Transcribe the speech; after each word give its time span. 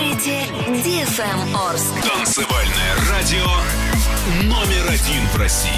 слушаете 0.00 0.46
DFM 0.66 1.56
Орск. 1.68 1.92
Танцевальное 2.02 2.94
радио 3.10 3.46
номер 4.44 4.88
один 4.88 5.26
в 5.28 5.36
России. 5.36 5.70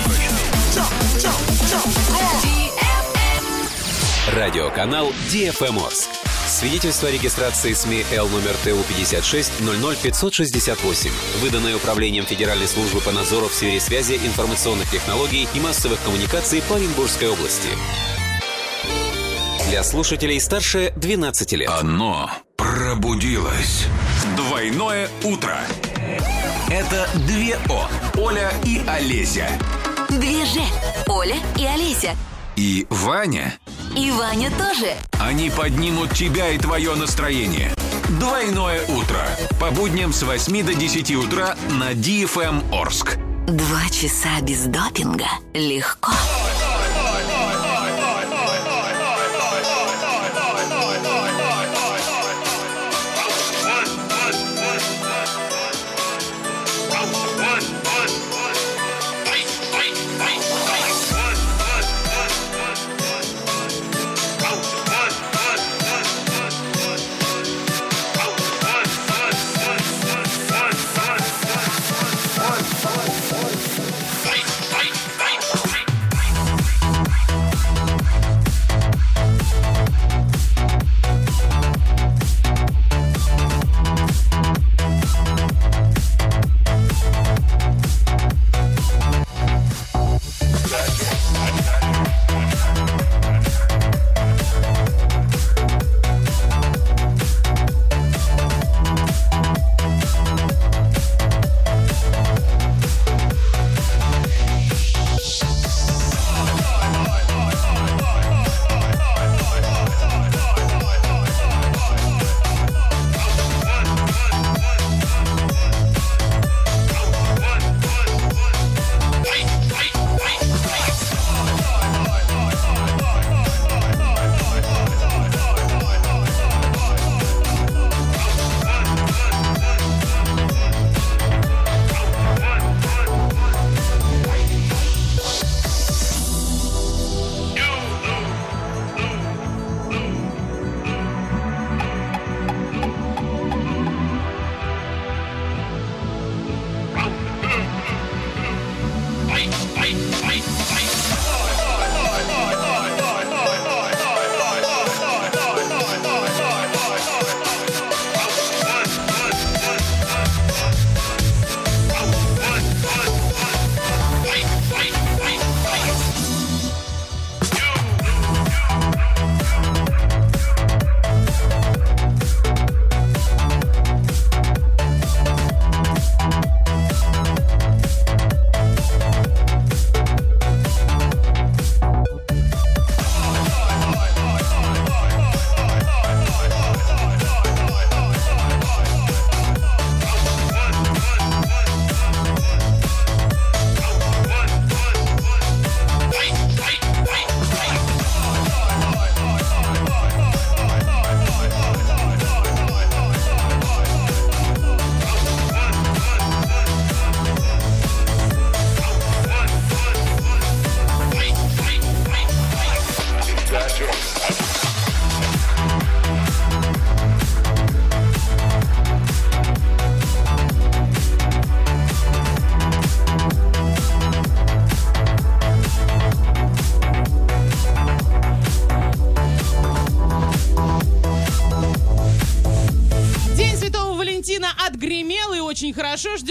Радиоканал 4.32 5.10
DFM 5.32 5.84
Орск. 5.84 6.08
Свидетельство 6.46 7.08
о 7.08 7.12
регистрации 7.12 7.72
СМИ 7.72 8.04
Л 8.12 8.28
номер 8.28 8.54
ТУ 8.64 8.82
56 8.88 9.52
00568, 9.60 11.10
выданное 11.40 11.76
Управлением 11.76 12.24
Федеральной 12.24 12.68
службы 12.68 13.00
по 13.00 13.10
надзору 13.10 13.48
в 13.48 13.54
сфере 13.54 13.80
связи, 13.80 14.14
информационных 14.14 14.90
технологий 14.90 15.48
и 15.54 15.60
массовых 15.60 16.00
коммуникаций 16.04 16.62
по 16.68 16.76
Оренбургской 16.76 17.28
области. 17.28 17.68
Для 19.68 19.82
слушателей 19.82 20.40
старше 20.40 20.92
12 20.96 21.52
лет. 21.52 21.70
Оно 21.70 22.30
пробудилось. 22.92 23.86
Двойное 24.36 25.08
утро. 25.24 25.56
Это 26.68 27.08
две 27.26 27.56
О. 27.70 27.88
Оля 28.18 28.52
и 28.64 28.82
Олеся. 28.86 29.48
Две 30.10 30.44
же. 30.44 30.60
Оля 31.08 31.36
и 31.58 31.64
Олеся. 31.64 32.14
И 32.54 32.86
Ваня. 32.90 33.54
И 33.96 34.10
Ваня 34.10 34.50
тоже. 34.50 34.94
Они 35.18 35.48
поднимут 35.48 36.12
тебя 36.12 36.50
и 36.50 36.58
твое 36.58 36.94
настроение. 36.94 37.72
Двойное 38.20 38.84
утро. 38.88 39.26
По 39.58 39.70
будням 39.70 40.12
с 40.12 40.22
8 40.22 40.62
до 40.62 40.74
10 40.74 41.12
утра 41.12 41.56
на 41.70 41.92
DFM 41.92 42.78
Орск. 42.78 43.16
Два 43.46 43.88
часа 43.90 44.38
без 44.42 44.64
допинга. 44.66 45.28
Легко. 45.54 46.12
День 46.12 46.61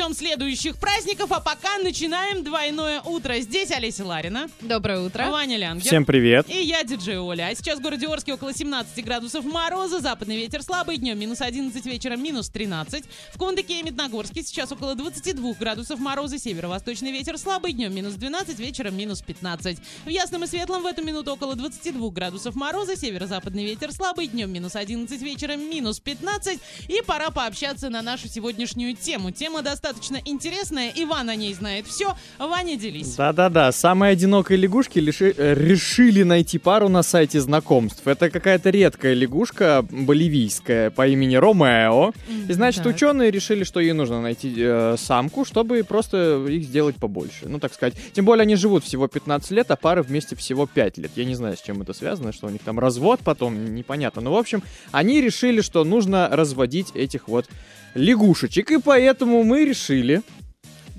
Ждем 0.02 0.16
следующих 0.16 0.78
праздников, 0.78 1.32
а 1.32 1.40
пока 1.40 1.71
начинаем 1.84 2.44
двойное 2.44 3.02
утро. 3.02 3.40
Здесь 3.40 3.72
Олеся 3.72 4.06
Ларина, 4.06 4.50
Доброе 4.62 5.00
утро. 5.00 5.30
Ваня 5.30 5.58
Лянгер. 5.58 5.86
Всем 5.86 6.06
привет. 6.06 6.48
И 6.50 6.62
я, 6.64 6.84
диджей 6.84 7.18
Оля. 7.18 7.50
А 7.52 7.56
сейчас 7.56 7.80
в 7.80 7.82
городе 7.82 8.08
Орске 8.08 8.34
около 8.34 8.54
17 8.54 9.04
градусов 9.04 9.44
мороза, 9.44 10.00
западный 10.00 10.38
ветер 10.38 10.62
слабый, 10.62 10.98
днем 10.98 11.20
минус 11.20 11.42
11, 11.42 11.84
вечером 11.86 12.24
минус 12.24 12.50
13. 12.50 13.06
В 13.34 13.38
Кундыке 13.38 13.80
и 13.80 13.84
Медногорске 13.84 14.44
сейчас 14.44 14.72
около 14.72 14.96
22 14.96 15.54
градусов 15.54 16.00
мороза, 16.00 16.38
северо-восточный 16.38 17.12
ветер 17.12 17.38
слабый, 17.38 17.74
днем 17.74 17.94
минус 17.94 18.14
12, 18.14 18.60
вечером 18.60 18.96
минус 18.96 19.22
15. 19.22 19.78
В 20.06 20.10
Ясном 20.10 20.44
и 20.44 20.48
Светлом 20.48 20.84
в 20.84 20.86
эту 20.86 21.04
минуту 21.04 21.34
около 21.34 21.56
22 21.56 22.10
градусов 22.12 22.56
мороза, 22.56 22.96
северо-западный 22.96 23.66
ветер 23.66 23.92
слабый, 23.92 24.28
днем 24.28 24.54
минус 24.54 24.76
11, 24.76 25.22
вечером 25.22 25.62
минус 25.70 26.00
15. 26.00 26.60
И 26.88 27.02
пора 27.06 27.32
пообщаться 27.32 27.90
на 27.90 28.02
нашу 28.02 28.28
сегодняшнюю 28.28 28.96
тему. 28.96 29.32
Тема 29.32 29.62
достаточно 29.62 30.22
интересная, 30.24 30.92
Иван 30.96 31.30
о 31.30 31.36
ней 31.36 31.54
знает 31.54 31.71
все. 31.86 32.16
Ваня, 32.38 32.76
делись. 32.78 33.16
Да-да-да, 33.16 33.72
самые 33.72 34.12
одинокие 34.12 34.58
лягушки 34.58 35.00
лиши- 35.00 35.34
э, 35.38 35.54
решили 35.54 36.24
найти 36.24 36.58
пару 36.60 36.90
на 36.90 37.04
сайте 37.04 37.40
знакомств. 37.40 38.06
Это 38.06 38.30
какая-то 38.30 38.70
редкая 38.70 39.14
лягушка 39.14 39.86
боливийская 39.90 40.90
по 40.90 41.08
имени 41.08 41.36
Ромео. 41.36 42.12
И 42.48 42.54
значит, 42.54 42.84
так. 42.84 42.96
ученые 42.96 43.32
решили, 43.32 43.64
что 43.64 43.80
ей 43.80 43.94
нужно 43.94 44.22
найти 44.22 44.54
э, 44.58 44.96
самку, 44.98 45.46
чтобы 45.46 45.84
просто 45.84 46.46
их 46.48 46.64
сделать 46.64 46.96
побольше. 46.98 47.46
Ну, 47.48 47.60
так 47.60 47.74
сказать. 47.74 47.96
Тем 48.14 48.26
более 48.26 48.44
они 48.44 48.56
живут 48.56 48.84
всего 48.84 49.08
15 49.08 49.52
лет, 49.52 49.72
а 49.72 49.76
пары 49.76 50.02
вместе 50.04 50.36
всего 50.36 50.68
5 50.68 50.98
лет. 50.98 51.12
Я 51.16 51.26
не 51.26 51.36
знаю, 51.36 51.56
с 51.58 51.62
чем 51.62 51.82
это 51.82 51.94
связано, 51.94 52.34
что 52.34 52.48
у 52.48 52.50
них 52.50 52.62
там 52.62 52.80
развод 52.80 53.22
потом, 53.24 53.76
непонятно. 53.76 54.22
Но, 54.22 54.34
в 54.34 54.38
общем, 54.38 54.64
они 54.92 55.22
решили, 55.22 55.62
что 55.62 55.84
нужно 55.84 56.28
разводить 56.32 56.92
этих 56.96 57.28
вот 57.28 57.48
лягушечек. 57.94 58.72
И 58.72 58.78
поэтому 58.80 59.44
мы 59.44 59.66
решили 59.66 60.22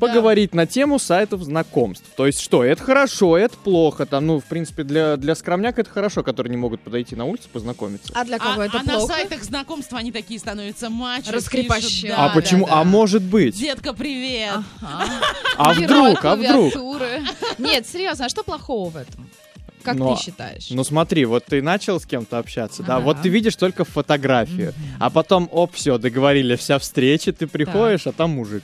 поговорить 0.07 0.53
на 0.55 0.67
тему 0.67 0.99
сайтов 0.99 1.43
знакомств. 1.43 2.05
То 2.17 2.27
есть 2.27 2.41
что, 2.41 2.65
это 2.65 2.83
хорошо, 2.83 3.37
это 3.37 3.57
плохо. 3.57 4.05
Там, 4.05 4.27
ну, 4.27 4.41
в 4.41 4.45
принципе, 4.45 4.83
для, 4.83 5.17
для 5.17 5.35
скромняк 5.35 5.79
это 5.79 5.89
хорошо, 5.89 6.23
которые 6.23 6.51
не 6.51 6.57
могут 6.57 6.81
подойти 6.81 7.15
на 7.15 7.25
улицу 7.25 7.49
познакомиться. 7.53 8.13
А 8.15 8.25
для 8.25 8.39
кого 8.39 8.63
А, 8.63 8.67
это 8.67 8.81
а 8.81 8.83
на 8.83 8.95
плохо? 8.99 9.15
сайтах 9.15 9.45
знакомства 9.45 9.99
они 9.99 10.11
такие 10.11 10.41
становятся 10.41 10.91
мачо. 10.91 11.31
Раскрепощенные. 11.33 12.03
пишут, 12.03 12.19
а 12.19 12.29
да, 12.29 12.35
почему? 12.35 12.67
да, 12.67 12.73
да. 12.73 12.81
А 12.81 12.85
может 12.85 13.23
быть? 13.23 13.59
Детка, 13.59 13.93
привет. 13.93 14.57
Ага. 14.81 15.05
А 15.57 15.73
вдруг? 15.73 16.25
А 16.25 16.37
вдруг? 16.37 16.73
клавиатуры. 16.73 17.23
Нет, 17.59 17.87
серьезно, 17.87 18.27
а 18.27 18.29
что 18.29 18.43
плохого 18.43 18.91
в 18.91 18.97
этом? 18.97 19.29
Как 19.85 19.97
Но- 19.97 20.15
ты 20.17 20.23
считаешь? 20.23 20.67
Ну 20.71 20.85
смотри, 20.85 21.25
вот 21.25 21.45
ты 21.45 21.61
начал 21.63 22.01
с 22.01 22.07
кем-то 22.07 22.39
общаться, 22.39 22.83
да, 22.83 22.97
Ага. 22.97 23.05
вот 23.05 23.23
ты 23.23 23.29
видишь 23.29 23.57
только 23.57 23.85
фотографию, 23.85 24.75
а 25.01 25.11
потом, 25.11 25.49
оп, 25.51 25.75
все, 25.75 25.99
договорились, 25.99 26.61
вся 26.61 26.79
встреча, 26.79 27.33
ты 27.33 27.47
приходишь, 27.47 28.07
а 28.07 28.13
там 28.13 28.31
мужик. 28.31 28.63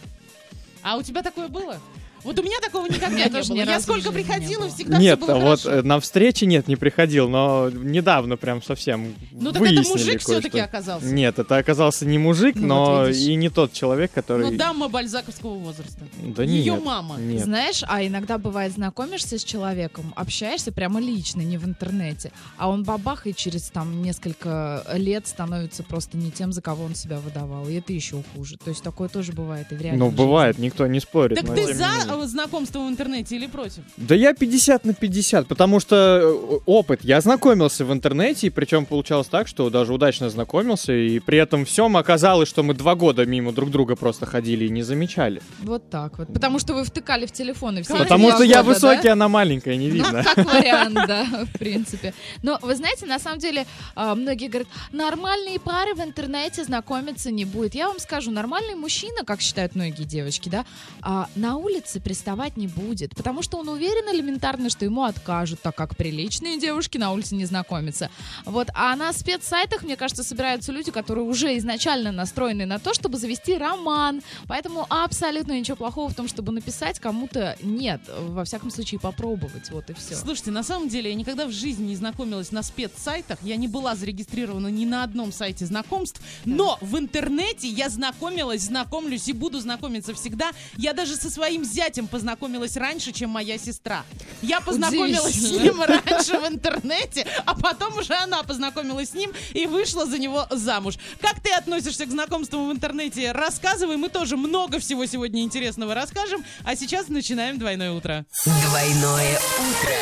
А 0.89 0.97
у 0.97 1.03
тебя 1.03 1.23
такое 1.23 1.49
было? 1.49 1.79
Вот 2.25 2.39
у 2.39 2.43
меня 2.43 2.59
такого 2.61 2.87
никогда 2.87 3.29
не 3.29 3.65
было. 3.65 3.71
Я 3.71 3.81
сколько 3.81 4.13
приходила, 4.13 4.63
было. 4.63 4.71
всегда 4.71 4.99
нет, 4.99 5.21
а 5.29 5.37
вот 5.37 5.65
э, 5.67 5.83
на 5.83 6.01
встрече 6.01 6.47
нет, 6.47 6.69
не 6.69 6.77
приходил, 6.77 7.29
но 7.29 7.71
недавно 7.71 8.37
прям 8.37 8.63
совсем 8.63 9.15
Ну 9.33 9.53
так 9.53 9.63
это 9.63 9.89
мужик 9.89 10.21
все-таки 10.21 10.59
оказался. 10.59 11.07
Нет, 11.07 11.39
это 11.39 11.57
оказался 11.57 12.07
не 12.07 12.19
мужик, 12.19 12.57
Ну, 12.57 12.67
но 12.67 13.09
и 13.09 13.35
не 13.35 13.49
тот 13.49 13.73
человек, 13.73 14.13
который... 14.13 14.51
Ну, 14.51 14.57
дама 14.57 14.89
бальзаковского 14.89 15.55
возраста. 15.55 16.05
Да 16.23 16.43
Ее 16.43 16.75
нет, 16.75 16.85
мама. 16.85 17.17
Нет. 17.19 17.43
Знаешь, 17.43 17.83
а 17.87 18.05
иногда 18.05 18.39
бывает, 18.39 18.73
знакомишься 18.73 19.39
с 19.39 19.45
человеком, 19.45 20.13
общаешься 20.17 20.73
прямо 20.73 21.01
лично, 21.01 21.43
не 21.43 21.59
в 21.59 21.65
интернете, 21.65 22.33
а 22.57 22.69
он 22.69 22.85
бабах 22.85 23.27
и 23.27 23.35
через 23.35 23.71
там 23.71 24.03
несколько 24.03 24.85
лет 24.95 25.27
становится 25.27 25.83
просто 25.83 26.17
не 26.17 26.31
тем, 26.31 26.53
за 26.53 26.63
кого 26.63 26.85
он 26.85 26.95
себя 26.95 27.19
выдавал. 27.19 27.69
И 27.69 27.75
это 27.75 27.93
еще 27.93 28.23
хуже. 28.35 28.57
То 28.57 28.71
есть 28.71 28.83
такое 28.83 29.09
тоже 29.09 29.33
бывает 29.33 29.71
и 29.71 29.75
в 29.75 29.81
реальной 29.81 29.99
Ну, 29.99 30.11
бывает, 30.11 30.59
никто 30.59 30.87
не 30.87 31.01
спорит. 31.01 31.41
Так 31.41 31.55
ты 31.55 31.75
за 31.75 32.08
менее. 32.13 32.25
э, 32.25 32.29
знакомство 32.29 32.81
в 32.81 32.89
интернете 32.89 33.37
или 33.37 33.47
против? 33.47 33.83
Да 33.97 34.15
я 34.15 34.35
50 34.35 34.85
на 34.85 34.95
50, 34.95 35.47
потому 35.49 35.81
что 35.81 36.21
э, 36.23 36.59
опыт. 36.67 37.01
Я 37.03 37.21
знакомился 37.21 37.85
в 37.85 37.93
интернете, 37.93 38.47
и 38.47 38.51
причем 38.51 38.87
получалось 38.87 39.27
так, 39.29 39.49
что 39.49 39.71
даже 39.71 39.93
удачно 39.93 40.31
знакомился, 40.31 40.93
и 40.93 41.19
при 41.21 41.39
этом 41.39 41.65
всем 41.65 41.97
оказалось, 41.97 42.49
что 42.49 42.63
мы 42.63 42.75
два 42.75 42.95
года 42.95 43.25
мимо 43.27 43.53
друг 43.53 43.71
друга 43.71 43.97
просто 43.97 44.27
ходили 44.27 44.67
и 44.67 44.71
не 44.71 44.83
замечали. 44.83 45.43
Вот 45.61 45.91
так 45.91 46.19
вот. 46.19 46.33
Потому 46.33 46.59
что 46.59 46.75
вы 46.75 46.85
втыкали 46.85 47.27
в 47.27 47.33
телефоны 47.33 47.83
все 47.83 47.97
Потому 47.97 48.31
что 48.31 48.43
я 48.43 48.63
года, 48.63 48.75
высокий, 48.75 49.05
да? 49.09 49.13
она 49.13 49.29
маленькая, 49.29 49.77
не 49.77 49.89
Ну, 49.89 49.95
видно. 49.95 50.25
как 50.25 50.45
вариант, 50.47 50.95
да, 51.07 51.25
в 51.53 51.59
принципе. 51.59 52.15
Но 52.43 52.59
вы 52.63 52.75
знаете, 52.77 53.07
на 53.07 53.19
самом 53.19 53.39
деле, 53.39 53.67
а, 53.95 54.15
многие 54.15 54.49
говорят, 54.49 54.69
нормальные 54.93 55.59
пары 55.61 55.95
в 55.95 56.01
интернете 56.01 56.65
знакомиться 56.65 57.31
не 57.31 57.45
будет. 57.45 57.75
Я 57.75 57.89
вам 57.89 57.99
скажу, 57.99 58.31
нормальный 58.31 58.75
мужчина, 58.75 59.25
как 59.25 59.41
считают 59.41 59.75
многие 59.75 60.05
девочки, 60.05 60.49
да, 60.49 60.65
а, 61.03 61.29
на 61.35 61.57
улице 61.57 61.98
приставать 62.01 62.57
не 62.57 62.67
будет, 62.67 63.15
потому 63.15 63.43
что 63.43 63.59
он 63.59 63.69
уверен 63.69 64.15
элементарно, 64.15 64.71
что 64.71 64.85
ему 64.85 65.05
откажут, 65.05 65.61
так 65.61 65.75
как 65.75 65.97
приличные 65.97 66.59
девушки 66.59 66.99
на 66.99 67.13
улице 67.13 67.35
не 67.35 67.45
знакомятся. 67.45 68.11
Вот, 68.45 68.69
а 68.75 68.95
на 68.97 69.13
спецсайтах, 69.13 69.83
мне 69.83 69.97
кажется, 69.97 70.23
собираются 70.23 70.73
люди, 70.73 70.91
которые 70.91 71.25
уже 71.25 71.57
изначально 71.59 72.13
настроены 72.13 72.67
на 72.67 72.79
то, 72.79 72.95
чтобы 72.95 73.19
завести 73.19 73.57
роман. 73.57 74.23
Поэтому 74.47 74.87
абсолютно 74.89 75.59
ничего 75.59 75.77
плохого 75.77 76.09
в 76.09 76.15
том, 76.15 76.29
чтобы 76.29 76.53
написать 76.53 76.99
кому-то 76.99 77.57
нет. 77.63 78.01
Во 78.21 78.45
всяком 78.45 78.71
случае, 78.71 79.01
попробовать. 79.01 79.71
Вот 79.71 79.91
и 79.91 79.95
все. 79.95 80.17
Слушайте, 80.17 80.51
на 80.51 80.63
самом 80.63 80.89
деле 80.89 81.11
я 81.11 81.17
никогда 81.17 81.47
в 81.47 81.53
жизни 81.53 81.89
не 81.89 81.97
знакомилась 81.97 82.53
на 82.53 82.63
спецсайтах. 82.63 83.39
Я 83.43 83.57
не 83.57 83.69
была 83.69 83.95
зарегистрирована 83.95 84.69
ни 84.69 84.85
на 84.85 85.03
одном 85.03 85.33
сайте 85.33 85.67
знакомств. 85.67 86.21
Но 86.45 86.79
в 86.81 86.99
интернете 86.99 87.69
я 87.69 87.89
знакомилась, 87.89 88.63
знакомлюсь 88.63 89.29
и 89.29 89.33
буду 89.33 89.61
знакомиться 89.61 90.15
всегда. 90.15 90.51
Я 90.77 90.93
даже 90.93 91.17
со 91.17 91.31
своим 91.31 91.65
зятем 91.65 91.88
познакомилась 92.09 92.77
раньше, 92.77 93.13
чем 93.13 93.31
моя 93.31 93.59
сестра. 93.59 94.05
Я 94.43 94.61
познакомилась 94.61 95.35
с 95.35 95.51
ним 95.51 95.83
раньше 95.83 96.39
в 96.39 96.47
интернете, 96.47 97.27
а 97.45 97.55
потом 97.55 97.97
уже 97.99 98.15
она 98.15 98.43
познакомилась 98.43 99.11
с 99.11 99.15
ним 99.15 99.33
и 99.55 99.67
вышла 99.67 100.07
за 100.07 100.19
него 100.19 100.47
замуж. 100.51 100.95
Как 101.21 101.41
ты 101.41 101.53
относишься 101.53 102.07
к 102.07 102.11
знакомствам 102.11 102.69
в 102.69 102.73
интернете? 102.73 103.33
Рассказывай, 103.33 103.97
мы 103.97 104.09
тоже 104.09 104.37
много 104.37 104.79
всего 104.79 105.07
сегодня 105.07 105.43
интересного 105.43 105.95
расскажем. 105.95 106.45
А 106.65 106.77
сейчас 106.77 107.09
начинаем 107.09 107.59
двойное 107.59 107.93
утро. 107.93 108.27
Двойное 108.45 109.39
утро. 109.39 109.95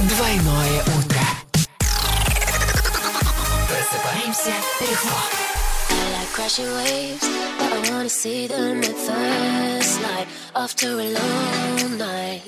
Двойное 0.00 0.82
утро. 0.82 1.20
Просыпаемся 3.68 4.54
легко. 4.80 5.59
Crashing 6.32 6.72
waves, 6.74 7.28
but 7.58 7.72
I 7.72 7.90
wanna 7.90 8.08
see 8.08 8.46
them 8.46 8.78
at 8.78 8.96
first 9.06 10.00
light 10.00 10.26
after 10.56 10.86
a 10.86 11.08
long 11.18 11.98
night. 11.98 12.42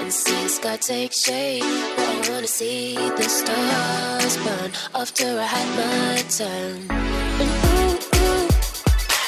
And 0.00 0.12
see 0.12 0.42
the 0.42 0.48
sky 0.48 0.76
take 0.76 1.12
shape, 1.12 1.62
but 1.96 2.06
I 2.06 2.30
wanna 2.30 2.46
see 2.46 2.96
the 2.96 3.22
stars 3.22 4.36
burn 4.44 4.72
after 4.94 5.24
I 5.38 5.44
had 5.44 5.68
my 5.78 6.22
turn. 6.38 6.86
And 7.40 7.50
ooh, 7.70 7.98
ooh, 8.20 8.48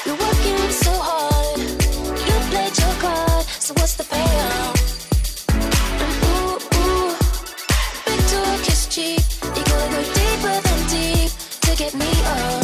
you're 0.05 0.19
working 0.27 0.71
so 0.85 0.93
hard, 0.93 1.61
you 1.61 2.37
played 2.51 2.77
your 2.77 2.95
card, 3.01 3.47
so 3.65 3.73
what's 3.75 3.95
the 3.95 4.05
payoff? 4.05 4.77
And 6.05 6.15
ooh, 6.29 6.59
ooh, 6.81 7.17
big 8.05 8.21
talk 8.33 8.69
is 8.69 8.87
cheap, 8.89 9.23
you 9.57 9.63
gotta 9.71 9.89
go 9.95 10.03
deeper 10.19 10.57
than 10.67 10.81
deep 10.91 11.31
to 11.63 11.71
get 11.77 11.95
me 11.95 12.11
up, 12.27 12.64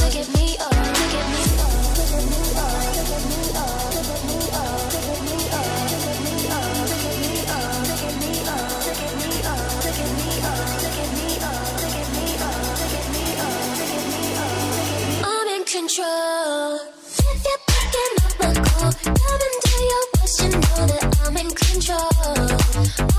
control. 15.80 16.78
If 17.08 17.40
you're 17.46 17.62
picking 17.70 18.14
up 18.24 18.34
my 18.38 18.52
call, 18.68 18.92
come 18.92 19.40
and 19.46 19.56
do 19.64 19.76
your 19.90 20.06
best. 20.12 20.36
You 20.42 20.48
know 20.50 20.80
that 20.90 21.04
I'm 21.24 21.36
in 21.38 21.50
control. 21.64 22.20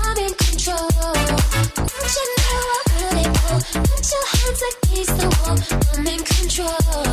I'm 0.06 0.18
in 0.26 0.34
control. 0.46 0.88
Don't 1.74 2.14
you 2.18 2.26
know 2.38 2.60
I 2.74 2.82
really 3.00 3.26
know? 3.34 3.56
Put 3.82 4.04
your 4.14 4.26
hands 4.34 4.62
against 4.70 5.14
the 5.18 5.26
wall. 5.42 5.58
I'm 5.96 6.06
in 6.06 6.22
control. 6.22 7.11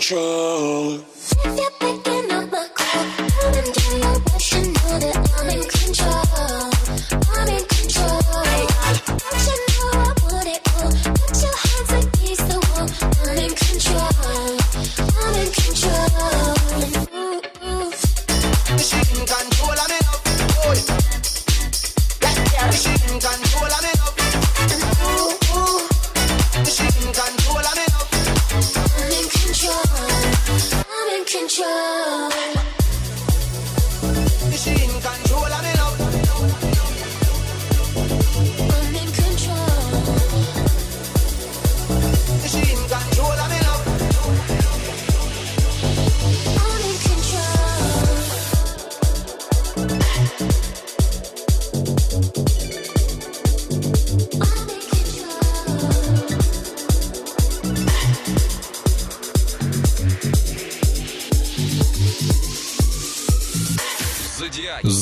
Control. 0.00 1.04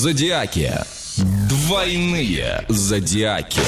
Зодиаки. 0.09 0.73
Двойные 1.51 2.65
зодиаки. 2.69 3.61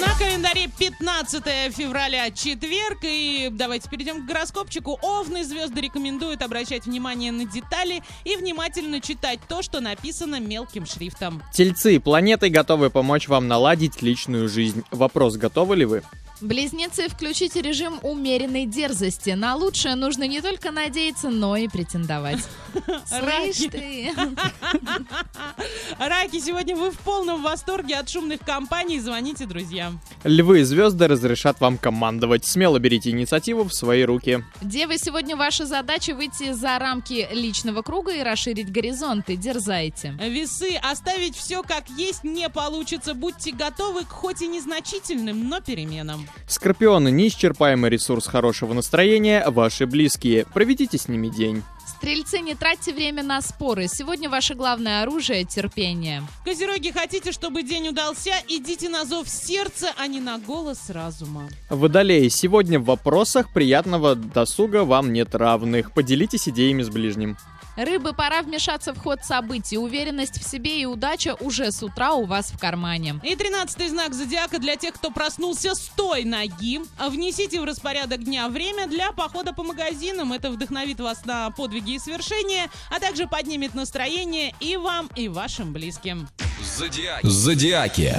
На 0.00 0.12
календаре 0.18 0.66
15 0.76 1.44
февраля, 1.72 2.32
четверг. 2.32 2.98
И 3.04 3.48
давайте 3.52 3.88
перейдем 3.88 4.22
к 4.22 4.26
гороскопчику. 4.26 4.98
Овны 5.00 5.44
звезды 5.44 5.80
рекомендуют 5.80 6.42
обращать 6.42 6.86
внимание 6.86 7.30
на 7.30 7.44
детали 7.44 8.02
и 8.24 8.34
внимательно 8.34 9.00
читать 9.00 9.38
то, 9.48 9.62
что 9.62 9.78
написано 9.78 10.40
мелким 10.40 10.84
шрифтом. 10.84 11.40
Тельцы, 11.52 12.00
планеты 12.00 12.48
готовы 12.48 12.90
помочь 12.90 13.28
вам 13.28 13.46
наладить 13.46 14.02
личную 14.02 14.48
жизнь. 14.48 14.82
Вопрос, 14.90 15.36
готовы 15.36 15.76
ли 15.76 15.84
вы? 15.84 16.02
Близнецы, 16.42 17.08
включите 17.08 17.62
режим 17.62 18.00
умеренной 18.02 18.66
дерзости. 18.66 19.30
На 19.30 19.54
лучшее 19.54 19.94
нужно 19.94 20.26
не 20.26 20.40
только 20.40 20.72
надеяться, 20.72 21.30
но 21.30 21.56
и 21.56 21.68
претендовать. 21.68 22.40
Слышь 23.06 23.70
ты. 23.70 24.12
Раки, 25.98 26.40
сегодня 26.40 26.74
вы 26.74 26.90
в 26.90 26.98
полном 26.98 27.42
восторге 27.42 27.94
от 27.94 28.08
шумных 28.08 28.40
компаний. 28.40 28.98
Звоните 28.98 29.46
друзьям. 29.46 30.00
Львы, 30.24 30.64
звезды 30.64 31.06
разрешат 31.06 31.60
вам 31.60 31.78
командовать. 31.78 32.44
Смело 32.44 32.80
берите 32.80 33.10
инициативу 33.10 33.62
в 33.62 33.72
свои 33.72 34.02
руки. 34.02 34.44
Девы, 34.60 34.98
сегодня 34.98 35.36
ваша 35.36 35.64
задача 35.64 36.12
выйти 36.12 36.52
за 36.52 36.76
рамки 36.80 37.28
личного 37.32 37.82
круга 37.82 38.12
и 38.12 38.22
расширить 38.22 38.72
горизонты. 38.72 39.36
Дерзайте. 39.36 40.18
Весы, 40.20 40.74
оставить 40.82 41.36
все 41.36 41.62
как 41.62 41.88
есть 41.90 42.24
не 42.24 42.48
получится. 42.48 43.14
Будьте 43.14 43.52
готовы 43.52 44.04
к 44.04 44.10
хоть 44.10 44.42
и 44.42 44.48
незначительным, 44.48 45.48
но 45.48 45.60
переменам. 45.60 46.26
Скорпионы, 46.46 47.10
неисчерпаемый 47.10 47.90
ресурс 47.90 48.26
хорошего 48.26 48.74
настроения, 48.74 49.44
ваши 49.48 49.86
близкие. 49.86 50.46
Проведите 50.52 50.98
с 50.98 51.08
ними 51.08 51.28
день. 51.28 51.62
Стрельцы, 51.86 52.40
не 52.40 52.54
тратьте 52.54 52.92
время 52.92 53.22
на 53.22 53.40
споры. 53.40 53.86
Сегодня 53.88 54.28
ваше 54.28 54.54
главное 54.54 55.02
оружие— 55.02 55.44
терпение. 55.48 56.22
Козероги, 56.44 56.90
хотите, 56.90 57.32
чтобы 57.32 57.62
день 57.62 57.88
удался? 57.88 58.32
Идите 58.48 58.88
на 58.88 59.04
зов 59.04 59.28
сердца, 59.28 59.92
а 59.96 60.06
не 60.06 60.20
на 60.20 60.38
голос 60.38 60.90
разума. 60.90 61.48
Водолеи, 61.70 62.28
сегодня 62.28 62.78
в 62.80 62.84
вопросах 62.84 63.52
приятного 63.52 64.14
досуга 64.14 64.84
вам 64.84 65.12
нет 65.12 65.34
равных. 65.34 65.92
Поделитесь 65.92 66.48
идеями 66.48 66.82
с 66.82 66.88
ближним. 66.88 67.36
Рыбы, 67.76 68.12
пора 68.12 68.42
вмешаться 68.42 68.92
в 68.92 68.98
ход 68.98 69.20
событий. 69.24 69.78
Уверенность 69.78 70.38
в 70.38 70.48
себе 70.48 70.80
и 70.80 70.86
удача 70.86 71.34
уже 71.40 71.72
с 71.72 71.82
утра 71.82 72.12
у 72.12 72.26
вас 72.26 72.50
в 72.50 72.58
кармане. 72.58 73.20
И 73.22 73.34
тринадцатый 73.34 73.88
знак 73.88 74.14
зодиака 74.14 74.58
для 74.58 74.76
тех, 74.76 74.94
кто 74.94 75.10
проснулся 75.10 75.74
с 75.74 75.90
той 75.96 76.24
ноги. 76.24 76.80
Внесите 76.98 77.60
в 77.60 77.64
распорядок 77.64 78.24
дня 78.24 78.48
время 78.48 78.86
для 78.86 79.12
похода 79.12 79.52
по 79.52 79.62
магазинам. 79.62 80.32
Это 80.32 80.50
вдохновит 80.50 81.00
вас 81.00 81.24
на 81.24 81.50
подвиги 81.50 81.94
и 81.94 81.98
свершения, 81.98 82.68
а 82.90 83.00
также 83.00 83.26
поднимет 83.26 83.74
настроение 83.74 84.54
и 84.60 84.76
вам, 84.76 85.08
и 85.16 85.28
вашим 85.28 85.72
близким. 85.72 86.28
Зодиаки. 86.76 87.26
Зодиаки. 87.26 88.14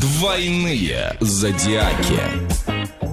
Двойные 0.00 1.16
зодиаки. 1.20 3.11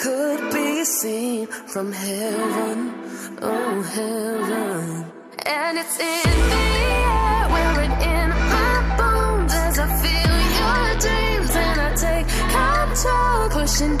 Could 0.00 0.50
be 0.50 0.82
seen 0.82 1.46
from 1.46 1.92
heaven, 1.92 2.94
oh, 3.42 3.82
heaven. 3.82 5.04
And 5.44 5.76
it's 5.78 5.98
in 6.00 6.30
the 6.52 6.64
air, 6.96 7.48
wearing 7.54 7.94
in 8.14 8.28
my 8.54 8.76
bones 8.96 9.52
as 9.52 9.78
I 9.78 9.88
feel 10.02 10.36
your 10.60 10.88
dreams 11.04 11.52
and 11.54 11.80
I 11.88 11.90
take 12.06 12.28
control, 12.56 13.50
pushing 13.50 13.96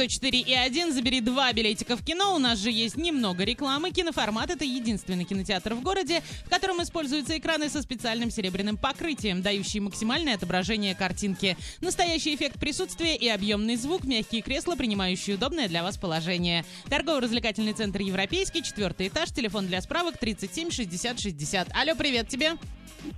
104 0.00 0.38
и 0.38 0.54
1, 0.54 0.94
забери 0.94 1.20
два 1.20 1.52
билетика 1.52 1.94
в 1.94 2.02
кино. 2.02 2.34
У 2.34 2.38
нас 2.38 2.58
же 2.58 2.70
есть 2.70 2.96
немного 2.96 3.44
рекламы. 3.44 3.90
Киноформат— 3.90 4.48
это 4.50 4.64
единственный 4.64 5.24
кинотеатр 5.24 5.74
в 5.74 5.82
городе, 5.82 6.22
в 6.46 6.48
котором 6.48 6.82
используются 6.82 7.36
экраны 7.36 7.68
со 7.68 7.82
специальным 7.82 8.30
серебряным 8.30 8.78
покрытием, 8.78 9.42
дающие 9.42 9.82
максимальное 9.82 10.36
отображение 10.36 10.94
картинки. 10.94 11.54
Настоящий 11.82 12.34
эффект 12.34 12.58
присутствия 12.58 13.14
и 13.14 13.28
объемный 13.28 13.76
звук, 13.76 14.04
мягкие 14.04 14.40
кресла, 14.40 14.74
принимающие 14.74 15.36
удобное 15.36 15.68
для 15.68 15.82
вас 15.82 15.98
положение. 15.98 16.64
Торгово-развлекательный 16.88 17.74
центр 17.74 18.00
«Европейский», 18.00 18.62
четвертый 18.62 19.08
этаж, 19.08 19.30
телефон 19.32 19.66
для 19.66 19.82
справок 19.82 20.16
37 20.16 20.70
60 20.70 21.20
60. 21.20 21.68
Алло, 21.74 21.94
привет 21.94 22.26
тебе. 22.26 22.52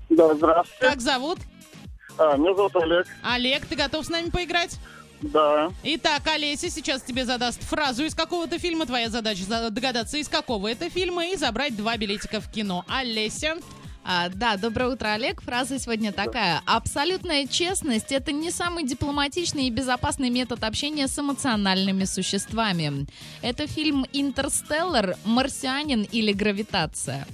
Да, 0.09 0.35
здравствуйте. 0.35 0.90
Как 0.90 1.01
зовут? 1.01 1.38
А, 2.18 2.37
меня 2.37 2.55
зовут 2.57 2.75
Олег. 2.75 3.07
Олег, 3.23 3.66
ты 3.66 3.77
готов 3.77 4.05
с 4.05 4.09
нами 4.09 4.31
поиграть? 4.31 4.79
Да. 5.23 5.73
Итак, 5.85 6.23
Олеся 6.27 6.69
сейчас 6.69 7.03
тебе 7.03 7.25
задаст 7.25 7.63
фразу 7.63 8.05
из 8.05 8.15
какого-то 8.15 8.59
фильма. 8.59 8.87
Твоя 8.87 9.09
задача 9.09 9.45
за- 9.45 9.71
догадаться, 9.71 10.19
из 10.19 10.29
какого 10.29 10.69
это 10.69 10.91
фильма, 10.91 11.27
и 11.27 11.37
забрать 11.37 11.77
два 11.77 11.97
билетика 11.97 12.41
в 12.41 12.51
кино. 12.51 12.85
Олеся. 12.89 13.57
А, 14.05 14.29
да, 14.31 14.57
доброе 14.57 14.91
утро, 14.95 15.13
Олег. 15.13 15.41
Фраза 15.43 15.79
сегодня 15.79 16.13
такая. 16.13 16.61
Абсолютная 16.67 17.47
честность– 17.47 18.07
это 18.11 18.33
не 18.33 18.51
самый 18.51 18.85
дипломатичный 18.85 19.69
и 19.69 19.71
безопасный 19.71 20.29
метод 20.29 20.65
общения 20.65 21.07
с 21.07 21.17
эмоциональными 21.17 22.03
существами. 22.03 23.07
Это 23.43 23.69
фильм 23.69 24.05
«Интерстеллар», 24.13 25.17
«Марсианин» 25.25 26.03
или 26.03 26.33
«Гравитация». 26.33 27.29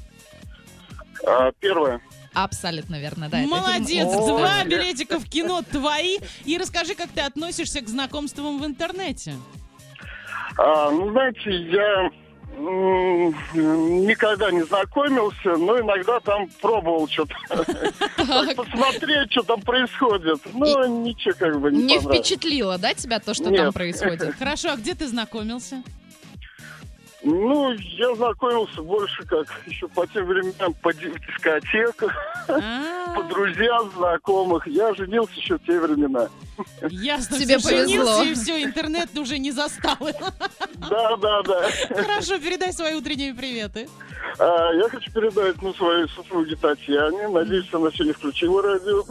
А, 1.26 1.52
первое. 1.58 2.02
Абсолютно 2.44 3.00
верно, 3.00 3.28
да. 3.28 3.38
Молодец, 3.38 4.06
два 4.12 4.62
билетика 4.64 5.18
в 5.18 5.28
кино 5.28 5.62
твои. 5.62 6.18
И 6.44 6.56
расскажи, 6.56 6.94
как 6.94 7.08
ты 7.08 7.20
относишься 7.20 7.80
к 7.80 7.88
знакомствам 7.88 8.60
в 8.60 8.66
интернете. 8.66 9.34
А, 10.56 10.90
ну, 10.90 11.10
знаете, 11.10 11.50
я 11.50 12.10
никогда 13.54 14.50
не 14.50 14.62
знакомился, 14.62 15.56
но 15.56 15.78
иногда 15.78 16.18
там 16.20 16.48
пробовал 16.60 17.08
что-то 17.08 17.34
посмотреть, 18.56 19.30
что 19.32 19.42
там 19.42 19.60
происходит. 19.60 20.40
Ну, 20.52 21.02
ничего 21.02 21.34
как 21.38 21.60
бы 21.60 21.70
не 21.70 21.82
Не 21.82 21.98
впечатлило, 22.00 22.78
да, 22.78 22.94
тебя 22.94 23.20
то, 23.20 23.34
что 23.34 23.50
там 23.50 23.72
происходит? 23.72 24.34
Хорошо, 24.38 24.72
а 24.72 24.76
где 24.76 24.94
ты 24.94 25.06
знакомился? 25.06 25.82
Ну, 27.22 27.72
я 27.72 28.14
знакомился 28.14 28.80
больше 28.80 29.24
как 29.24 29.48
еще 29.66 29.88
по 29.88 30.06
тем 30.06 30.24
временам 30.26 30.72
по 30.74 30.94
ди- 30.94 31.12
дискотеках, 31.26 32.12
А, 32.48 33.14
по 33.14 33.22
друзьям, 33.24 33.90
знакомых. 33.96 34.66
Я 34.68 34.94
женился 34.94 35.34
еще 35.34 35.58
в 35.58 35.64
те 35.66 35.80
времена. 35.80 36.28
Ясно, 36.90 37.38
Тебе 37.38 37.58
повезло. 37.58 38.22
И 38.22 38.34
все, 38.34 38.62
интернет 38.62 39.16
уже 39.18 39.38
не 39.38 39.50
застал. 39.50 39.96
Да, 40.88 41.16
да, 41.16 41.42
да. 41.42 41.68
Хорошо, 41.90 42.38
передай 42.38 42.72
свои 42.72 42.94
утренние 42.94 43.34
приветы. 43.34 43.88
А, 44.38 44.72
я 44.74 44.88
хочу 44.88 45.10
передать 45.12 45.60
ну, 45.60 45.74
своей 45.74 46.06
супруге 46.08 46.54
Татьяне. 46.54 47.26
Надеюсь, 47.28 47.68
она 47.72 47.90
сегодня 47.90 48.14
включила 48.14 48.62
радио. 48.62 49.04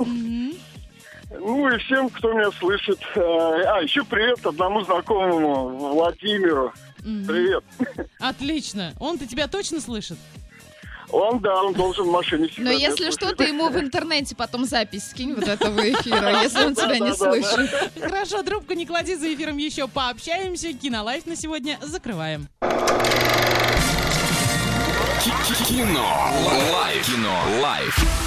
Ну 1.40 1.70
и 1.70 1.78
всем, 1.80 2.10
кто 2.10 2.32
меня 2.32 2.52
слышит. 2.52 3.00
А, 3.18 3.20
а, 3.20 3.82
еще 3.82 4.06
привет 4.06 4.46
одному 4.46 4.82
знакомому 4.86 5.68
Владимиру. 5.94 6.72
Привет. 7.26 7.64
Отлично. 8.20 8.94
Он-то 9.00 9.26
тебя 9.26 9.48
точно 9.48 9.80
слышит? 9.80 10.18
Он, 11.10 11.40
да, 11.40 11.64
он 11.64 11.74
должен 11.74 12.06
в 12.06 12.12
машине 12.12 12.44
Но 12.44 12.50
всегда 12.50 12.72
если 12.72 13.04
меня 13.04 13.12
что, 13.14 13.34
ты 13.34 13.46
ему 13.46 13.70
в 13.70 13.80
интернете 13.80 14.36
потом 14.36 14.66
запись 14.66 15.10
скинь 15.10 15.34
вот 15.34 15.48
этого 15.48 15.80
эфира, 15.80 16.42
если 16.44 16.66
он 16.66 16.76
тебя 16.76 17.00
не 17.00 17.14
слышит. 17.16 17.94
Хорошо, 18.02 18.44
трубку 18.44 18.74
не 18.74 18.86
клади, 18.86 19.16
за 19.16 19.34
эфиром 19.34 19.56
еще 19.56 19.88
пообщаемся. 19.88 20.74
Кинолайф 20.74 21.26
на 21.26 21.38
сегодня 21.38 21.80
закрываем. 21.82 22.50
Кино. 25.66 26.32
Лайф. 26.74 27.06
Кино. 27.06 27.62
Лайф. 27.62 28.27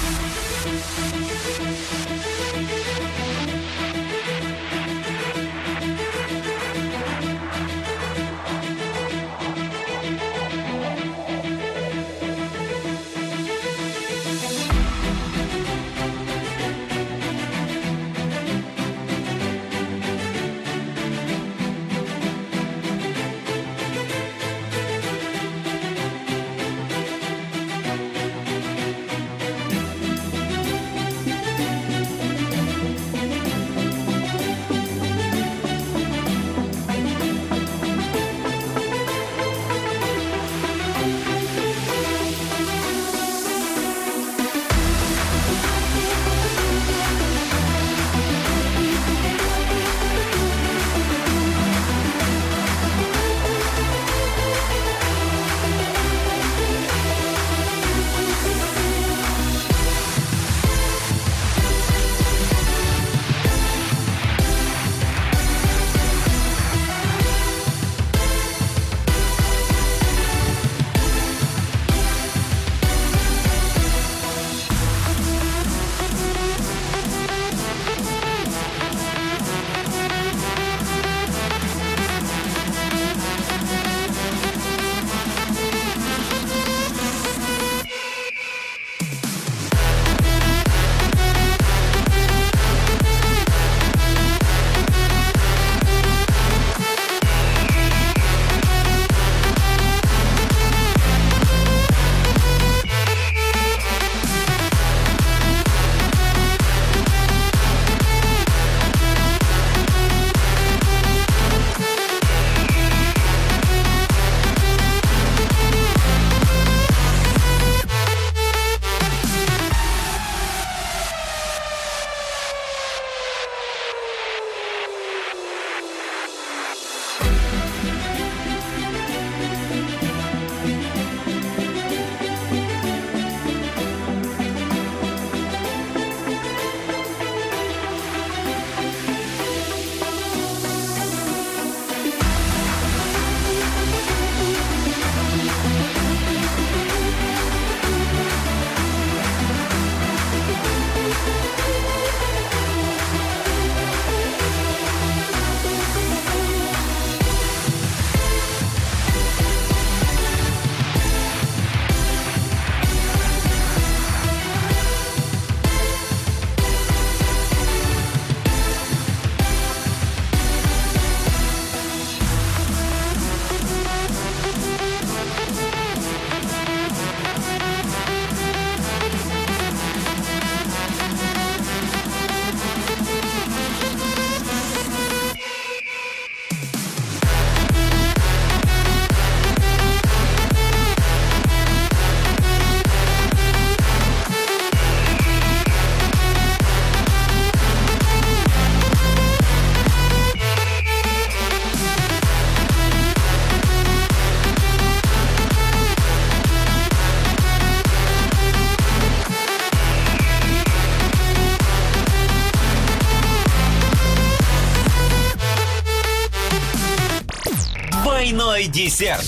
Десерт. 218.85 219.25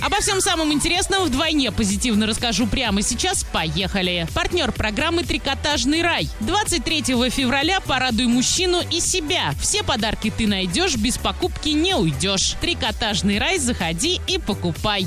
Обо 0.00 0.16
всем 0.20 0.40
самом 0.40 0.72
интересном 0.72 1.24
вдвойне 1.24 1.70
позитивно 1.72 2.26
расскажу 2.26 2.66
прямо 2.66 3.02
сейчас. 3.02 3.44
Поехали. 3.44 4.26
Партнер 4.34 4.72
программы 4.72 5.24
«Трикотажный 5.24 6.00
рай». 6.00 6.28
23 6.40 7.02
февраля 7.30 7.80
порадуй 7.80 8.26
мужчину 8.26 8.80
и 8.90 9.00
себя. 9.00 9.52
Все 9.60 9.82
подарки 9.82 10.32
ты 10.34 10.46
найдешь, 10.46 10.96
без 10.96 11.18
покупки 11.18 11.68
не 11.68 11.94
уйдешь. 11.94 12.56
«Трикотажный 12.62 13.38
рай» 13.38 13.58
заходи 13.58 14.20
и 14.26 14.38
покупай. 14.38 15.06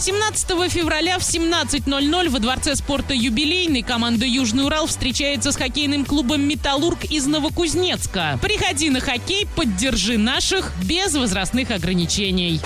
17 0.00 0.70
февраля 0.70 1.18
в 1.18 1.22
17.00 1.22 2.28
во 2.28 2.38
Дворце 2.38 2.76
спорта 2.76 3.12
«Юбилейный» 3.14 3.82
команда 3.82 4.24
«Южный 4.24 4.64
Урал» 4.64 4.86
встречается 4.86 5.50
с 5.50 5.56
хоккейным 5.56 6.04
клубом 6.04 6.42
«Металлург» 6.42 7.04
из 7.06 7.26
Новокузнецка. 7.26 8.38
Приходи 8.40 8.90
на 8.90 9.00
хоккей, 9.00 9.48
поддержи 9.56 10.16
наших 10.16 10.72
без 10.84 11.14
возрастных 11.16 11.72
ограничений. 11.72 12.60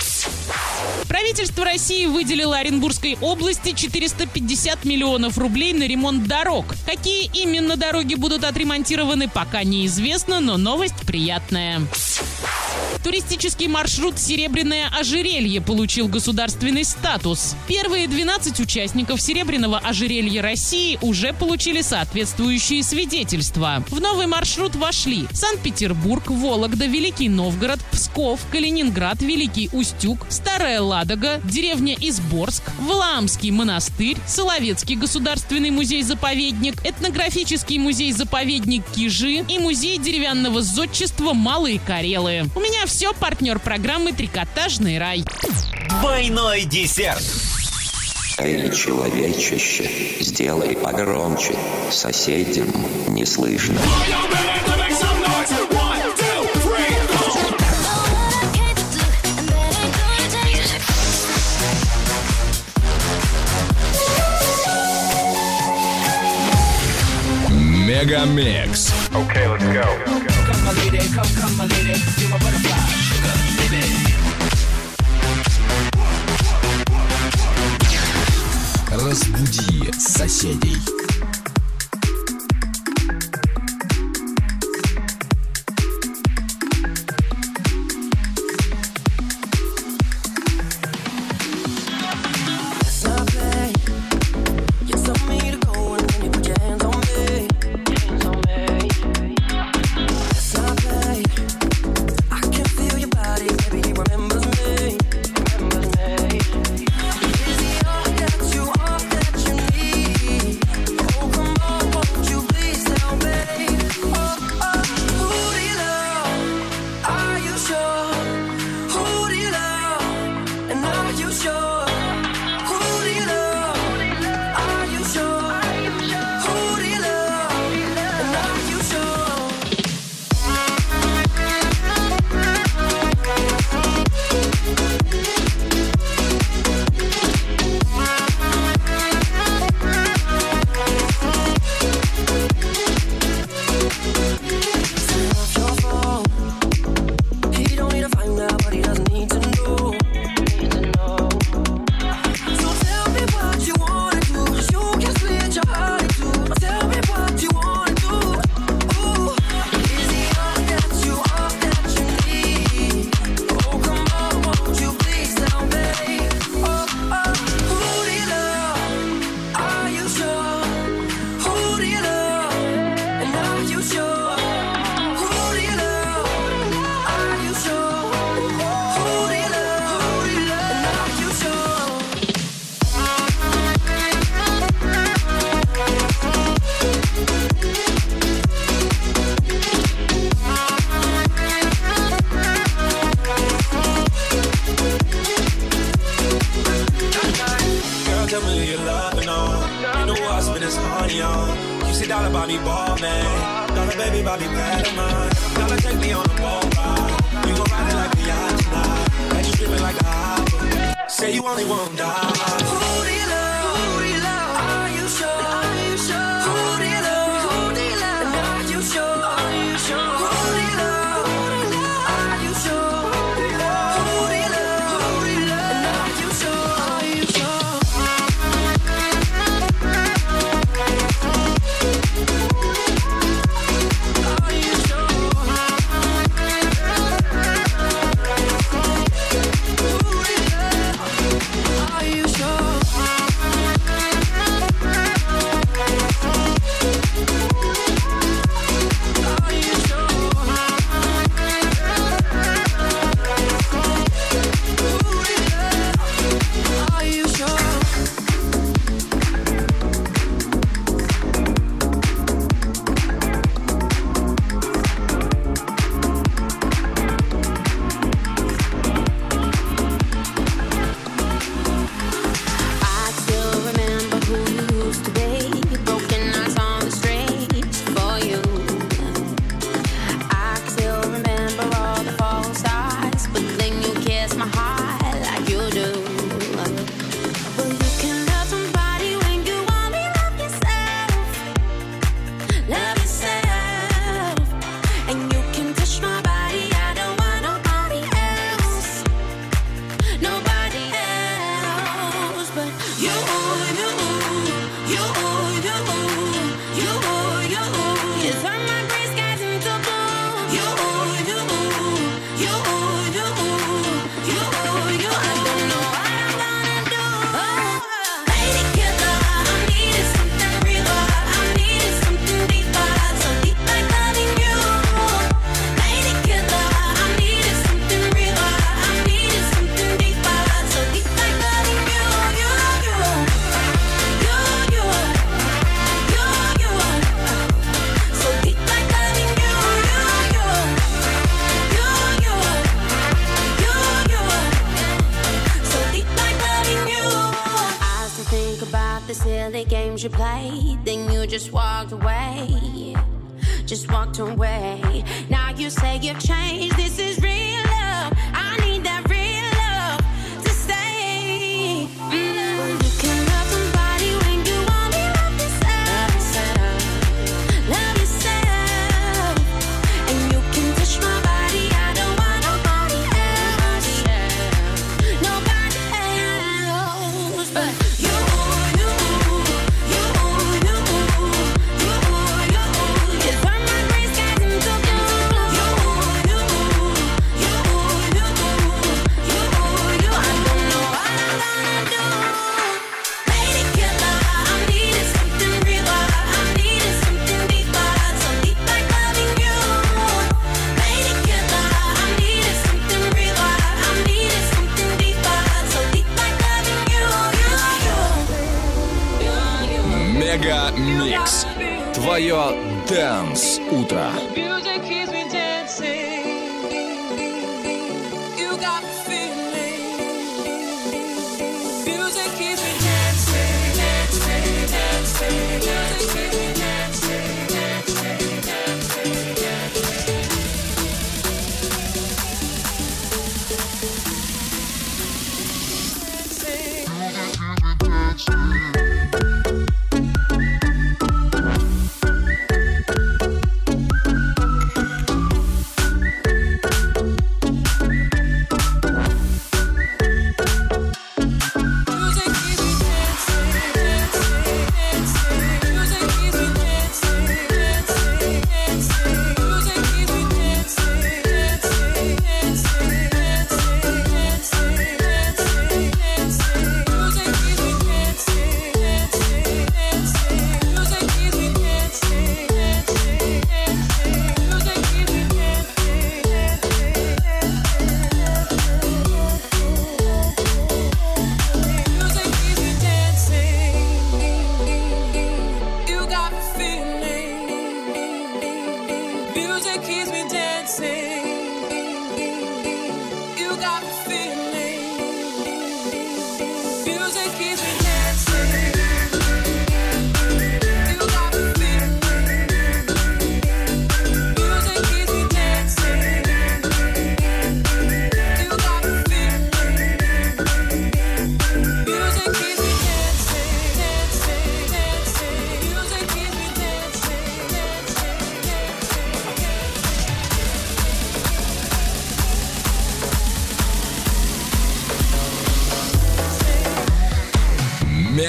Правительство 1.07 1.65
России 1.65 2.05
выделило 2.05 2.57
Оренбургской 2.57 3.17
области 3.19 3.73
450 3.73 4.85
миллионов 4.85 5.39
рублей 5.39 5.73
на 5.73 5.87
ремонт 5.87 6.27
дорог. 6.27 6.65
Какие 6.85 7.31
именно 7.33 7.77
дороги 7.77 8.13
будут 8.13 8.43
отремонтированы, 8.43 9.27
пока 9.27 9.63
неизвестно, 9.63 10.39
но 10.39 10.57
новость 10.57 11.01
приятная. 11.07 11.81
Туристический 13.03 13.67
маршрут 13.67 14.17
«Серебряное 14.17 14.87
ожерелье» 14.87 15.59
получил 15.59 16.07
государственный 16.07 16.85
статус. 16.85 17.55
Первые 17.67 18.07
12 18.07 18.61
участников 18.61 19.21
«Серебряного 19.21 19.77
ожерелья 19.77 20.41
России» 20.41 20.97
уже 21.01 21.33
получили 21.33 21.81
соответствующие 21.81 22.81
свидетельства. 22.81 23.83
В 23.89 23.99
новый 23.99 24.27
маршрут 24.27 24.75
вошли 24.75 25.25
Санкт-Петербург, 25.33 26.29
Вологда, 26.29 26.85
Великий 26.85 27.27
Новгород, 27.27 27.81
Псков, 27.91 28.39
Калининград, 28.49 29.21
Великий 29.21 29.69
Устюг, 29.73 30.25
Старая 30.29 30.79
Ладога, 30.79 31.41
деревня 31.43 31.97
Изборск, 31.99 32.63
Валаамский 32.79 33.51
монастырь, 33.51 34.15
Соловецкий 34.25 34.95
государственный 34.95 35.71
музей-заповедник, 35.71 36.75
этнографический 36.85 37.79
музей-заповедник 37.79 38.85
Кижи 38.95 39.43
и 39.49 39.59
музей 39.59 39.97
деревянного 39.97 40.61
зодчества 40.61 41.33
«Малые 41.33 41.81
Карелы». 41.85 42.45
У 42.55 42.61
меня 42.61 42.85
все 42.85 42.92
все, 42.93 43.11
партнер 43.11 43.57
программы 43.57 44.13
«Трикотажный 44.13 44.99
рай». 44.99 45.25
Двойной 45.99 46.65
десерт. 46.65 47.23
Эй, 48.37 48.71
человечище, 48.71 49.89
сделай 50.19 50.75
погромче, 50.75 51.55
соседям 51.89 52.67
не 53.07 53.25
слышно. 53.25 53.79
Мегамикс. 67.49 68.93
Okay, 69.13 69.47
let's 69.47 69.63
go 69.73 70.32
my 70.63 70.71
lady, 70.73 70.97
come, 71.13 71.25
come, 71.39 71.57
my 71.57 71.65
lady, 71.65 71.99
you're 72.19 72.29
my 72.29 72.37
butterfly, 72.39 72.77
sugar, 73.07 73.35
baby. 73.57 73.83
Разбуди 78.91 79.91
соседей. 79.99 81.02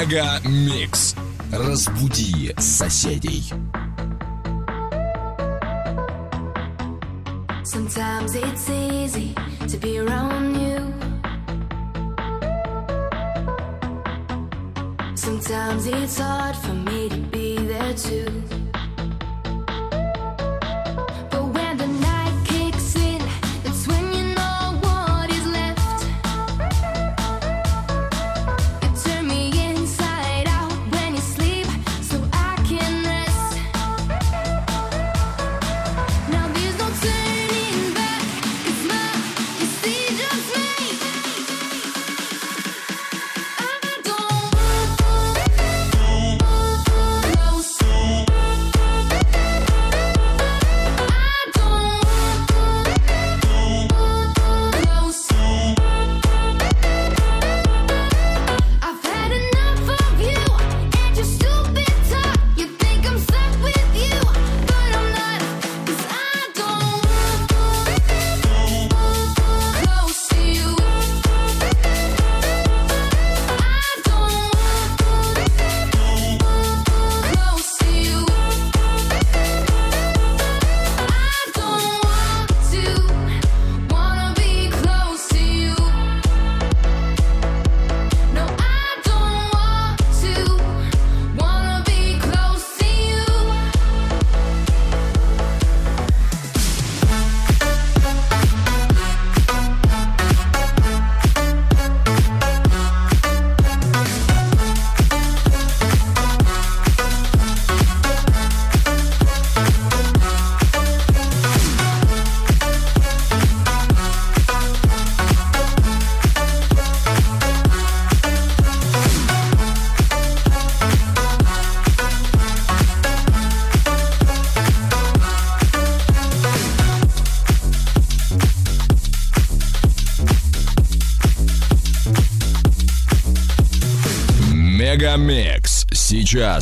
Мега 0.05 0.38
Микс. 0.44 1.14
Разбуди 1.50 2.55
соседей. 2.59 3.50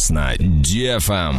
Ясно. 0.03 0.33
Дефам. 0.39 1.39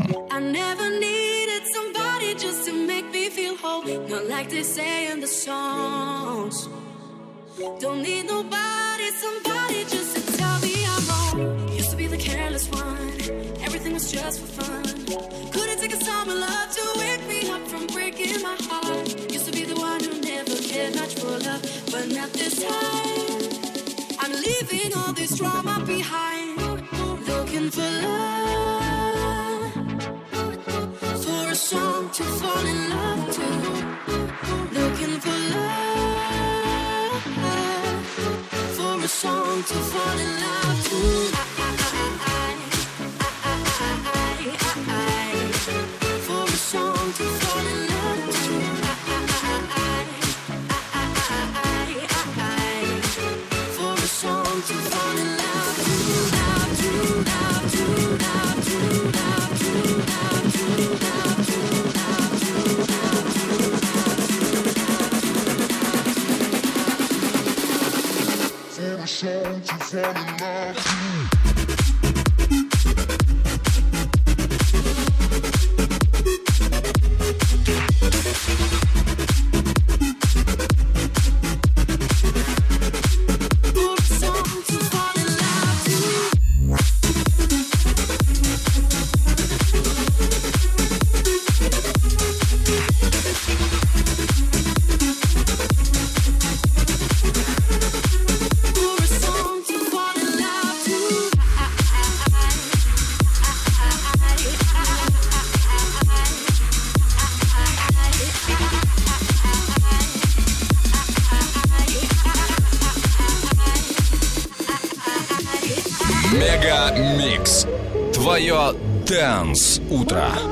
Дэнс 119.41 119.81
Утро. 119.89 120.50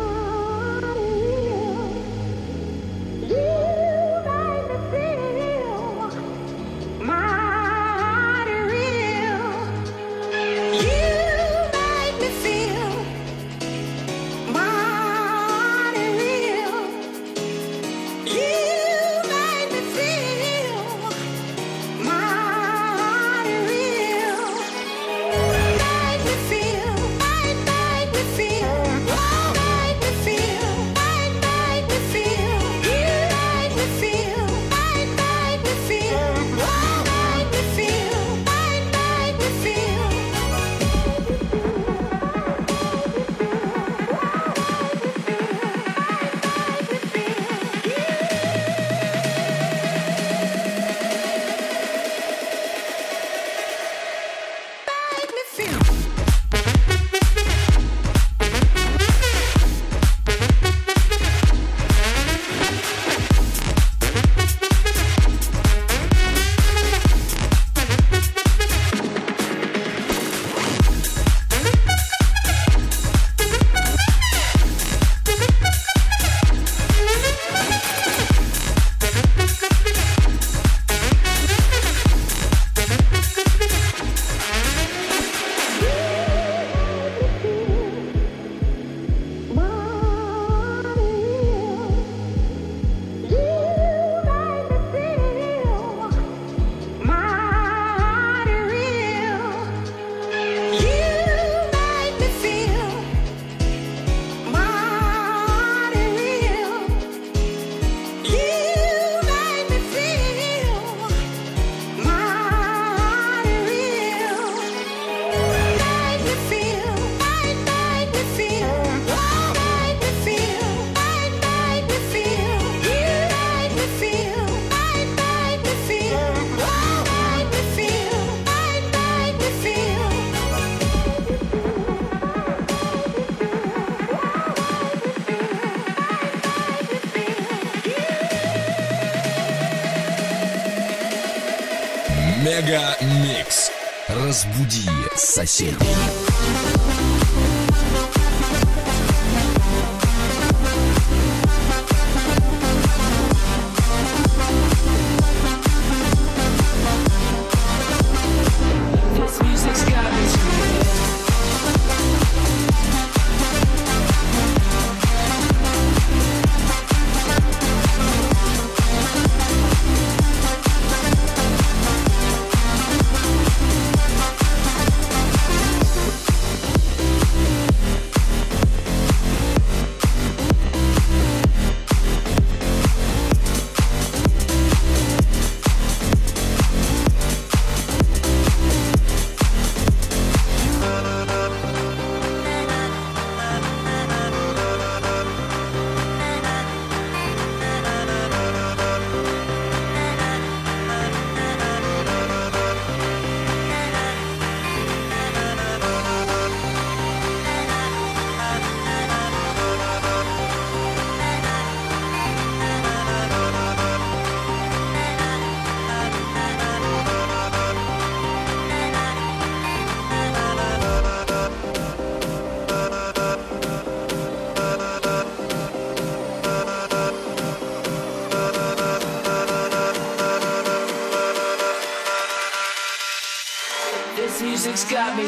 Соседей. 145.60 145.89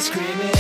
Screaming. 0.02 0.51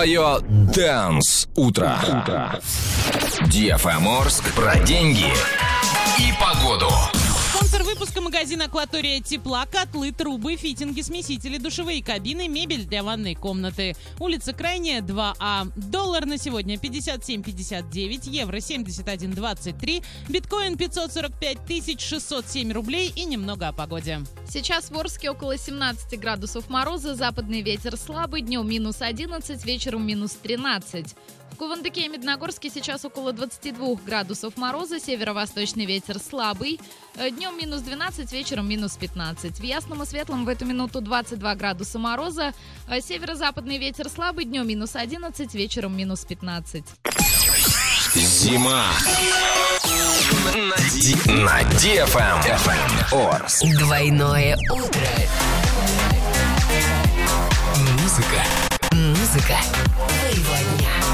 Твое 0.00 0.38
Dance 0.48 1.46
утро. 1.56 2.00
DFM 3.42 4.20
Орск 4.22 4.50
про 4.54 4.78
деньги 4.78 5.26
и 6.18 6.32
погоду. 6.40 6.88
Магазин 8.30 8.62
«Акватория 8.62 9.20
тепла», 9.20 9.66
котлы, 9.66 10.12
трубы, 10.12 10.54
фитинги, 10.54 11.00
смесители, 11.00 11.58
душевые 11.58 12.00
кабины, 12.00 12.46
мебель 12.46 12.84
для 12.84 13.02
ванной 13.02 13.34
комнаты. 13.34 13.96
Улица 14.20 14.52
Крайняя, 14.52 15.00
2А. 15.00 15.72
Доллар 15.74 16.26
на 16.26 16.38
сегодня 16.38 16.76
57,59, 16.76 18.30
евро 18.30 18.58
71,23, 18.58 20.04
биткоин 20.28 20.76
545 20.76 22.00
607 22.00 22.70
рублей 22.70 23.12
и 23.16 23.24
немного 23.24 23.66
о 23.66 23.72
погоде. 23.72 24.20
Сейчас 24.48 24.92
в 24.92 24.96
Орске 24.96 25.30
около 25.30 25.58
17 25.58 26.16
градусов 26.20 26.70
мороза, 26.70 27.16
западный 27.16 27.62
ветер 27.62 27.96
слабый, 27.96 28.42
днем 28.42 28.68
минус 28.68 28.98
11, 29.00 29.64
вечером 29.64 30.06
минус 30.06 30.38
13. 30.40 31.16
В 31.52 31.56
Кувандыке 31.56 32.02
и 32.02 32.08
Медногорске 32.08 32.70
сейчас 32.70 33.04
около 33.04 33.32
22 33.32 33.96
градусов 34.06 34.56
мороза, 34.56 34.98
северо-восточный 34.98 35.84
ветер 35.84 36.18
слабый, 36.18 36.80
э, 37.16 37.30
днем 37.30 37.56
минус 37.58 37.82
12, 37.82 38.32
вечером 38.32 38.68
минус 38.68 38.96
15. 38.96 39.58
В 39.58 39.62
Ясном 39.62 40.02
и 40.02 40.06
Светлом 40.06 40.44
в 40.44 40.48
эту 40.48 40.64
минуту 40.64 41.00
22 41.00 41.54
градуса 41.54 41.98
мороза, 41.98 42.54
э, 42.88 43.00
северо-западный 43.00 43.78
ветер 43.78 44.08
слабый, 44.08 44.44
днем 44.44 44.66
минус 44.66 44.96
11, 44.96 45.54
вечером 45.54 45.96
минус 45.96 46.24
15. 46.24 46.84
Зима. 48.14 48.86
На, 51.26 51.62
DFM. 51.78 53.12
Орск. 53.12 53.64
Двойное 53.78 54.56
утро. 54.70 55.08
Музыка. 58.00 58.44
Музыка 58.92 59.56
твоего 60.32 60.76
дня. 60.76 61.09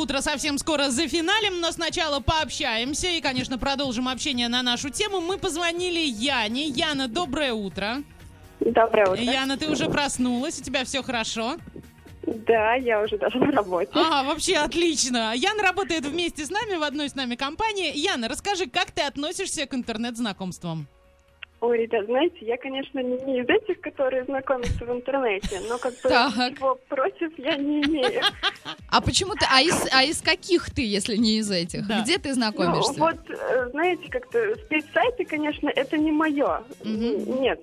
Утра 0.00 0.20
совсем 0.22 0.58
скоро 0.58 0.90
за 0.90 1.06
финалем, 1.08 1.60
но 1.60 1.70
сначала 1.72 2.20
пообщаемся 2.20 3.08
и, 3.08 3.20
конечно, 3.20 3.58
продолжим 3.58 4.08
общение 4.08 4.48
на 4.48 4.62
нашу 4.62 4.90
тему. 4.90 5.20
Мы 5.20 5.38
позвонили 5.38 6.00
Яне. 6.00 6.66
Яна, 6.66 7.08
доброе 7.08 7.52
утро. 7.52 8.02
Доброе 8.60 9.06
утро. 9.12 9.22
Яна, 9.22 9.56
ты 9.56 9.70
уже 9.70 9.88
проснулась, 9.88 10.58
у 10.60 10.62
тебя 10.62 10.84
все 10.84 11.02
хорошо? 11.02 11.56
Да, 12.22 12.74
я 12.74 13.00
уже 13.02 13.16
даже 13.16 13.38
на 13.38 13.50
работе. 13.50 13.90
А, 13.94 14.22
вообще 14.22 14.56
отлично. 14.56 15.32
Яна 15.34 15.62
работает 15.62 16.04
вместе 16.04 16.44
с 16.44 16.50
нами 16.50 16.76
в 16.76 16.82
одной 16.82 17.08
с 17.08 17.14
нами 17.14 17.34
компании. 17.34 17.92
Яна, 17.96 18.28
расскажи, 18.28 18.66
как 18.66 18.90
ты 18.90 19.02
относишься 19.02 19.66
к 19.66 19.74
интернет-знакомствам? 19.74 20.86
Ой, 21.60 21.78
ребят, 21.82 22.06
знаете, 22.06 22.38
я, 22.40 22.56
конечно, 22.56 23.00
не, 23.00 23.18
не 23.24 23.40
из 23.40 23.48
этих, 23.48 23.80
которые 23.82 24.24
знакомятся 24.24 24.84
в 24.86 24.90
интернете, 24.92 25.60
но 25.68 25.76
как 25.76 25.92
бы 25.92 26.08
Так. 26.08 26.34
ничего 26.36 26.78
против 26.88 27.38
я 27.38 27.56
не 27.56 27.82
имею. 27.82 28.22
А 28.90 29.00
почему 29.00 29.34
ты, 29.34 29.46
а 29.50 29.60
из, 29.62 29.86
а 29.92 30.02
из 30.04 30.20
каких 30.20 30.70
ты, 30.70 30.82
если 30.84 31.16
не 31.16 31.38
из 31.38 31.50
этих? 31.50 31.86
Да. 31.86 32.00
Где 32.02 32.18
ты 32.18 32.30
Ну, 32.30 32.34
знакомишься? 32.34 32.92
вот, 32.98 33.16
э, 33.30 33.68
знаете, 33.70 34.08
как-то 34.10 34.56
спецсайты, 34.66 35.24
конечно, 35.24 35.68
это 35.68 35.96
не 35.96 36.12
мое. 36.12 36.62
Нет, 36.84 37.60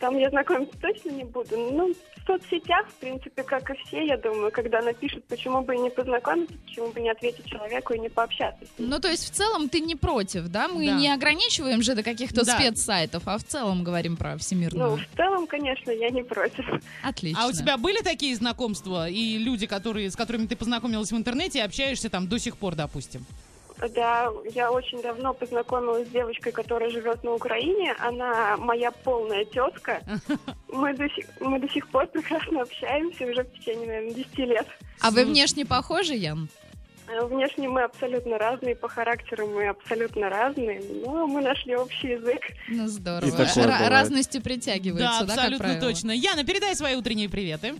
там 0.00 0.16
я 0.18 0.30
знакомиться 0.30 0.76
точно 0.80 1.10
не 1.10 1.24
буду. 1.24 1.56
Ну, 1.56 1.94
в 1.94 2.26
соцсетях, 2.26 2.86
в 2.88 2.94
принципе, 2.94 3.42
как 3.42 3.70
и 3.70 3.74
все, 3.86 4.04
я 4.04 4.16
думаю, 4.16 4.50
когда 4.50 4.82
напишут, 4.82 5.24
почему 5.28 5.62
бы 5.62 5.74
и 5.76 5.78
не 5.78 5.90
познакомиться, 5.90 6.54
почему 6.66 6.88
бы 6.92 7.00
не 7.00 7.10
ответить 7.10 7.46
человеку 7.46 7.94
и 7.94 7.98
не 7.98 8.08
пообщаться. 8.08 8.64
Ну, 8.78 8.98
то 8.98 9.08
есть 9.08 9.30
в 9.30 9.34
целом 9.34 9.68
ты 9.68 9.80
не 9.80 9.94
против, 9.94 10.48
да? 10.48 10.68
Мы 10.68 10.86
Да. 10.86 10.92
не 10.94 11.08
ограничиваем 11.12 11.82
же 11.82 11.94
до 11.94 12.02
каких-то 12.02 12.44
Да. 12.44 12.58
спецсайтов, 12.58 13.22
а 13.26 13.38
в 13.38 13.44
целом 13.44 13.84
говорим 13.84 14.16
про 14.16 14.36
всемирную. 14.36 14.90
Ну, 14.90 14.96
в 14.96 15.16
целом, 15.16 15.46
конечно, 15.46 15.90
я 15.90 16.10
не 16.10 16.22
против. 16.24 16.64
Отлично. 17.02 17.44
А 17.44 17.46
у 17.46 17.52
тебя 17.52 17.76
были 17.78 18.02
такие 18.02 18.34
знакомства 18.36 19.08
и 19.08 19.38
люди, 19.38 19.66
которые, 19.66 20.10
с 20.10 20.16
которыми 20.16 20.46
ты 20.46 20.56
познакомилась 20.56 20.65
в 20.66 21.16
интернете 21.16 21.58
и 21.58 21.62
общаешься 21.62 22.10
там 22.10 22.28
до 22.28 22.38
сих 22.38 22.56
пор, 22.56 22.74
допустим? 22.74 23.24
Да, 23.94 24.30
я 24.54 24.72
очень 24.72 25.02
давно 25.02 25.34
познакомилась 25.34 26.08
с 26.08 26.10
девочкой, 26.10 26.52
которая 26.52 26.88
живет 26.90 27.22
на 27.24 27.32
Украине. 27.34 27.94
Она 27.98 28.56
моя 28.56 28.90
полная 28.90 29.44
тетка. 29.44 30.00
Мы 30.72 30.94
до 30.94 31.08
сих, 31.10 31.26
мы 31.40 31.58
до 31.60 31.68
сих 31.68 31.86
пор 31.88 32.06
прекрасно 32.06 32.62
общаемся 32.62 33.24
уже 33.26 33.44
в 33.44 33.52
течение, 33.58 33.86
наверное, 33.86 34.14
10 34.14 34.38
лет. 34.38 34.66
А 35.00 35.10
вы 35.10 35.24
внешне 35.26 35.64
похожи, 35.66 36.14
Ян? 36.14 36.48
Э, 37.08 37.24
Внешне 37.26 37.68
мы 37.68 37.82
абсолютно 37.82 38.36
разные, 38.38 38.74
по 38.74 38.88
характеру 38.88 39.46
мы 39.46 39.68
абсолютно 39.68 40.28
разные, 40.28 40.82
но 41.04 41.26
мы 41.26 41.40
нашли 41.40 41.76
общий 41.76 42.08
язык. 42.08 42.40
Ну, 42.68 42.88
здорово. 42.88 43.28
И 43.28 43.30
такое 43.30 43.64
Ра- 43.64 43.72
бывает. 43.72 43.88
разности 43.90 44.40
притягиваются, 44.40 45.20
Да, 45.20 45.20
да, 45.20 45.26
как 45.26 45.36
абсолютно 45.38 45.64
правило? 45.68 45.80
точно. 45.92 46.10
Яна, 46.12 46.44
передай 46.44 46.74
свои 46.74 46.96
утренние 46.96 47.28
приветы. 47.28 47.74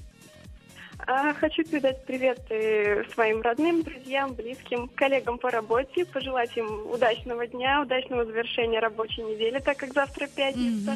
А, 0.98 1.34
хочу 1.34 1.62
передать 1.64 2.04
привет 2.06 2.40
э, 2.50 3.04
своим 3.12 3.42
родным, 3.42 3.82
друзьям, 3.82 4.34
близким, 4.34 4.88
коллегам 4.88 5.38
по 5.38 5.50
работе, 5.50 6.04
пожелать 6.06 6.56
им 6.56 6.90
удачного 6.90 7.46
дня, 7.46 7.82
удачного 7.82 8.24
завершения 8.24 8.80
рабочей 8.80 9.22
недели, 9.22 9.58
так 9.58 9.76
как 9.76 9.92
завтра 9.92 10.26
пятница. 10.26 10.94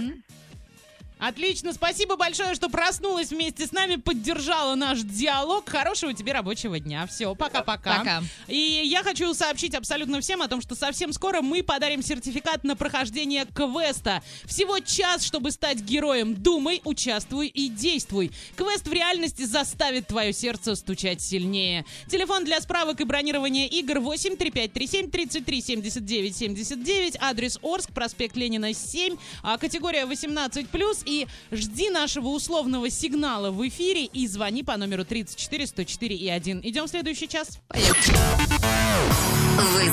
Отлично, 1.20 1.74
спасибо 1.74 2.16
большое, 2.16 2.54
что 2.54 2.70
проснулась 2.70 3.30
вместе 3.30 3.66
с 3.66 3.72
нами, 3.72 3.96
поддержала 3.96 4.74
наш 4.74 5.00
диалог. 5.00 5.68
Хорошего 5.68 6.14
тебе 6.14 6.32
рабочего 6.32 6.80
дня. 6.80 7.06
Все, 7.06 7.34
пока-пока. 7.34 7.98
Пока. 7.98 8.22
И 8.48 8.56
я 8.56 9.02
хочу 9.02 9.32
сообщить 9.34 9.74
абсолютно 9.74 10.22
всем 10.22 10.40
о 10.40 10.48
том, 10.48 10.62
что 10.62 10.74
совсем 10.74 11.12
скоро 11.12 11.42
мы 11.42 11.62
подарим 11.62 12.02
сертификат 12.02 12.64
на 12.64 12.74
прохождение 12.74 13.44
квеста. 13.44 14.22
Всего 14.46 14.78
час, 14.78 15.22
чтобы 15.22 15.50
стать 15.50 15.80
героем. 15.80 16.34
Думай, 16.34 16.80
участвуй 16.84 17.48
и 17.48 17.68
действуй. 17.68 18.32
Квест 18.56 18.88
в 18.88 18.92
реальности 18.92 19.42
заставит 19.42 20.06
твое 20.06 20.32
сердце 20.32 20.74
стучать 20.74 21.20
сильнее. 21.20 21.84
Телефон 22.08 22.44
для 22.46 22.60
справок 22.62 23.00
и 23.02 23.04
бронирования 23.04 23.66
игр 23.66 24.00
8 24.00 24.36
3537 24.36 25.10
33 25.10 25.60
79 25.60 26.36
79. 26.36 27.16
Адрес 27.20 27.58
Орск, 27.62 27.92
проспект 27.92 28.36
Ленина 28.36 28.72
7. 28.72 29.16
а, 29.42 29.58
Категория 29.58 30.06
18+. 30.06 31.09
И 31.10 31.26
жди 31.50 31.90
нашего 31.90 32.28
условного 32.28 32.88
сигнала 32.88 33.50
в 33.50 33.66
эфире 33.66 34.04
и 34.04 34.28
звони 34.28 34.62
по 34.62 34.76
номеру 34.76 35.04
34 35.04 35.66
104 35.66 36.14
и 36.14 36.28
1. 36.28 36.60
Идем 36.62 36.86
в 36.86 36.88
следующий 36.88 37.28
час. 37.28 37.58
Вы 37.74 37.80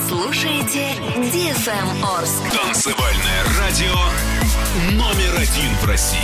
слушаете 0.08 0.94
DFM 1.18 2.06
Орск. 2.06 2.44
Танцевальное 2.52 3.44
радио 3.60 3.96
номер 4.92 5.40
один 5.40 5.74
в 5.82 5.86
России. 5.86 6.20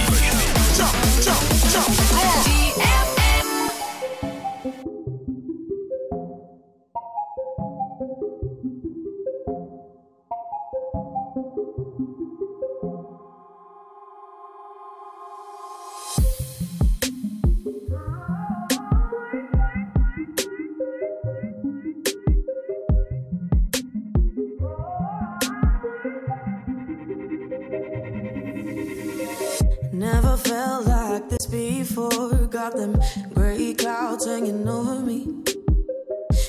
Never 30.34 30.50
felt 30.50 30.88
like 30.88 31.30
this 31.30 31.46
before. 31.46 32.48
Got 32.48 32.76
them 32.76 33.00
gray 33.36 33.76
clouds 33.76 34.26
hanging 34.26 34.68
over 34.68 35.00
me. 35.00 35.28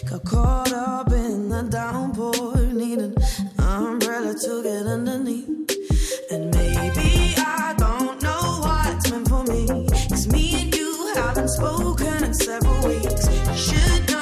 Got 0.09 0.25
caught 0.25 0.73
up 0.73 1.13
in 1.13 1.51
the 1.51 1.65
downpour. 1.65 2.57
Need 2.73 3.01
an 3.01 3.15
umbrella 3.59 4.33
to 4.33 4.63
get 4.63 4.87
underneath. 4.87 5.51
And 6.31 6.51
maybe 6.55 7.35
I 7.37 7.75
don't 7.77 8.23
know 8.23 8.61
what's 8.63 9.11
meant 9.11 9.29
for 9.29 9.45
me. 9.45 9.67
Cause 10.09 10.29
me 10.29 10.63
and 10.63 10.75
you 10.75 11.13
haven't 11.17 11.49
spoken 11.49 12.25
in 12.25 12.33
several 12.33 12.89
weeks. 12.89 13.29
Should 13.55 14.14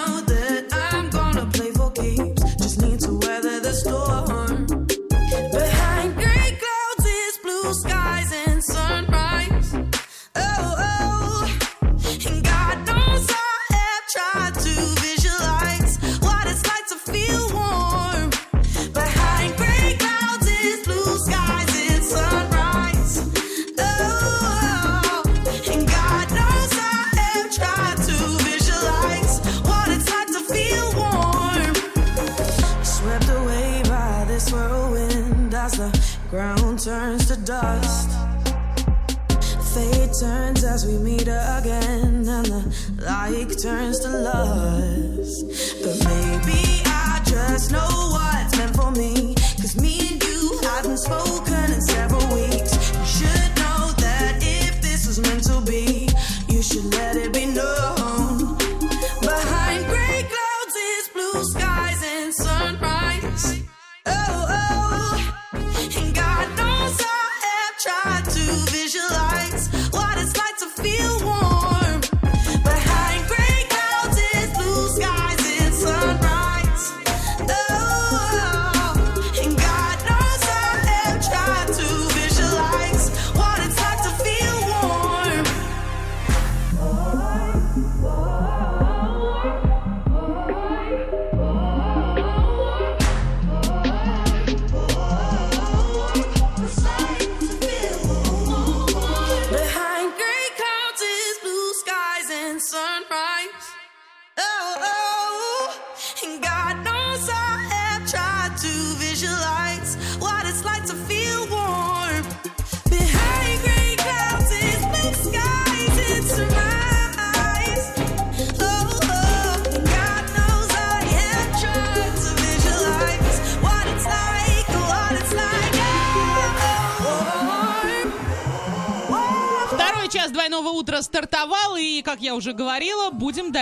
as 40.73 40.87
we 40.87 40.97
meet 40.97 41.29
again, 41.29 42.27
and 42.27 42.47
the 42.47 42.61
like 43.05 43.61
turns 43.61 43.99
to 44.01 44.09
lust. 44.09 45.45
But 45.83 45.97
maybe 46.09 46.81
I 46.87 47.21
just 47.27 47.71
know 47.71 47.93
what's 48.15 48.42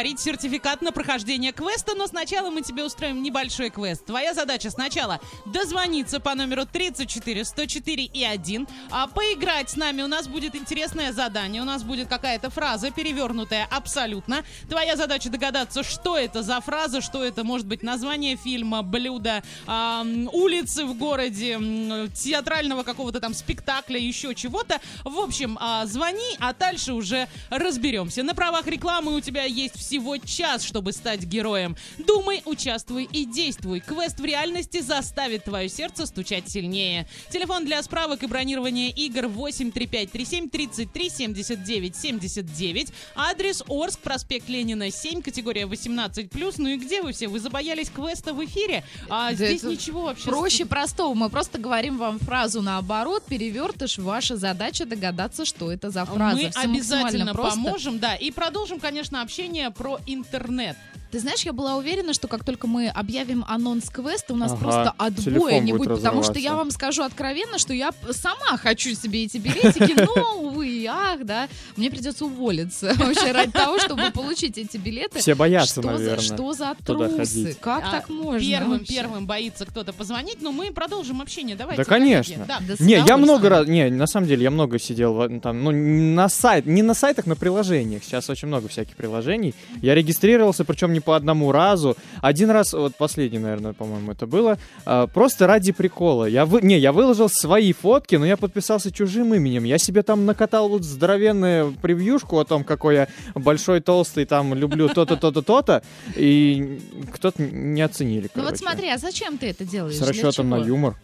будем 0.01 0.11
дарить 0.11 0.21
сертификат 0.21 0.81
на 0.81 0.93
прохождение 0.93 1.53
квеста, 1.53 1.93
но 1.95 2.07
сначала 2.07 2.51
мы 2.51 2.63
тебе 2.63 2.85
устроим 2.85 3.23
небольшой 3.23 3.69
квест. 3.69 4.07
Твоя 4.07 4.33
задача 4.33 4.71
сначала 4.71 5.21
дозвониться 5.45 6.21
по 6.21 6.35
номеру 6.35 6.65
34 6.65 7.45
104 7.45 8.05
и 8.05 8.25
1, 8.25 8.67
а 8.91 9.07
поиграть 9.09 9.69
с 9.69 9.77
нами. 9.77 10.01
У 10.01 10.07
нас 10.07 10.27
будет 10.27 10.55
интересное 10.55 11.13
задание, 11.13 11.61
у 11.61 11.67
нас 11.67 11.83
будет 11.83 12.09
какая-то 12.09 12.49
фраза, 12.49 12.91
перевернутая 12.91 13.69
абсолютно. 13.71 14.43
Твоя 14.71 14.97
задача 14.97 15.29
догадаться, 15.29 15.83
что 15.83 16.17
это 16.17 16.43
за 16.43 16.61
фраза, 16.63 17.03
что 17.03 17.23
это 17.23 17.45
может 17.45 17.67
быть 17.67 17.83
название 17.83 18.37
фильма, 18.37 18.83
блюда, 18.83 19.43
ам, 19.67 20.31
улицы 20.33 20.87
в 20.87 20.97
городе, 20.97 21.53
м, 21.53 22.11
театрального 22.13 22.85
какого-то 22.85 23.21
там 23.21 23.35
спектакля, 23.35 23.99
еще 23.99 24.35
чего-то. 24.35 24.81
В 25.05 25.19
общем, 25.19 25.59
а, 25.61 25.85
звони, 25.85 26.37
а 26.39 26.55
дальше 26.55 26.95
уже 26.95 27.29
разберемся. 27.51 28.23
На 28.23 28.35
правах 28.35 28.67
рекламы 28.67 29.15
у 29.15 29.21
тебя 29.21 29.45
есть 29.45 29.77
всего 29.91 30.19
час, 30.19 30.63
чтобы 30.63 30.93
стать 30.93 31.25
героем. 31.25 31.77
Думай, 31.99 32.43
участвуй 32.45 33.09
и 33.11 33.25
действуй. 33.25 33.81
Квест 33.81 34.21
в 34.21 34.25
реальности 34.25 34.81
заставит 34.81 35.43
твое 35.43 35.69
сердце 35.69 36.07
стучать 36.07 36.49
сильнее. 36.49 37.09
Телефон 37.33 37.65
для 37.65 37.83
справок 37.83 38.23
и 38.23 38.27
бронирования 38.27 38.91
игр 38.91 39.27
83537 39.27 40.49
33 40.49 41.11
79 41.11 41.97
79. 41.97 42.89
Адрес 43.17 43.65
Орск, 43.69 43.99
проспект 43.99 44.49
Ленина 44.49 44.93
7, 44.93 45.23
категория 45.23 45.65
18+. 45.65 46.55
Ну 46.59 46.69
и 46.69 46.77
где 46.77 47.03
вы 47.03 47.11
все? 47.11 47.27
Вы 47.27 47.41
забоялись 47.41 47.91
квеста 47.91 48.33
в 48.33 48.45
эфире? 48.45 48.85
А 49.09 49.31
Да 49.31 49.35
здесь 49.35 49.65
ничего 49.65 50.03
вообще. 50.03 50.29
Проще 50.29 50.67
простого. 50.67 51.15
Мы 51.15 51.31
просто 51.31 51.59
говорим 51.59 51.99
вам 51.99 52.21
фразу 52.21 52.63
наоборот, 52.63 53.25
перевертыш. 53.27 53.99
Ваша 53.99 54.37
задача 54.37 54.87
догадаться, 54.87 55.45
что 55.45 55.73
это 55.73 55.91
за 55.91 56.05
фраза. 56.05 56.37
Мы 56.41 56.51
Всё 56.51 56.61
обязательно 56.61 57.35
поможем, 57.35 57.99
да, 57.99 58.15
и 58.15 58.31
продолжим, 58.31 58.79
конечно, 58.79 59.21
общение 59.23 59.73
про 59.81 59.99
интернет. 60.05 60.77
Ты 61.11 61.19
знаешь, 61.19 61.41
я 61.43 61.53
была 61.53 61.77
уверена, 61.77 62.15
что 62.15 62.29
как 62.29 62.45
только 62.45 62.67
мы 62.67 62.89
объявим 62.89 63.45
анонс 63.49 63.91
квеста, 63.91 64.33
у 64.35 64.37
нас 64.37 64.53
Ага, 64.53 64.61
просто 64.61 64.95
отбоя 64.97 65.59
не 65.59 65.73
будет 65.73 65.89
будет. 65.89 65.99
Потому 65.99 66.23
что 66.23 66.39
я 66.39 66.55
вам 66.55 66.71
скажу 66.71 67.03
откровенно, 67.03 67.59
что 67.59 67.73
я 67.75 67.91
сама 68.13 68.57
хочу 68.57 68.95
себе 68.95 69.25
эти 69.25 69.39
билетики, 69.39 69.95
но, 70.01 70.39
увы 70.41 70.69
и 70.69 70.87
ах, 70.87 71.25
да. 71.25 71.49
Мне 71.77 71.91
придется 71.91 72.25
уволиться 72.25 72.93
вообще 72.97 73.33
ради 73.33 73.53
того, 73.53 73.79
чтобы 73.79 74.11
получить 74.13 74.57
эти 74.59 74.77
билеты. 74.77 75.19
Все 75.19 75.35
боятся, 75.35 75.81
Что 75.81 75.83
за- 75.83 75.89
наверное, 75.91 76.21
Что 76.25 76.53
за 76.53 76.77
трусы? 76.85 77.57
Как 77.61 77.85
А, 77.87 77.91
так 77.91 78.09
можно? 78.09 78.41
Первым, 78.41 78.71
вообще? 78.79 78.95
первым 78.95 79.27
боится 79.27 79.67
кто-то 79.67 79.93
позвонить, 79.93 80.41
но 80.43 80.53
мы 80.53 80.71
продолжим 80.73 81.21
общение. 81.21 81.57
Давайте. 81.57 81.83
Да, 81.83 81.89
конечно. 81.89 82.45
Да. 82.47 82.59
Да 82.61 82.75
Не, 82.79 82.95
я 83.07 83.17
много 83.17 83.49
раз, 83.49 83.67
не, 83.67 83.91
на 83.91 84.07
самом 84.07 84.29
деле, 84.29 84.45
я 84.45 84.51
много 84.51 84.79
сидел 84.79 85.29
там, 85.41 85.65
ну, 85.65 85.71
на 85.73 86.29
сайт, 86.29 86.67
не 86.67 86.83
на 86.83 86.95
сайтах, 86.95 87.27
на 87.27 87.37
приложениях. 87.37 88.05
Сейчас 88.05 88.31
очень 88.31 88.49
много 88.49 88.69
всяких 88.69 88.95
приложений. 88.97 89.55
Я 89.83 89.95
регистрировался, 89.95 90.65
причем 90.65 90.93
не 90.93 91.00
по 91.01 91.17
одному 91.17 91.53
разу. 91.53 91.97
Один 92.21 92.51
раз, 92.51 92.73
вот 92.73 92.95
последний, 92.97 93.39
наверное, 93.39 93.73
по-моему, 93.73 94.13
это 94.13 94.27
было, 94.27 94.59
а, 94.85 95.07
просто 95.07 95.47
ради 95.47 95.73
прикола. 95.73 96.27
Я 96.27 96.45
вы, 96.47 96.61
не, 96.63 96.79
я 96.79 96.93
выложил 96.93 97.29
свои 97.29 97.73
фотки, 97.73 98.17
но 98.17 98.27
я 98.27 98.37
подписался 98.37 98.91
чужим 98.93 99.35
именем. 99.35 99.65
Я 99.65 99.79
себе 99.79 100.03
там 100.03 100.27
накатал 100.27 100.69
вот 100.69 100.85
здоровенную 100.85 101.73
превьюшку 101.83 102.39
о 102.39 102.45
том, 102.45 102.65
какой 102.65 102.95
я 102.95 103.09
большой, 103.35 103.81
толстый, 103.81 104.25
там, 104.25 104.55
люблю 104.55 104.89
то-то, 104.89 105.17
то-то, 105.17 105.43
то-то, 105.43 105.83
и 106.17 106.81
кто-то 107.15 107.43
не 107.43 107.83
оценили, 107.83 108.31
Ну 108.35 108.43
вот 108.43 108.51
короче. 108.51 108.57
смотри, 108.57 108.89
а 108.91 108.99
зачем 108.99 109.39
ты 109.39 109.51
это 109.51 109.65
делаешь? 109.65 109.97
С 109.97 110.03
расчетом 110.03 110.49
на 110.51 110.57
юмор. 110.57 110.97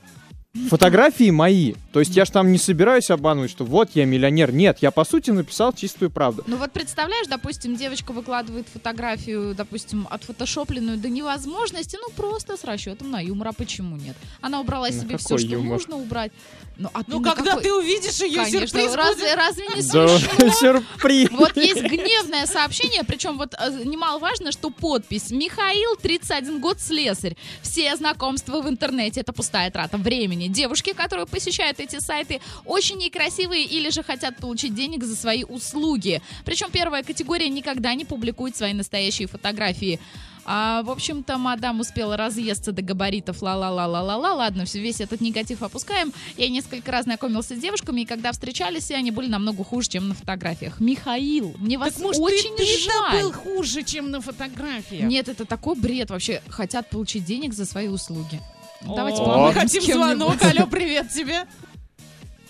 Фотографии 0.71 1.31
мои. 1.31 1.75
То 1.93 2.01
есть 2.01 2.15
я 2.17 2.25
ж 2.25 2.31
там 2.31 2.53
не 2.53 2.59
собираюсь 2.59 3.11
обманывать, 3.11 3.51
что 3.51 3.65
вот 3.65 3.91
я 3.95 4.05
миллионер. 4.05 4.53
Нет, 4.53 4.79
я 4.81 4.91
по 4.91 5.05
сути 5.05 5.31
написал 5.31 5.73
чистую 5.73 6.11
правду. 6.11 6.45
Ну 6.47 6.57
вот 6.57 6.73
представляешь, 6.73 7.27
допустим, 7.27 7.77
девочка 7.77 8.13
выкладывает 8.13 8.67
фотографию, 8.73 9.55
допустим, 9.55 10.07
отфотошопленную 10.11 10.99
до 10.99 11.09
невозможности, 11.09 11.97
ну 12.01 12.11
просто 12.15 12.57
с 12.57 12.65
расчетом 12.65 13.11
на 13.11 13.21
юмор, 13.21 13.49
а 13.49 13.53
почему 13.53 13.97
нет? 13.97 14.17
Она 14.41 14.61
убрала 14.61 14.89
На 14.89 14.93
себе 14.93 15.17
все, 15.17 15.39
что 15.39 15.47
юмор? 15.49 15.79
нужно 15.79 15.97
убрать. 15.97 16.33
Ну, 16.79 16.91
а 16.93 17.01
Ну, 17.07 17.19
ты 17.21 17.31
когда 17.31 17.51
какой- 17.53 17.63
ты 17.63 17.73
увидишь 17.75 18.21
ее 18.21 18.45
Конечно, 18.45 18.67
сюрприз 18.67 18.95
разве, 18.95 19.23
будет. 19.25 19.37
разве 19.37 19.65
не 19.75 19.83
смешно? 19.83 20.51
сюрприз. 20.61 21.31
Вот 21.31 21.57
есть 21.57 21.81
гневное 21.83 22.45
сообщение, 22.47 23.03
причем 23.03 23.39
вот 23.39 23.55
э, 23.59 23.83
немаловажно, 23.85 24.53
что 24.53 24.69
подпись 24.69 25.31
«Михаил, 25.31 25.97
31 26.03 26.61
год, 26.61 26.79
слесарь». 26.81 27.37
Все 27.63 27.97
знакомства 27.97 28.61
в 28.61 28.69
интернете— 28.69 29.21
это 29.23 29.33
пустая 29.33 29.71
трата 29.71 29.97
времени. 29.97 30.46
Девушки, 30.49 30.93
которые 30.93 31.27
посещают 31.27 31.81
эти 31.81 31.99
сайты, 31.99 32.41
очень 32.65 32.99
некрасивые 32.99 33.65
или 33.65 33.91
же 33.91 34.03
хотят 34.03 34.37
получить 34.37 34.75
денег 34.75 35.05
за 35.05 35.17
свои 35.17 35.45
услуги. 35.45 36.23
Причем 36.45 36.71
первая 36.71 37.03
категория 37.03 37.49
никогда 37.49 37.95
не 37.95 38.05
публикует 38.05 38.57
свои 38.57 38.73
настоящие 38.73 39.29
фотографии. 39.29 40.01
А, 40.49 40.83
в 40.85 40.91
общем-то, 40.91 41.39
мадам 41.39 41.81
успела 41.81 42.17
разъесться 42.17 42.71
до 42.71 42.81
габаритов 42.81 43.43
ла-ла-ла-ла-ла-ла. 43.43 44.33
Ладно, 44.35 44.65
все, 44.65 44.79
весь 44.81 45.01
этот 45.01 45.21
негатив 45.21 45.63
опускаем. 45.63 46.13
Я 46.37 46.49
несколько 46.49 46.93
раз 46.93 47.05
знакомился 47.05 47.57
с 47.57 47.59
девушками, 47.59 48.03
и 48.03 48.05
когда 48.05 48.31
встречались, 48.31 48.85
все 48.85 48.95
они 48.95 49.11
были 49.11 49.27
намного 49.27 49.65
хуже, 49.65 49.89
чем 49.89 50.07
на 50.09 50.15
фотографиях. 50.15 50.79
Михаил, 50.79 51.57
мне 51.59 51.79
вас 51.79 51.95
Так 51.95 52.03
может, 52.03 52.23
очень 52.23 52.57
ты, 52.57 52.65
ты 52.65 52.79
жаль. 52.81 53.23
был 53.23 53.33
хуже, 53.33 53.83
чем 53.83 54.13
на 54.13 54.21
фотографиях? 54.21 55.09
Нет, 55.09 55.29
это 55.29 55.47
такой 55.47 55.75
бред 55.75 56.11
вообще. 56.11 56.41
Хотят 56.49 56.91
получить 56.91 57.25
денег 57.25 57.53
за 57.53 57.65
свои 57.65 57.89
услуги. 57.89 58.41
Давайте 58.83 59.23
О, 59.23 59.49
Мы 59.49 59.53
хотим 59.53 59.83
звонок. 59.83 60.43
Алло, 60.43 60.67
привет 60.67 61.11
тебе. 61.11 61.47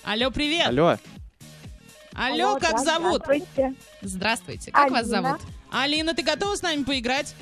Алло, 0.04 0.30
привет. 0.30 0.68
Алло. 0.68 0.96
Алло, 2.14 2.58
как 2.58 2.78
зовут? 2.80 3.22
Здравствуйте. 4.02 4.70
Как 4.70 4.90
вас 4.90 5.06
зовут? 5.06 5.40
Алина, 5.70 6.14
ты 6.14 6.22
готова 6.22 6.54
с 6.56 6.62
нами 6.62 6.84
поиграть? 6.84 7.34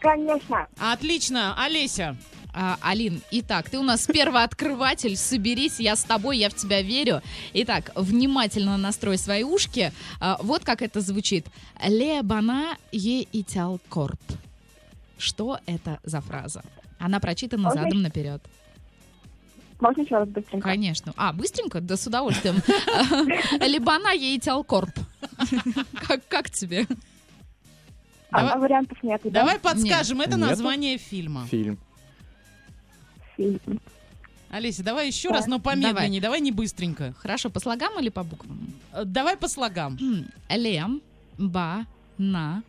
Конечно. 0.00 0.66
Отлично. 0.78 1.54
Олеся. 1.62 2.16
А, 2.56 2.78
Алин, 2.82 3.20
итак, 3.32 3.68
ты 3.68 3.78
у 3.78 3.82
нас 3.82 4.06
первооткрыватель, 4.06 5.16
соберись, 5.16 5.80
я 5.80 5.96
с 5.96 6.04
тобой, 6.04 6.38
я 6.38 6.48
в 6.48 6.54
тебя 6.54 6.82
верю. 6.82 7.20
Итак, 7.52 7.90
внимательно 7.96 8.76
настрой 8.76 9.18
свои 9.18 9.42
ушки. 9.42 9.92
А, 10.20 10.38
вот 10.40 10.64
как 10.64 10.80
это 10.80 11.00
звучит. 11.00 11.46
Лебана 11.84 12.76
е 12.92 13.26
итял 13.32 13.80
корп. 13.88 14.20
Что 15.18 15.58
это 15.66 15.98
за 16.04 16.20
фраза? 16.20 16.62
Она 16.98 17.20
прочитана 17.20 17.68
Окей. 17.70 17.82
задом 17.82 18.02
наперед. 18.02 18.42
Можно 19.80 20.02
еще 20.02 20.16
раз 20.16 20.28
быстренько? 20.28 20.68
Конечно. 20.68 21.12
А, 21.16 21.32
быстренько? 21.32 21.80
Да 21.80 21.96
с 21.96 22.06
удовольствием. 22.06 22.56
Лебана 23.60 24.12
е 24.14 24.36
итял 24.36 24.62
корп. 24.64 24.90
Как 26.06 26.26
как 26.28 26.50
тебе? 26.50 26.86
А, 28.30 28.56
вариантов 28.58 29.02
нет. 29.02 29.20
да? 29.24 29.30
Давай 29.30 29.58
подскажем, 29.58 30.20
это 30.20 30.36
название 30.36 30.96
фильма. 30.98 31.46
Фильм. 31.46 31.78
Фильм. 33.36 33.60
Олеся, 34.50 34.84
давай 34.84 35.08
еще 35.08 35.28
Да. 35.28 35.34
раз, 35.36 35.46
но 35.48 35.58
помедленнее, 35.58 36.20
давай 36.20 36.40
не 36.40 36.52
быстренько. 36.52 37.12
Хорошо, 37.18 37.50
по 37.50 37.58
слогам 37.58 37.98
или 38.00 38.08
по 38.08 38.22
буквам? 38.22 38.72
Э, 38.92 39.04
Давай 39.04 39.36
по 39.36 39.48
слогам. 39.48 39.98
Лем, 40.48 41.02
ба, 41.36 41.84
на, 42.18 42.62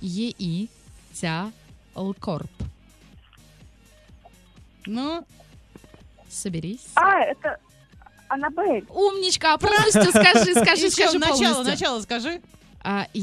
е 0.00 0.34
и, 0.38 0.68
тя, 1.12 1.52
лкорп. 1.94 2.50
Ну, 4.86 5.24
Соберись. 6.30 6.86
А, 6.94 7.20
это 7.20 7.58
Аннабель. 8.28 8.84
Умничка, 8.88 9.54
а 9.54 9.58
полностью 9.58 10.04
скажи, 10.10 10.54
скажи, 10.54 10.90
скажи 10.90 11.18
начало, 11.18 11.64
начало 11.64 12.00
скажи. 12.00 12.40
А, 12.82 13.06
е-. 13.12 13.22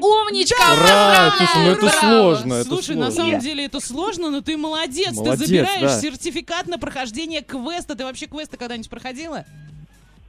Умничка! 0.00 0.72
Ура! 0.72 1.34
Слушай, 1.36 1.64
ну 1.64 1.70
это 1.72 1.80
Браво! 1.80 2.00
сложно, 2.00 2.54
это 2.54 2.68
Слушай, 2.68 2.96
на 2.96 3.10
сложно. 3.10 3.24
самом 3.24 3.40
деле 3.40 3.64
это 3.66 3.80
сложно, 3.80 4.30
но 4.30 4.40
ты 4.40 4.56
молодец. 4.56 5.12
Молодец, 5.12 5.40
ты 5.40 5.46
забираешь 5.46 5.90
да. 5.90 6.00
сертификат 6.00 6.68
на 6.68 6.78
прохождение 6.78 7.42
квеста. 7.42 7.94
Ты 7.96 8.04
вообще 8.04 8.26
квесты 8.26 8.56
когда-нибудь 8.56 8.88
проходила? 8.88 9.44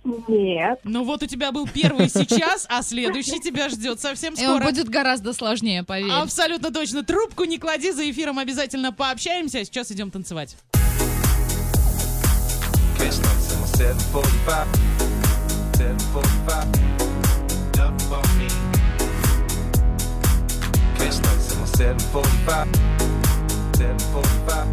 Нет. 0.03 0.79
Ну 0.83 1.03
вот 1.05 1.23
у 1.23 1.25
тебя 1.27 1.51
был 1.51 1.67
первый 1.67 2.09
сейчас, 2.09 2.65
а 2.69 2.81
следующий 2.81 3.39
тебя 3.39 3.69
ждет 3.69 3.99
совсем 4.01 4.33
И 4.33 4.45
он 4.45 4.57
скоро. 4.57 4.65
будет 4.69 4.89
гораздо 4.89 5.31
сложнее, 5.33 5.83
поверь. 5.83 6.11
Абсолютно 6.11 6.71
точно. 6.73 7.03
Трубку 7.03 7.45
не 7.45 7.57
клади, 7.57 7.91
за 7.91 8.09
эфиром 8.09 8.37
обязательно 8.39 8.91
пообщаемся. 8.91 9.59
А 9.59 9.65
сейчас 9.65 9.91
идем 9.91 10.11
танцевать. 10.11 10.57
Catch 12.97 13.19
notes 13.21 13.51
in 13.53 13.59
my 13.61 13.67
745. 13.77 14.67
745. 15.77 16.67
Up 17.79 17.93
on 18.11 18.27
me. 18.37 18.47
Catch 20.97 21.19
notes 21.23 21.53
in 21.53 21.59
my 21.59 21.65
745. 21.65 22.67
745. 23.75 24.67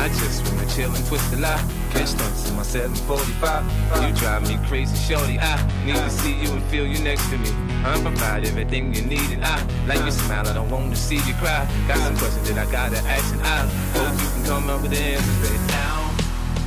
I 0.00 0.08
just 0.08 0.42
wanna 0.48 0.66
chill 0.74 0.92
and 0.94 1.06
twist 1.06 1.32
a 1.34 1.36
lot. 1.38 1.60
Catch 1.90 2.16
notes 2.18 2.48
in 2.48 2.56
my 2.56 2.62
745. 2.62 4.08
You 4.08 4.14
drive 4.16 4.48
me 4.48 4.58
crazy, 4.66 4.96
shorty. 4.96 5.38
I 5.38 5.56
need 5.84 5.94
to 5.94 6.10
see 6.10 6.34
you 6.34 6.50
and 6.52 6.62
feel 6.64 6.86
you 6.86 6.98
next 7.02 7.28
to 7.30 7.38
me. 7.38 7.50
I'm 7.84 8.02
provide 8.02 8.44
everything 8.46 8.94
you 8.94 9.02
need, 9.02 9.30
and 9.30 9.44
I 9.44 9.62
like 9.86 10.00
your 10.00 10.10
smile. 10.10 10.46
I 10.46 10.52
don't 10.52 10.70
want 10.70 10.90
to 10.90 10.96
see 10.96 11.16
you 11.16 11.34
cry. 11.34 11.66
Got 11.86 11.98
some 11.98 12.16
questions 12.16 12.48
that 12.48 12.58
I 12.58 12.70
gotta 12.70 12.98
ask, 12.98 13.32
and 13.34 13.42
I 13.42 13.66
hope 13.96 14.20
you 14.20 14.28
can 14.34 14.44
come 14.44 14.70
up 14.70 14.82
with 14.82 14.90
the 14.90 14.98
answers, 14.98 15.66
now, 15.68 16.14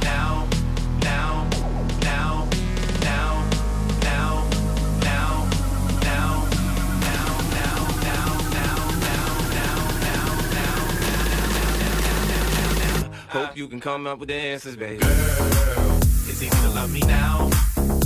now, 0.02 0.48
now, 1.02 1.50
now, 1.52 1.61
you 13.56 13.68
can 13.68 13.80
come 13.80 14.08
up 14.08 14.20
with 14.20 14.28
the 14.28 14.36
answers, 14.36 14.76
baby. 14.76 14.98
Girl, 14.98 15.98
it's 16.28 16.42
easy 16.42 16.50
to 16.50 16.70
love 16.70 16.92
me 16.92 17.00
now. 17.02 17.50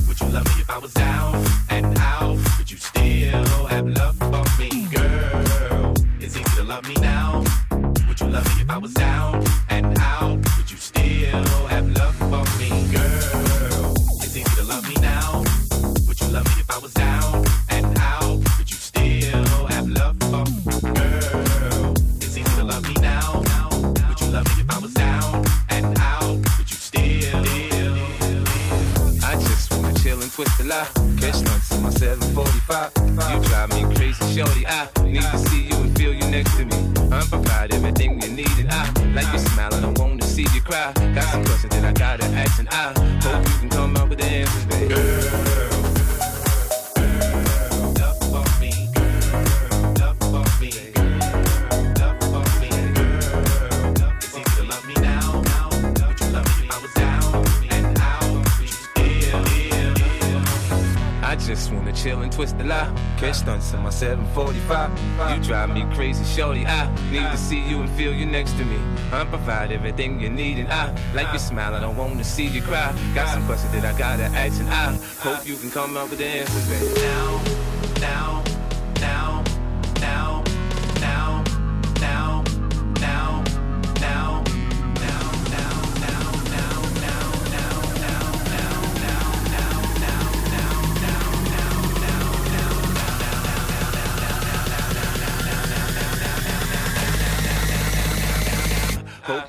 Would 0.07 0.19
you 0.19 0.27
love 0.27 0.45
me 0.45 0.61
if 0.61 0.69
I 0.69 0.77
was 0.77 0.93
down 0.93 1.43
and 1.69 1.97
out? 1.97 2.37
Would 2.57 2.69
you 2.69 2.77
still 2.77 3.65
have 3.65 3.87
love 3.87 4.15
for 4.17 4.43
me, 4.59 4.87
girl? 4.93 5.93
It's 6.19 6.37
easy 6.37 6.55
to 6.57 6.63
love 6.63 6.87
me 6.87 6.95
now. 7.01 7.43
Would 8.07 8.19
you 8.19 8.27
love 8.27 8.45
me 8.55 8.61
if 8.61 8.69
I 8.69 8.77
was 8.77 8.93
down 8.93 9.43
and 9.69 9.97
out? 9.99 10.37
Would 10.57 10.69
you 10.69 10.77
still 10.77 11.64
45. 32.35 32.91
You 33.31 33.39
drive 33.47 33.69
me 33.69 33.95
crazy, 33.95 34.35
shorty. 34.35 34.67
I 34.67 34.89
need 35.03 35.21
to 35.21 35.37
see 35.37 35.67
you 35.69 35.75
and 35.75 35.97
feel 35.97 36.13
you 36.13 36.27
next 36.29 36.57
to 36.57 36.65
me. 36.65 36.75
I'm 37.09 37.25
provide 37.27 37.73
everything 37.73 38.21
you 38.21 38.29
need, 38.29 38.51
and 38.59 38.69
I 38.69 38.91
like 39.15 39.27
your 39.27 39.39
smile. 39.39 39.73
I 39.73 39.79
don't 39.79 39.97
want 39.97 40.21
to 40.21 40.27
see 40.27 40.45
you 40.53 40.61
cry. 40.61 40.91
Got 41.15 41.23
some 41.31 41.45
questions 41.45 41.73
that 41.75 41.85
I 41.85 41.93
gotta 41.93 42.25
ask, 42.25 42.59
and 42.59 42.67
I 42.69 42.93
hope 43.23 43.47
you 43.47 43.59
can 43.59 43.69
come 43.69 43.95
up 43.95 44.09
with 44.09 44.19
the 44.19 44.25
answers, 44.25 44.65
baby. 44.65 45.44
Twist 62.35 62.57
the 62.57 62.65
lie. 62.65 62.93
Catch 63.17 63.37
stunts 63.37 63.73
in 63.73 63.81
my 63.81 63.89
745. 63.89 65.37
You 65.37 65.43
drive 65.43 65.69
me 65.69 65.85
crazy, 65.95 66.25
shorty. 66.25 66.65
I 66.65 66.93
need 67.09 67.31
to 67.31 67.37
see 67.37 67.61
you 67.61 67.81
and 67.81 67.89
feel 67.91 68.13
you 68.13 68.25
next 68.25 68.51
to 68.57 68.65
me. 68.65 68.77
I 69.13 69.23
provide 69.23 69.71
everything 69.71 70.19
you 70.19 70.29
need, 70.29 70.59
and 70.59 70.67
I 70.67 70.93
like 71.13 71.29
your 71.29 71.39
smile. 71.39 71.73
I 71.73 71.79
don't 71.79 71.95
want 71.95 72.17
to 72.17 72.25
see 72.25 72.45
you 72.45 72.61
cry. 72.61 72.93
Got 73.15 73.29
some 73.29 73.45
questions 73.45 73.71
that 73.71 73.85
I 73.85 73.97
gotta 73.97 74.25
ask, 74.25 74.59
and 74.59 74.69
I 74.69 74.93
hope 75.21 75.47
you 75.47 75.55
can 75.55 75.71
come 75.71 75.95
up 75.95 76.09
with 76.09 76.19
the 76.19 76.25
answers, 76.25 76.67
now, 77.01 77.41
now, 78.01 78.54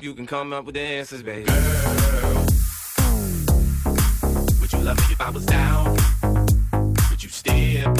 you 0.07 0.13
can 0.13 0.25
come 0.25 0.53
up 0.53 0.63
with 0.63 0.75
the 0.75 0.79
answers, 0.79 1.21
baby. 1.21 1.43
Girl, 1.43 2.45
would 4.61 4.71
you 4.71 4.79
love 4.79 4.97
me 4.97 5.03
if 5.11 5.19
I 5.19 5.29
was 5.29 5.45
down? 5.45 5.97
Would 7.09 7.21
you 7.21 7.27
still? 7.27 7.93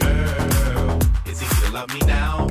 Girl, 0.00 0.98
it's 1.24 1.42
easy 1.42 1.64
to 1.64 1.72
love 1.72 1.88
me 1.94 2.00
now. 2.06 2.49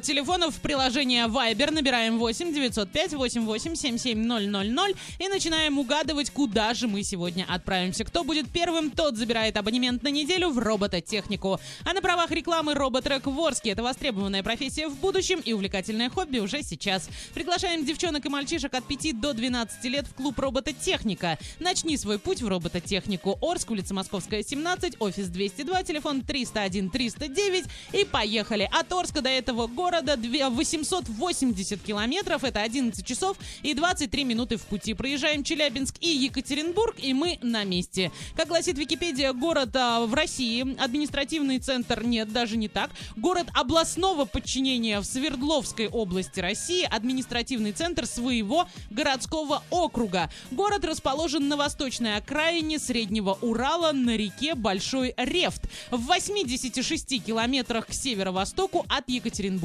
Телефонов 0.00 0.54
в 0.56 0.60
приложение 0.60 1.26
Viber, 1.26 1.72
набираем 1.72 2.18
8 2.18 2.52
905 2.52 3.14
88 3.14 3.74
77 3.74 4.18
000 4.22 4.94
и 5.18 5.28
начинаем 5.28 5.78
угадывать, 5.78 6.30
куда 6.30 6.72
же 6.74 6.86
мы 6.86 7.02
сегодня 7.02 7.44
отправимся. 7.48 8.04
Кто 8.04 8.22
будет 8.22 8.48
первым, 8.50 8.90
тот 8.90 9.16
забирает 9.16 9.56
абонемент 9.56 10.02
на 10.02 10.08
неделю 10.08 10.50
в 10.50 10.58
робототехнику. 10.58 11.58
А 11.84 11.92
на 11.92 12.00
правах 12.00 12.30
рекламы 12.30 12.74
роботрек 12.74 13.26
в 13.26 13.40
Орске. 13.40 13.70
Это 13.70 13.82
востребованная 13.82 14.42
профессия 14.42 14.88
в 14.88 14.96
будущем 14.96 15.40
и 15.40 15.52
увлекательное 15.52 16.10
хобби 16.10 16.38
уже 16.38 16.62
сейчас. 16.62 17.08
Приглашаем 17.34 17.84
девчонок 17.84 18.24
и 18.24 18.28
мальчишек 18.28 18.72
от 18.74 18.84
5 18.84 19.20
до 19.20 19.32
12 19.32 19.84
лет 19.84 20.06
в 20.06 20.14
клуб 20.14 20.38
робототехника. 20.38 21.38
Начни 21.58 21.96
свой 21.96 22.18
путь 22.18 22.40
в 22.40 22.48
робототехнику. 22.48 23.38
Орск, 23.42 23.70
улица 23.70 23.94
Московская, 23.94 24.44
17, 24.44 24.96
офис 25.00 25.26
202, 25.26 25.82
телефон 25.82 26.22
301 26.22 26.90
309 26.90 27.64
и 27.92 28.04
поехали. 28.04 28.68
От 28.72 28.92
Орска 28.92 29.20
до 29.20 29.28
этого 29.28 29.71
города 29.72 30.16
две- 30.16 30.48
880 30.48 31.82
километров, 31.82 32.44
это 32.44 32.62
11 32.62 33.04
часов 33.04 33.36
и 33.62 33.74
23 33.74 34.24
минуты 34.24 34.56
в 34.56 34.62
пути. 34.62 34.94
Проезжаем 34.94 35.42
Челябинск 35.42 35.96
и 36.00 36.08
Екатеринбург, 36.08 36.96
и 36.98 37.14
мы 37.14 37.38
на 37.42 37.64
месте. 37.64 38.12
Как 38.36 38.48
гласит 38.48 38.78
Википедия, 38.78 39.32
город 39.32 39.70
а, 39.74 40.04
в 40.04 40.14
России, 40.14 40.76
административный 40.78 41.58
центр 41.58 42.02
нет, 42.04 42.32
даже 42.32 42.56
не 42.56 42.68
так. 42.68 42.90
Город 43.16 43.46
областного 43.54 44.24
подчинения 44.24 45.00
в 45.00 45.04
Свердловской 45.04 45.88
области 45.88 46.40
России, 46.40 46.84
административный 46.84 47.72
центр 47.72 48.06
своего 48.06 48.68
городского 48.90 49.62
округа. 49.70 50.30
Город 50.50 50.84
расположен 50.84 51.48
на 51.48 51.56
восточной 51.56 52.16
окраине 52.16 52.78
Среднего 52.78 53.38
Урала 53.40 53.92
на 53.92 54.16
реке 54.16 54.54
Большой 54.54 55.14
Рефт, 55.16 55.62
в 55.90 56.06
86 56.06 57.24
километрах 57.24 57.86
к 57.86 57.92
северо-востоку 57.92 58.84
от 58.88 59.08
Екатеринбурга. 59.08 59.61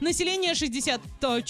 Население 0.00 0.54
64 0.54 1.42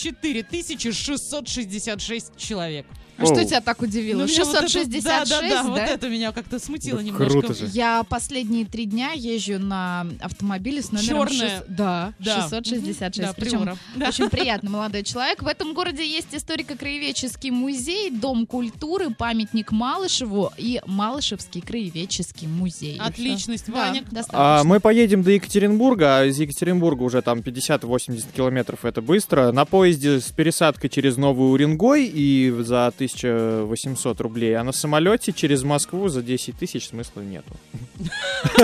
666 0.90 2.24
человек. 2.36 2.86
А 3.19 3.27
что 3.27 3.45
тебя 3.45 3.61
так 3.61 3.81
удивило? 3.83 4.21
Ну, 4.23 4.27
меня 4.27 4.45
вот 4.45 4.55
это- 4.55 4.69
666, 4.69 5.05
да, 5.05 5.25
да, 5.25 5.41
да, 5.41 5.49
да? 5.49 5.63
вот 5.69 5.79
это 5.79 6.09
меня 6.09 6.33
как-то 6.33 6.59
смутило 6.59 6.99
Да 6.99 7.05
немножко. 7.05 7.31
круто 7.31 7.55
же. 7.55 7.67
Я 7.73 8.03
последние 8.05 8.65
три 8.65 8.87
дня 8.87 9.13
езжу 9.13 9.59
на 9.59 10.07
автомобиле 10.21 10.83
с 10.83 10.91
номером 10.93 11.29
Чёрная. 11.29 11.59
шест- 11.59 11.65
Да, 11.69 12.13
Да. 12.19 12.43
666. 12.43 13.19
Мгм. 13.19 13.27
Да, 13.27 13.33
Причем. 13.75 13.79
Да. 13.97 14.09
очень 14.09 14.29
приятный 14.31 14.71
молодой 14.71 15.03
человек. 15.05 15.43
В 15.43 15.47
этом 15.47 15.75
городе 15.75 16.05
есть 16.07 16.29
историко-краеведческий 16.33 17.51
музей, 17.51 18.11
дом 18.11 18.47
культуры, 18.47 19.11
памятник 19.11 19.73
Малышеву 19.73 20.51
и 20.57 20.81
Малышевский 20.87 21.61
краеведческий 21.61 22.47
музей. 22.49 22.99
Отличность, 22.99 23.67
Да, 23.67 23.73
Ваня. 23.73 24.03
достаточно. 24.11 24.61
А, 24.61 24.65
мы 24.65 24.81
поедем 24.81 25.23
до 25.23 25.31
Екатеринбурга, 25.33 26.19
а 26.19 26.25
из 26.25 26.39
Екатеринбурга 26.39 27.03
уже 27.03 27.23
там 27.23 27.43
50-80 27.43 28.33
километров, 28.35 28.85
это 28.85 29.01
быстро. 29.03 29.53
На 29.53 29.65
поезде 29.65 30.21
с 30.21 30.25
пересадкой 30.31 30.91
через 30.91 31.17
Новый 31.17 31.53
Уренгой 31.53 32.07
и 32.07 32.51
за 32.61 32.93
1800 33.07 34.21
рублей, 34.21 34.57
а 34.57 34.65
на 34.65 34.73
самолете 34.73 35.33
через 35.33 35.63
Москву 35.63 36.09
за 36.09 36.23
10 36.23 36.57
тысяч 36.57 36.89
смысла 36.89 37.21
нету. 37.21 37.57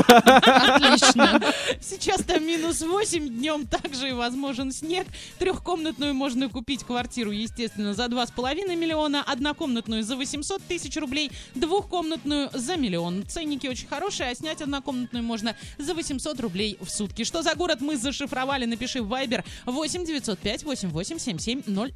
Отлично. 0.08 1.40
Сейчас 1.80 2.22
там 2.22 2.46
минус 2.46 2.82
8, 2.82 3.28
днем 3.28 3.66
также 3.66 4.10
и 4.10 4.12
возможен 4.12 4.72
снег. 4.72 5.06
Трехкомнатную 5.38 6.14
можно 6.14 6.48
купить 6.48 6.84
квартиру, 6.84 7.30
естественно, 7.30 7.94
за 7.94 8.06
2,5 8.06 8.76
миллиона, 8.76 9.22
однокомнатную 9.22 10.02
за 10.02 10.16
800 10.16 10.62
тысяч 10.62 10.96
рублей, 10.96 11.30
двухкомнатную 11.54 12.50
за 12.52 12.76
миллион. 12.76 13.24
Ценники 13.26 13.66
очень 13.66 13.88
хорошие, 13.88 14.30
а 14.30 14.34
снять 14.34 14.62
однокомнатную 14.62 15.24
можно 15.24 15.56
за 15.78 15.94
800 15.94 16.40
рублей 16.40 16.78
в 16.80 16.88
сутки. 16.88 17.24
Что 17.24 17.42
за 17.42 17.54
город 17.54 17.80
мы 17.80 17.96
зашифровали, 17.96 18.64
напиши 18.64 19.02
в 19.02 19.12
Viber 19.12 19.44
8 19.66 20.04
905 20.04 20.64
88 20.64 21.18
77 21.18 21.62
000. 21.66 21.92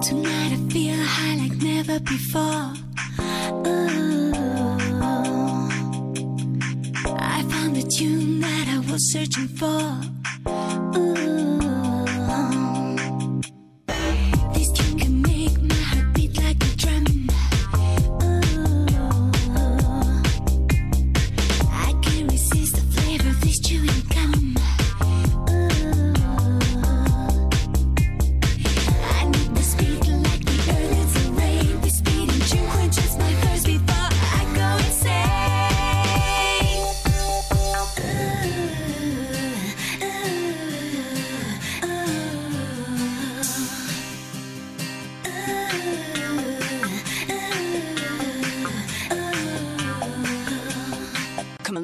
Tonight 0.00 0.52
I 0.52 0.56
feel 0.70 0.96
high 0.96 1.33
like 1.36 1.56
never 1.62 1.98
before. 2.00 2.72
Ooh, 3.66 4.32
I 7.18 7.42
found 7.50 7.76
the 7.76 7.86
tune 7.96 8.40
that 8.40 8.68
I 8.68 8.78
was 8.90 9.12
searching 9.12 9.48
for. 9.48 10.00
Ooh. 10.96 11.24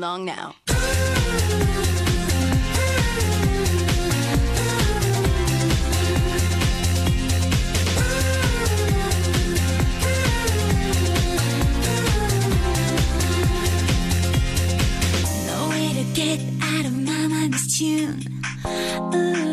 along 0.00 0.24
now. 0.24 0.54
get 16.14 16.40
out 16.62 16.84
of 16.86 16.96
my 16.96 17.26
mind 17.28 17.52
this 17.52 17.78
tune. 17.78 18.20
Ooh. 19.14 19.49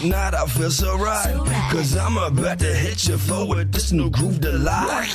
Tonight 0.00 0.34
I 0.34 0.46
feel 0.46 0.70
so 0.70 0.96
right. 0.98 1.34
Cause 1.70 1.96
I'm 1.96 2.18
about 2.18 2.58
to 2.58 2.74
hit 2.74 3.08
you 3.08 3.16
forward 3.16 3.72
this 3.72 3.92
new 3.92 4.10
groove 4.10 4.40
delight. 4.40 5.08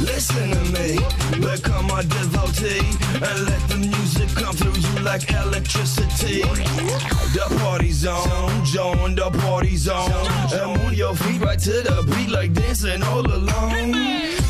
Listen 0.00 0.50
to 0.50 0.64
me, 0.72 0.96
become 1.40 1.86
my 1.86 2.02
devotee, 2.02 2.78
and 3.14 3.44
let 3.44 3.68
the 3.68 3.76
music 3.76 4.28
come 4.30 4.56
through 4.56 4.72
you 4.72 5.04
like 5.04 5.30
electricity. 5.30 6.40
The 6.40 7.54
party's 7.60 8.06
on, 8.06 8.64
join 8.64 9.14
the 9.14 9.30
party's 9.30 9.88
on, 9.88 10.10
and 10.52 10.82
move 10.82 10.94
your 10.94 11.14
feet 11.14 11.40
right 11.42 11.58
to 11.58 11.70
the 11.70 12.02
beat 12.14 12.30
like 12.30 12.54
dancing 12.54 13.02
all 13.02 13.26
alone. 13.26 13.92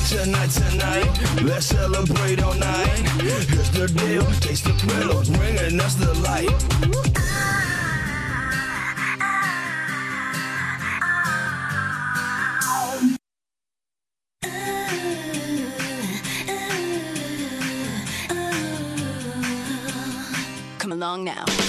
Tonight, 0.08 0.50
tonight, 0.50 1.42
let's 1.42 1.66
celebrate 1.66 2.42
all 2.42 2.54
night. 2.54 2.98
Here's 3.20 3.70
the 3.70 3.88
deal, 3.88 4.24
taste 4.40 4.64
the 4.64 4.72
thrill, 4.74 5.24
bringing 5.36 5.80
us 5.80 5.94
the 5.96 6.14
light. 6.20 6.93
now. 21.24 21.63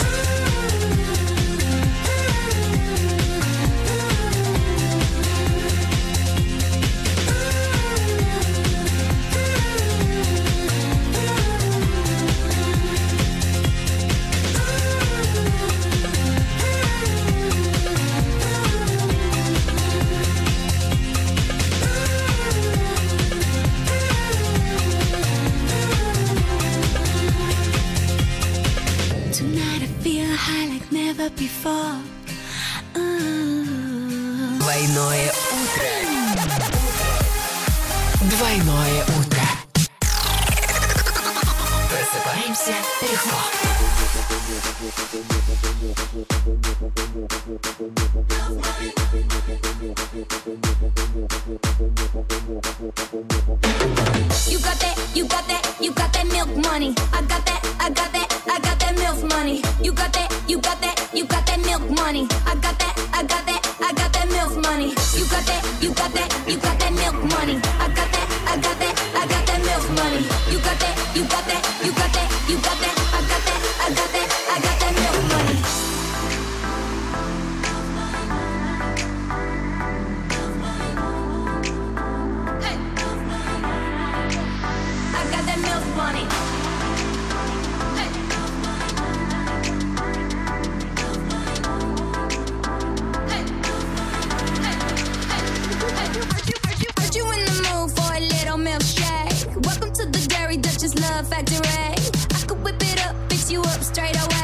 straight 103.96 104.18
away. 104.18 104.35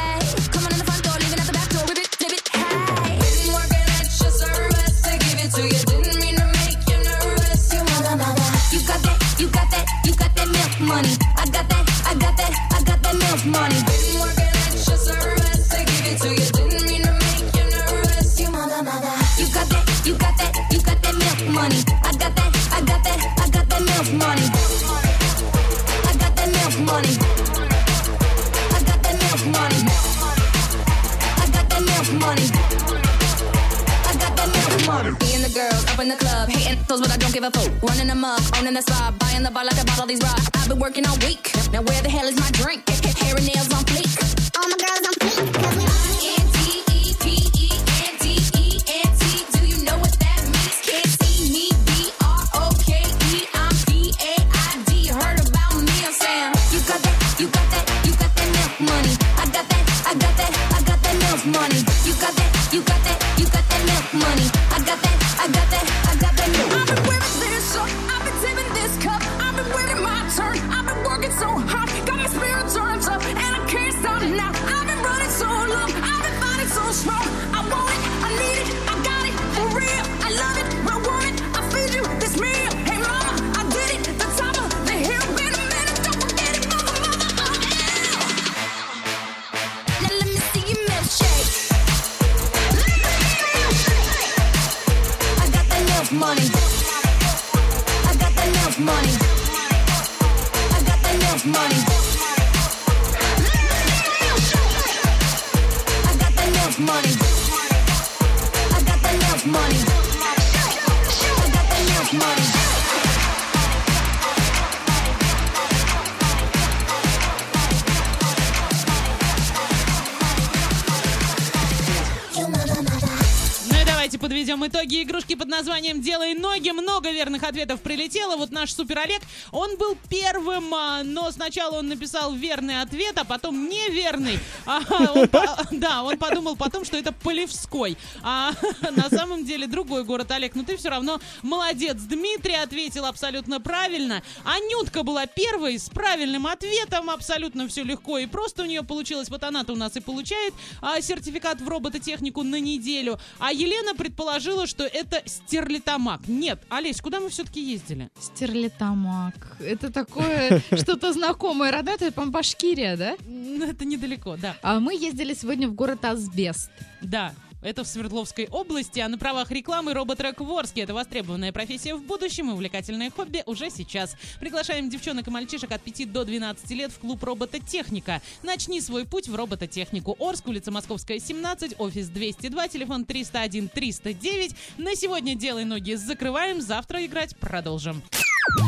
Наш 128.62 128.74
Супер 128.74 128.98
Олег, 129.00 129.22
он 129.50 129.76
был 129.76 129.98
первым, 130.08 130.72
а, 130.72 131.02
но 131.02 131.32
сначала 131.32 131.78
он 131.78 131.88
написал 131.88 132.32
верный 132.32 132.80
ответ, 132.80 133.18
а 133.18 133.24
потом 133.24 133.68
неверный. 133.68 134.38
А, 134.66 134.80
он 135.14 135.28
да, 135.72 136.02
он 136.02 136.18
подумал 136.18 136.56
потом, 136.56 136.84
что 136.84 136.96
это 136.96 137.12
Полевской. 137.12 137.96
А 138.22 138.52
на 138.90 139.08
самом 139.10 139.44
деле 139.44 139.66
другой 139.66 140.04
город, 140.04 140.30
Олег. 140.30 140.54
Но 140.54 140.64
ты 140.64 140.76
все 140.76 140.90
равно 140.90 141.20
молодец. 141.42 141.96
Дмитрий 141.96 142.54
ответил 142.54 143.04
абсолютно 143.04 143.60
правильно. 143.60 144.22
Анютка 144.44 145.02
была 145.02 145.26
первой 145.26 145.78
с 145.78 145.88
правильным 145.88 146.46
ответом. 146.46 147.10
Абсолютно 147.10 147.68
все 147.68 147.82
легко 147.82 148.18
и 148.18 148.26
просто 148.26 148.62
у 148.62 148.66
нее 148.66 148.82
получилось. 148.82 149.28
Вот 149.28 149.42
она-то 149.44 149.72
у 149.72 149.76
нас 149.76 149.96
и 149.96 150.00
получает 150.00 150.54
а, 150.80 151.00
сертификат 151.00 151.60
в 151.60 151.68
робототехнику 151.68 152.42
на 152.42 152.60
неделю. 152.60 153.18
А 153.38 153.52
Елена 153.52 153.94
предположила, 153.94 154.66
что 154.66 154.84
это 154.84 155.22
стерлитамак. 155.26 156.22
Нет, 156.28 156.60
Олесь, 156.68 157.00
куда 157.00 157.20
мы 157.20 157.30
все-таки 157.30 157.60
ездили? 157.60 158.10
Стерлитамак. 158.20 159.56
Это 159.60 159.92
такое 159.92 160.62
что-то 160.76 161.12
знакомое. 161.12 161.72
Родатое, 161.72 162.10
по-моему, 162.10 162.32
Башкирия, 162.32 162.96
да? 162.96 163.16
М, 163.62 163.70
Это 163.70 163.84
недалеко, 163.84 164.36
да. 164.36 164.56
А 164.62 164.80
мы 164.80 164.94
ездили 164.94 165.34
сегодня 165.34 165.68
в 165.68 165.74
город 165.74 166.04
Асбест. 166.04 166.70
Да. 167.00 167.34
Это 167.62 167.84
в 167.84 167.86
Свердловской 167.86 168.48
области, 168.48 168.98
а 168.98 169.08
на 169.08 169.18
правах 169.18 169.52
рекламы 169.52 169.94
роботрек 169.94 170.40
в 170.40 170.50
Орске. 170.50 170.80
Это 170.80 170.94
востребованная 170.94 171.52
профессия 171.52 171.94
в 171.94 172.02
будущем 172.02 172.50
и 172.50 172.54
увлекательное 172.54 173.08
хобби 173.08 173.44
уже 173.46 173.70
сейчас. 173.70 174.16
Приглашаем 174.40 174.90
девчонок 174.90 175.28
и 175.28 175.30
мальчишек 175.30 175.70
от 175.70 175.80
5 175.80 176.10
до 176.12 176.24
12 176.24 176.68
лет 176.72 176.90
в 176.90 176.98
клуб 176.98 177.22
робототехника. 177.22 178.20
Начни 178.42 178.80
свой 178.80 179.04
путь 179.06 179.28
в 179.28 179.36
робототехнику. 179.36 180.16
Орск, 180.18 180.48
улица 180.48 180.72
Московская, 180.72 181.20
17, 181.20 181.76
офис 181.78 182.08
202, 182.08 182.66
телефон 182.66 183.04
301 183.04 183.68
309. 183.68 184.56
На 184.78 184.96
сегодня 184.96 185.36
делай 185.36 185.64
ноги 185.64 185.94
закрываем, 185.94 186.60
завтра 186.60 187.06
играть 187.06 187.36
продолжим. 187.36 188.02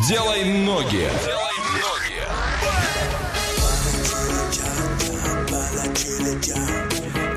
Делай 0.09 0.45
ноги. 0.45 1.09
cha 4.57 4.71
cha 4.99 5.45
bala 5.51 5.95
chili 5.95 6.41
cha. 6.41 6.61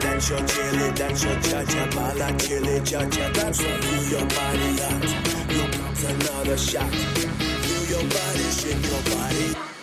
That's 0.01 0.29
your 0.29 0.39
chili, 0.47 0.91
that's 0.91 1.23
your 1.23 1.39
cha 1.41 1.63
cha 1.65 1.85
bala 1.95 2.37
chili 2.39 2.81
cha 2.85 3.01
cha. 3.09 3.29
That's 3.33 3.59
what 3.63 3.83
move 3.85 4.11
your 4.11 4.25
body 4.27 4.69
at. 4.89 5.03
You 5.51 5.63
got 5.77 6.03
another 6.11 6.57
shot. 6.57 6.91
Move 6.91 7.89
your 7.89 8.03
body, 8.03 8.47
shake 8.59 8.85
your 8.91 9.03
body. 9.15 9.76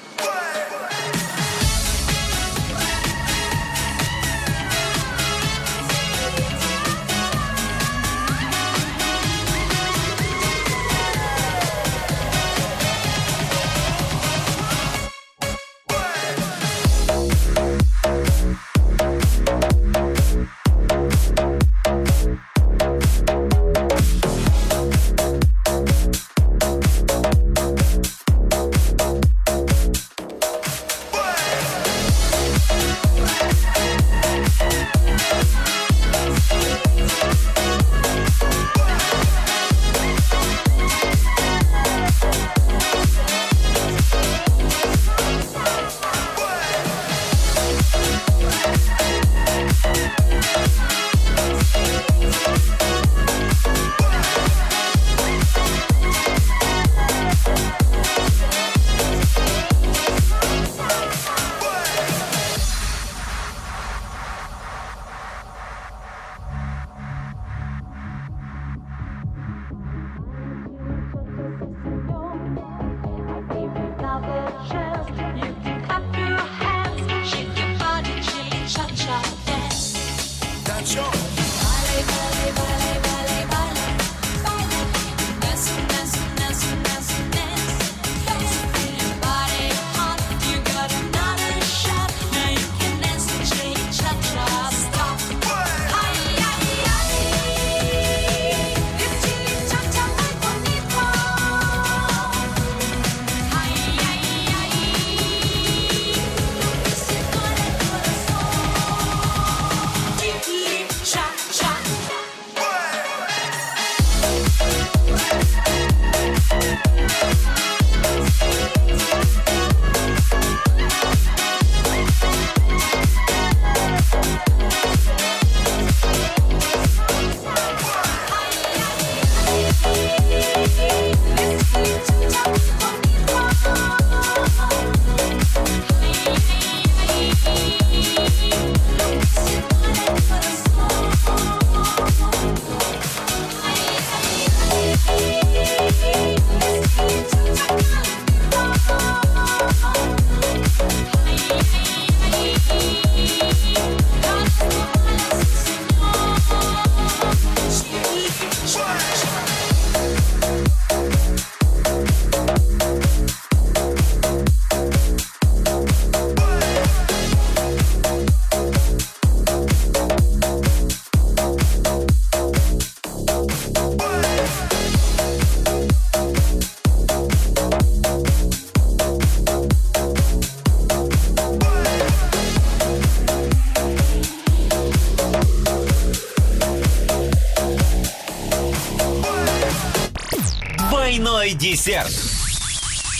Двойной 191.15 191.53
десерт. 191.53 192.13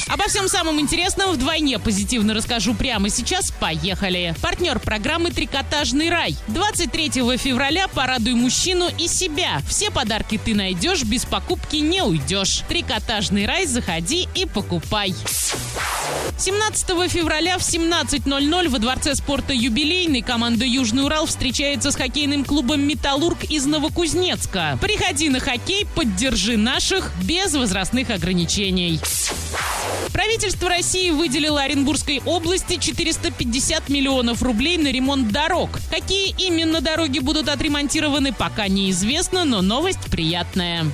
Обо 0.09 0.25
всем 0.25 0.49
самом 0.49 0.81
интересном 0.81 1.31
вдвойне 1.31 1.79
позитивно 1.79 2.35
расскажу 2.35 2.75
прямо 2.75 3.09
сейчас. 3.09 3.53
Поехали! 3.53 4.35
Партнер 4.43 4.81
программы 4.81 5.31
«Трикотажный 5.31 6.11
рай». 6.11 6.37
23 6.49 7.11
февраля 7.39 7.87
порадуй 7.87 8.35
мужчину 8.35 8.89
и 8.99 9.07
себя. 9.07 9.61
Все 9.69 9.93
подарки 9.93 10.41
ты 10.45 10.57
найдешь, 10.57 11.05
без 11.05 11.25
покупки 11.25 11.77
не 11.77 12.03
уйдешь. 12.03 12.63
«Трикотажный 12.69 13.47
рай» 13.47 13.65
заходи 13.65 14.29
и 14.35 14.45
покупай. 14.45 15.15
17 16.39 17.11
февраля 17.11 17.59
в 17.59 17.63
17.00 17.63 18.69
во 18.69 18.79
Дворце 18.79 19.15
спорта 19.15 19.53
«Юбилейный» 19.53 20.21
команда 20.21 20.65
«Южный 20.65 21.05
Урал» 21.05 21.27
встречается 21.27 21.91
с 21.91 21.97
хоккейным 21.97 22.45
клубом 22.45 22.83
«Металлург» 22.83 23.45
из 23.45 23.65
Новокузнецка. 23.67 24.79
Приходи 24.81 25.29
на 25.29 25.41
хоккей, 25.41 25.87
поддержи 25.95 26.57
наших 26.57 27.13
без 27.23 27.55
возрастных 27.55 28.11
ограничений. 28.11 29.01
Правительство 30.13 30.69
России 30.69 31.11
выделило 31.11 31.63
Оренбургской 31.63 32.23
области 32.25 32.77
450 32.77 33.89
миллионов 33.89 34.43
рублей 34.43 34.79
на 34.79 34.93
ремонт 34.93 35.33
дорог. 35.33 35.81
Какие 35.91 36.35
именно 36.39 36.81
дороги 36.81 37.19
будут 37.19 37.49
отремонтированы, 37.49 38.33
пока 38.33 38.69
неизвестно, 38.69 39.45
но 39.45 39.61
новость 39.61 40.05
приятная. 40.11 40.87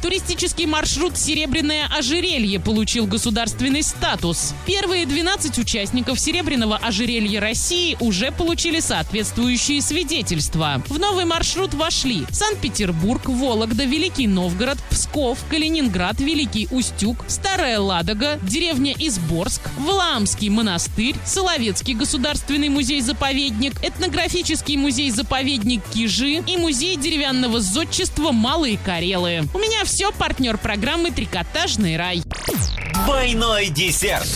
Туристический 0.00 0.66
маршрут 0.66 1.18
«Серебряное 1.18 1.86
ожерелье» 1.86 2.60
получил 2.60 3.06
государственный 3.06 3.67
статус. 3.82 4.54
Первые 4.66 5.06
12 5.06 5.58
участников 5.58 6.18
«Серебряного 6.18 6.76
ожерелья 6.76 7.40
России» 7.40 7.96
уже 8.00 8.32
получили 8.32 8.80
соответствующие 8.80 9.82
свидетельства. 9.82 10.82
В 10.88 10.98
новый 10.98 11.24
маршрут 11.24 11.74
вошли 11.74 12.24
Санкт-Петербург, 12.30 13.22
Вологда, 13.26 13.84
Великий 13.84 14.26
Новгород, 14.26 14.78
Псков, 14.90 15.38
Калининград, 15.50 16.18
Великий 16.20 16.68
Устюг, 16.70 17.24
Старая 17.28 17.78
Ладога, 17.78 18.38
деревня 18.42 18.94
Изборск, 18.98 19.62
Валаамский 19.78 20.48
монастырь, 20.48 21.14
Соловецкий 21.24 21.94
государственный 21.94 22.68
музей-заповедник, 22.68 23.74
этнографический 23.84 24.76
музей-заповедник 24.76 25.82
Кижи 25.92 26.42
и 26.46 26.56
музей 26.56 26.96
деревянного 26.96 27.60
зодчества 27.60 28.32
Малые 28.32 28.78
Карелы. 28.84 29.44
У 29.54 29.58
меня 29.58 29.84
все, 29.84 30.12
партнер 30.12 30.56
программы 30.58 31.10
«Трикотажный 31.10 31.96
рай». 31.96 32.22
Двойной 33.04 33.57
десерт. 33.66 34.28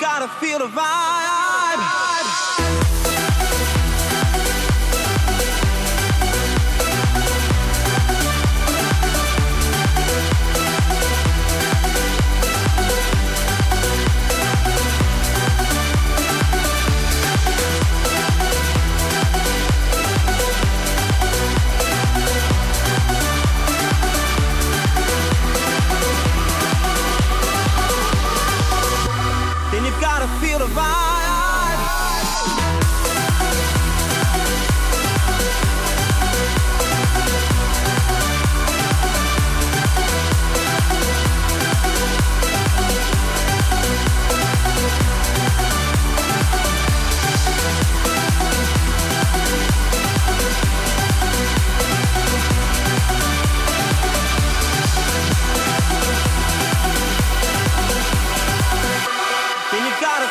Gotta 0.00 0.28
feel 0.28 0.58
the 0.58 0.66
vibe. 0.66 1.25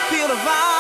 Feel 0.09 0.27
the 0.27 0.35
vibe. 0.35 0.74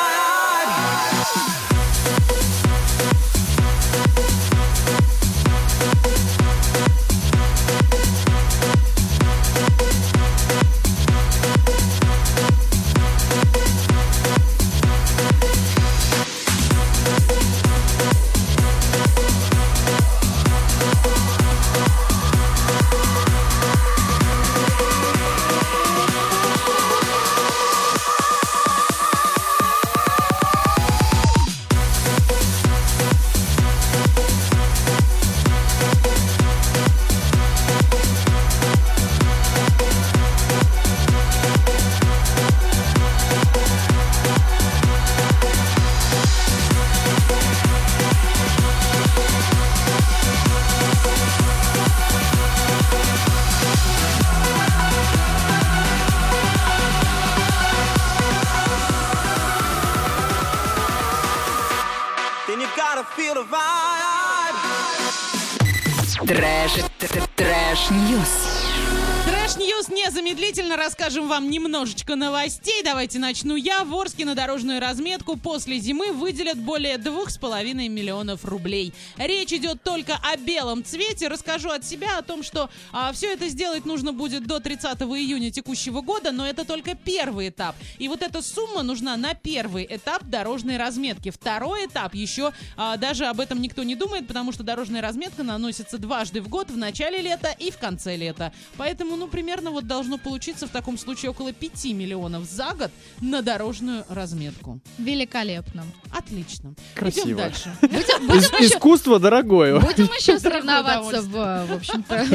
Вам 71.27 71.49
немножечко 71.49 72.15
новостей. 72.15 72.81
Давайте 72.83 73.19
начну 73.19 73.55
я. 73.55 73.83
В 73.83 73.93
Орске 73.95 74.25
на 74.25 74.35
дорожную 74.35 74.79
разметку 74.79 75.37
после 75.37 75.79
зимы 75.79 76.11
выделят 76.11 76.57
более 76.57 76.97
двух 76.97 77.29
с 77.29 77.37
половиной 77.37 77.87
миллионов 77.87 78.45
рублей. 78.45 78.93
Речь 79.17 79.53
идет 79.53 79.83
только 79.83 80.19
о 80.21 80.37
белом 80.37 80.83
цвете. 80.83 81.27
Расскажу 81.27 81.69
от 81.69 81.83
себя 81.83 82.17
о 82.17 82.21
том, 82.21 82.43
что 82.43 82.69
все 83.13 83.33
это 83.33 83.47
сделать 83.49 83.85
нужно 83.85 84.13
будет 84.13 84.45
до 84.45 84.59
30 84.59 85.01
июня 85.01 85.51
текущего 85.51 86.01
года, 86.01 86.31
но 86.31 86.47
это 86.47 86.65
только 86.65 86.95
первый 86.95 87.49
этап. 87.49 87.75
И 87.97 88.07
вот 88.07 88.21
эта 88.21 88.41
сумма 88.41 88.83
нужна 88.83 89.17
на 89.17 89.33
первый 89.33 89.87
этап 89.89 90.23
дорожной 90.23 90.77
разметки. 90.77 91.31
Второй 91.31 91.87
этап 91.87 92.13
еще 92.13 92.53
а, 92.77 92.97
даже 92.97 93.25
об 93.25 93.39
этом 93.39 93.61
никто 93.61 93.83
не 93.83 93.95
думает, 93.95 94.27
потому 94.27 94.51
что 94.51 94.63
дорожная 94.63 95.01
разметка 95.01 95.43
наносится 95.43 95.97
дважды 95.97 96.41
в 96.41 96.49
год, 96.49 96.69
в 96.69 96.77
начале 96.77 97.19
лета 97.21 97.55
и 97.57 97.71
в 97.71 97.77
конце 97.77 98.15
лета. 98.15 98.53
Поэтому, 98.77 99.15
ну, 99.15 99.27
примерно 99.27 99.71
вот 99.71 99.87
должно 99.87 100.17
получиться 100.17 100.67
в 100.67 100.69
таком 100.69 100.97
случае 100.97 101.14
около 101.23 101.53
5 101.53 101.85
миллионов 101.93 102.43
за 102.45 102.73
год 102.73 102.91
на 103.21 103.41
дорожную 103.41 104.03
разметку. 104.09 104.79
Великолепно. 104.97 105.85
Отлично. 106.11 106.73
Красиво. 106.93 107.25
Идем 107.25 107.37
дальше. 107.37 107.69
Ис- 107.81 108.65
Искусство 108.65 109.19
дорогое. 109.19 109.79
Будем 109.79 110.05
еще 110.05 110.39
соревноваться 110.39 111.21
в, 111.21 111.31
в 111.31 111.73
общем-то, 111.73 112.25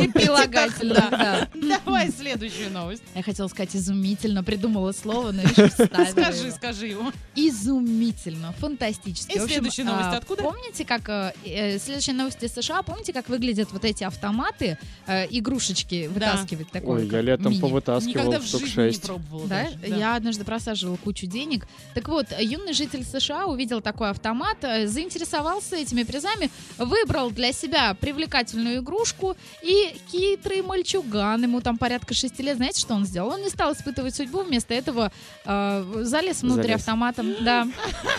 да. 1.11 1.49
Давай 1.55 2.11
следующую 2.11 2.71
новость. 2.71 3.03
Я 3.15 3.23
хотела 3.23 3.49
сказать 3.49 3.75
изумительно, 3.77 4.43
придумала 4.45 4.93
слово, 4.93 5.33
но 5.33 5.43
еще 5.43 5.69
Скажи, 6.11 6.51
скажи 6.53 6.87
его. 6.89 7.13
Изумительно, 7.35 8.53
фантастически. 8.59 9.37
И 9.37 9.41
следующая 9.41 9.85
новость 9.85 10.09
а, 10.09 10.17
откуда? 10.17 10.43
Помните, 10.43 10.85
как 10.85 11.09
э, 11.09 11.33
э, 11.45 11.79
следующая 11.79 12.13
новость 12.13 12.43
из 12.43 12.53
США? 12.53 12.83
Помните, 12.83 13.13
как 13.13 13.29
выглядят 13.29 13.73
вот 13.73 13.85
эти 13.85 14.05
автоматы, 14.05 14.79
э, 15.07 15.27
игрушечки 15.31 16.07
вытаскивать 16.09 16.71
такое? 16.71 17.03
Ой, 17.03 17.09
я 17.09 17.21
летом 17.21 17.53
мини? 17.53 17.61
повытаскивал 17.61 18.11
Никогда 18.13 18.39
в 18.39 18.47
жизни 18.47 18.67
шесть. 18.71 19.03
не 19.03 19.07
пробовала. 19.07 19.47
Да? 19.49 19.65
даже, 19.65 19.95
я 19.95 20.17
однажды 20.17 20.45
просаживала 20.45 20.97
кучу 20.97 21.27
денег. 21.27 21.67
Так 21.95 22.09
вот, 22.09 22.27
юный 22.39 22.73
житель 22.73 23.05
США 23.05 23.47
увидел 23.47 23.81
такой 23.81 24.11
автомат, 24.11 24.59
э, 24.63 24.87
заинтересовался 24.87 25.77
этими 25.77 26.03
призами, 26.03 26.51
выбрал 26.79 27.31
для 27.31 27.53
себя 27.53 27.95
привлекательную 27.95 28.79
игрушку, 28.79 29.37
и 29.63 29.95
хитрый 30.11 30.63
мальчуган, 30.63 31.43
ему 31.43 31.61
там 31.61 31.79
порядка 31.79 32.15
шести 32.15 32.43
лет, 32.43 32.57
знаете, 32.57 32.81
что 32.81 32.95
он 32.95 33.05
сделал? 33.05 33.31
Он 33.31 33.43
не 33.43 33.51
стал 33.51 33.73
испытывать 33.73 34.15
судьбу, 34.15 34.43
вместо 34.43 34.75
этого 34.75 35.13
э, 35.45 36.03
залез 36.03 36.43
внутрь 36.43 36.63
Залез. 36.63 36.81
автоматом. 36.81 37.35
Да. 37.41 37.67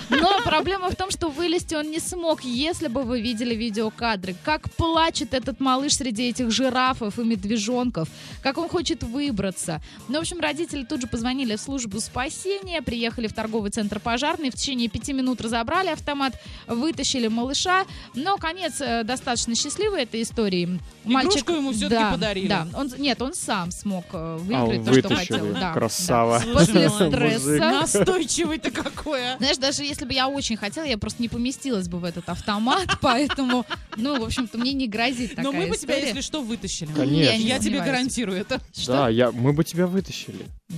Но 0.09 0.41
проблема 0.43 0.89
в 0.89 0.95
том, 0.95 1.11
что 1.11 1.29
вылезти 1.29 1.75
он 1.75 1.89
не 1.89 1.99
смог, 1.99 2.43
если 2.43 2.87
бы 2.87 3.03
вы 3.03 3.21
видели 3.21 3.55
видеокадры. 3.55 4.35
Как 4.43 4.71
плачет 4.71 5.33
этот 5.33 5.59
малыш 5.59 5.95
среди 5.95 6.29
этих 6.29 6.51
жирафов 6.51 7.19
и 7.19 7.23
медвежонков, 7.23 8.09
как 8.41 8.57
он 8.57 8.67
хочет 8.69 9.03
выбраться. 9.03 9.81
Ну, 10.07 10.17
в 10.17 10.21
общем, 10.21 10.39
родители 10.41 10.83
тут 10.83 11.01
же 11.01 11.07
позвонили 11.07 11.55
в 11.55 11.61
службу 11.61 11.99
спасения, 11.99 12.81
приехали 12.81 13.27
в 13.27 13.33
торговый 13.33 13.71
центр 13.71 13.99
пожарный, 13.99 14.49
в 14.49 14.55
течение 14.55 14.89
пяти 14.89 15.13
минут 15.13 15.41
разобрали 15.41 15.89
автомат, 15.89 16.33
вытащили 16.67 17.27
малыша. 17.27 17.85
Но 18.15 18.37
конец 18.37 18.81
э, 18.81 19.03
достаточно 19.03 19.55
счастливый 19.55 20.03
этой 20.03 20.21
истории. 20.21 20.79
Игрушку 21.05 21.53
ему 21.53 21.71
всё-таки 21.71 21.95
да, 21.95 22.11
подарили. 22.11 22.47
Да, 22.47 22.67
он, 22.73 22.91
нет, 22.97 23.21
он 23.21 23.33
сам 23.33 23.71
смог 23.71 24.05
э, 24.13 24.17
А, 24.17 24.37
выиграть 24.37 24.79
он 24.79 24.85
то, 24.85 24.93
что 24.93 25.15
хотел. 25.15 25.53
Да, 25.53 25.73
Красава. 25.73 26.41
да. 26.45 26.53
После 26.53 26.89
стресса. 26.89 27.57
Настойчивый-то 27.57 28.71
какой, 28.71 29.33
а. 29.33 29.37
Знаешь, 29.37 29.57
даже 29.57 29.83
если 29.83 30.05
бы 30.05 30.13
я 30.13 30.27
очень 30.27 30.57
хотела, 30.57 30.85
я 30.85 30.97
просто 30.97 31.21
не 31.21 31.29
поместилась 31.29 31.87
бы 31.87 31.99
в 31.99 32.05
этот 32.05 32.29
автомат, 32.29 32.87
поэтому, 33.01 33.65
ну, 33.95 34.19
в 34.19 34.23
общем-то, 34.23 34.57
мне 34.57 34.73
не 34.73 34.87
грозит 34.87 35.31
такая 35.31 35.45
Но 35.45 35.51
мы 35.51 35.67
бы 35.67 35.77
тебя, 35.77 35.95
если 35.97 36.21
что, 36.21 36.41
вытащили. 36.41 36.91
Конечно. 36.93 37.41
Я 37.41 37.59
тебе 37.59 37.79
гарантирую 37.79 38.39
это. 38.39 38.59
Да, 38.87 39.09
я, 39.09 39.31
мы 39.31 39.53
бы 39.53 39.63
тебя 39.63 39.87
вытащили. 39.87 40.30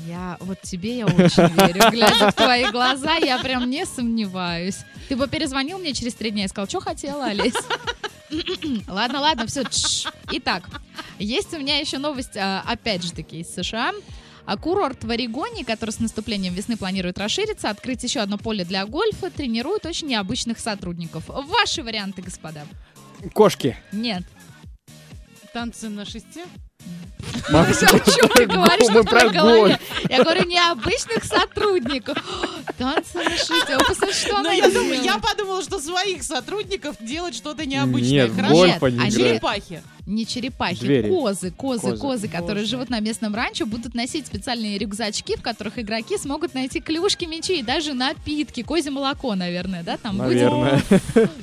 Я 0.08 0.38
вот 0.40 0.62
тебе 0.62 1.00
я 1.00 1.06
очень 1.06 1.54
верю. 1.56 1.92
Глядя 1.92 2.32
в 2.32 2.34
твои 2.34 2.72
глаза, 2.72 3.16
я 3.16 3.40
прям 3.40 3.70
не 3.70 3.86
сомневаюсь. 3.86 4.80
Ты 5.10 5.16
бы 5.16 5.28
перезвонил 5.28 5.78
мне 5.80 5.94
через 5.94 6.14
три 6.16 6.32
дня 6.32 6.46
и 6.46 6.48
сказал, 6.48 6.68
что 6.68 6.80
хотела, 6.80 7.26
Олесь? 7.26 7.54
Ладно, 8.88 9.20
ладно, 9.20 9.46
все. 9.46 9.64
Итак, 10.32 10.68
есть 11.20 11.54
у 11.54 11.60
меня 11.60 11.78
еще 11.78 12.00
новость, 12.00 12.36
а, 12.36 12.64
опять 12.66 13.04
же 13.04 13.12
таки, 13.12 13.42
из 13.42 13.54
США. 13.54 13.92
А 14.46 14.58
Курорт 14.58 15.04
в 15.04 15.10
Орегоне, 15.10 15.64
который 15.64 15.92
с 15.92 16.00
наступлением 16.00 16.54
весны 16.54 16.76
планирует 16.76 17.18
расшириться, 17.18 17.70
открыть 17.70 18.04
еще 18.04 18.20
одно 18.20 18.38
поле 18.38 18.66
для 18.66 18.86
гольфа, 18.86 19.30
тренирует 19.30 19.86
очень 19.86 20.08
необычных 20.08 20.60
сотрудников. 20.60 21.26
Ваши 21.28 21.82
варианты, 21.82 22.22
господа? 22.22 22.66
Кошки. 23.34 23.78
Нет. 23.92 24.24
Танцы 25.54 25.90
на 25.90 26.04
шесте? 26.04 26.46
Макс, 27.50 27.84
О 27.84 27.88
чем 28.00 28.30
ты 28.30 28.46
говоришь? 28.46 28.88
мы 28.90 29.02
Что 29.02 29.04
в 29.04 29.06
про 29.06 29.30
голове? 29.30 29.80
Я 30.10 30.24
говорю, 30.24 30.46
необычных 30.48 31.24
сотрудников. 31.24 32.18
Танцы 32.78 33.18
на 33.18 33.30
шите. 33.38 33.78
Вы 33.78 33.86
посмотрите, 33.86 34.20
что 34.20 34.34
Но 34.34 34.40
она 34.40 34.50
Ну, 34.52 34.58
я, 34.58 34.70
думаю, 34.70 35.02
я 35.04 35.18
подумала, 35.18 35.62
что 35.64 35.80
своих 35.80 36.24
сотрудников 36.24 36.96
делать 37.00 37.36
что-то 37.36 37.66
необычное. 37.66 38.28
Нет, 38.28 38.30
в 38.32 38.36
Хорошо? 38.36 38.54
гольф 38.54 38.84
они. 38.84 39.12
Черепахи. 39.12 39.82
Не 40.06 40.26
черепахи, 40.26 40.80
Звери. 40.80 41.08
козы, 41.10 41.52
козы, 41.52 41.82
Козы. 41.92 41.98
козы, 41.98 42.28
которые 42.28 42.64
Боже. 42.64 42.72
живут 42.72 42.90
на 42.90 43.00
местном 43.00 43.34
ранчо, 43.34 43.66
будут 43.66 43.94
носить 43.96 44.28
специальные 44.28 44.78
рюкзачки, 44.78 45.38
в 45.38 45.42
которых 45.42 45.80
игроки 45.80 46.18
смогут 46.18 46.54
найти 46.54 46.82
клюшки, 46.82 47.24
мячи 47.24 47.60
и 47.60 47.64
даже 47.64 47.94
напитки. 47.94 48.64
Козье 48.64 48.92
молоко, 48.92 49.34
наверное, 49.36 49.82
да, 49.82 49.96
там 49.96 50.18
будет. 50.18 50.52
Наверное. 50.52 50.82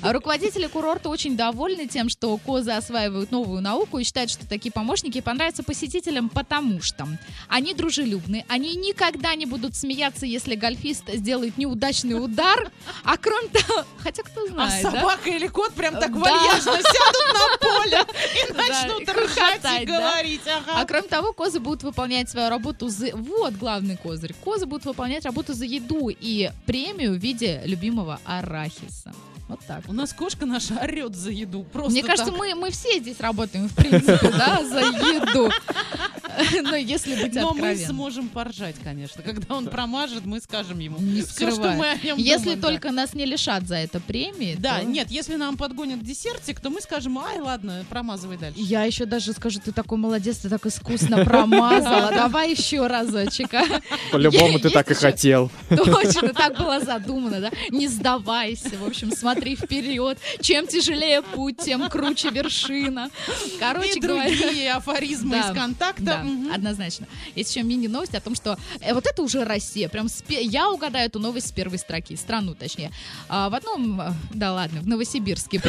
А 0.03 0.13
Руководители 0.13 0.67
курорта 0.67 1.09
очень 1.09 1.39
довольны 1.39 1.87
тем, 1.87 2.11
что 2.11 2.37
козы 2.37 2.73
осваивают 2.73 3.31
новую 3.31 3.63
науку 3.63 3.99
и 3.99 4.05
считают, 4.05 4.31
что 4.31 4.47
такие 4.47 4.71
помощники 4.73 5.23
понравятся 5.23 5.63
посетителям, 5.63 6.29
потому 6.29 6.83
что 6.83 7.09
они 7.49 7.73
дружелюбны, 7.73 8.45
они 8.49 8.75
никогда 8.77 9.35
не 9.37 9.47
будут 9.47 9.75
смеяться, 9.75 10.27
если 10.27 10.55
гольфист 10.55 11.05
сделает 11.15 11.57
неудачный 11.57 12.23
удар, 12.23 12.71
а 13.05 13.17
кроме 13.17 13.49
того, 13.49 13.85
хотя 13.99 14.23
кто 14.23 14.43
А 14.45 14.49
знает, 14.49 14.83
да? 14.83 14.91
собака 14.91 15.31
или 15.31 15.47
кот 15.47 15.73
прям 15.73 15.95
так 15.99 16.13
Да. 16.13 16.19
вальяжно 16.19 16.73
сядут 16.73 17.33
на 17.33 17.59
поле 17.59 18.05
и 18.35 18.50
Да, 18.50 18.50
начнут 18.57 19.09
ржать 19.09 19.83
и 19.83 19.87
да. 19.87 19.99
говорить. 19.99 20.41
Ага. 20.47 20.81
А 20.81 20.85
кроме 20.85 21.09
того, 21.09 21.33
козы 21.33 21.61
будут 21.61 21.83
выполнять 21.83 22.29
свою 22.29 22.49
работу 22.49 22.89
за... 22.89 23.15
Вот 23.15 23.55
главный 23.55 23.97
козырь. 23.97 24.35
Козы 24.45 24.67
будут 24.67 24.87
выполнять 24.87 25.25
работу 25.25 25.55
за 25.55 25.65
еду 25.65 26.09
и 26.09 26.51
премию 26.67 27.13
в 27.13 27.19
виде 27.19 27.63
любимого 27.65 28.21
арахиса. 28.25 29.13
Вот 29.51 29.59
так. 29.67 29.83
У 29.89 29.93
нас 29.93 30.13
кошка 30.13 30.47
наша 30.47 30.75
орет 30.81 31.17
за 31.17 31.31
еду. 31.33 31.65
Просто 31.65 31.91
Мне 31.91 32.03
кажется, 32.03 32.31
так. 32.31 32.39
мы, 32.39 32.55
мы 32.55 32.71
все 32.71 33.01
здесь 33.01 33.19
работаем, 33.19 33.69
в 33.69 33.75
принципе, 33.75 34.31
да, 34.39 34.61
за 34.65 34.79
еду. 34.81 35.51
Но 36.63 36.77
если 36.77 37.21
быть 37.21 37.35
Но 37.35 37.53
мы 37.53 37.75
сможем 37.77 38.29
поржать, 38.29 38.77
конечно. 38.83 39.23
Когда 39.23 39.57
он 39.57 39.67
промажет, 39.67 40.25
мы 40.25 40.41
скажем 40.41 40.79
ему 40.79 40.99
Не 41.01 41.23
все, 41.23 41.51
что 41.51 41.73
мы 41.73 41.91
о 41.91 41.95
нем 41.97 42.17
Если 42.17 42.45
думаем, 42.45 42.61
да. 42.61 42.69
только 42.69 42.91
нас 42.93 43.13
не 43.15 43.27
лишат 43.27 43.67
за 43.67 43.75
это 43.77 43.99
премии, 43.99 44.55
Да, 44.59 44.79
то- 44.79 44.85
нет, 44.87 45.11
если 45.11 45.35
нам 45.35 45.57
подгонят 45.57 46.01
десертик, 46.05 46.61
то 46.61 46.71
мы 46.71 46.81
скажем, 46.81 47.19
ай, 47.19 47.41
ладно, 47.41 47.85
промазывай 47.91 48.37
дальше. 48.39 48.61
Я 48.61 48.85
еще 48.85 49.05
даже 49.05 49.33
скажу, 49.33 49.59
ты 49.63 49.73
такой 49.73 49.99
молодец, 49.99 50.37
ты 50.39 50.49
так 50.49 50.65
искусно 50.65 51.25
промазала. 51.25 52.11
Давай 52.13 52.53
еще 52.53 52.87
разочек. 52.87 53.53
а. 53.55 53.65
По-любому 54.13 54.61
ты 54.61 54.71
так 54.71 54.89
и 54.93 54.95
хотел. 54.95 55.51
Точно, 55.69 56.29
так 56.33 56.57
было 56.57 56.79
задумано, 56.81 57.41
да? 57.41 57.51
Не 57.71 57.89
сдавайся, 57.89 58.71
в 58.81 58.87
общем, 58.87 59.11
смотри 59.11 59.40
вперед. 59.57 60.19
Чем 60.41 60.67
тяжелее 60.67 61.23
путь, 61.23 61.57
тем 61.59 61.89
круче 61.89 62.31
вершина. 62.31 63.11
Короче 63.59 63.95
И 63.99 64.01
говоря... 64.01 64.29
другие 64.37 64.73
афоризмы 64.73 65.33
Да, 65.41 65.51
из 65.51 65.55
контакта. 65.55 66.03
Да, 66.03 66.19
Мгм. 66.23 66.53
однозначно. 66.53 67.07
Есть 67.35 67.55
еще 67.55 67.65
мини-новость 67.65 68.15
о 68.15 68.21
том, 68.21 68.35
что 68.35 68.59
э, 68.81 68.93
вот 68.95 69.07
это 69.07 69.23
уже 69.23 69.45
Россия. 69.45 69.89
Прям 69.89 70.09
с 70.09 70.23
пе- 70.23 70.43
я 70.43 70.71
угадаю 70.71 71.07
эту 71.07 71.19
новость 71.19 71.49
с 71.49 71.53
первой 71.53 71.79
строки. 71.79 72.17
Страну, 72.17 72.55
точнее. 72.55 72.91
А, 73.29 73.49
в 73.49 73.55
одном... 73.55 74.01
э, 74.01 74.13
Да 74.35 74.53
ладно, 74.53 74.81
в 74.81 74.87
Новосибирске. 74.87 75.61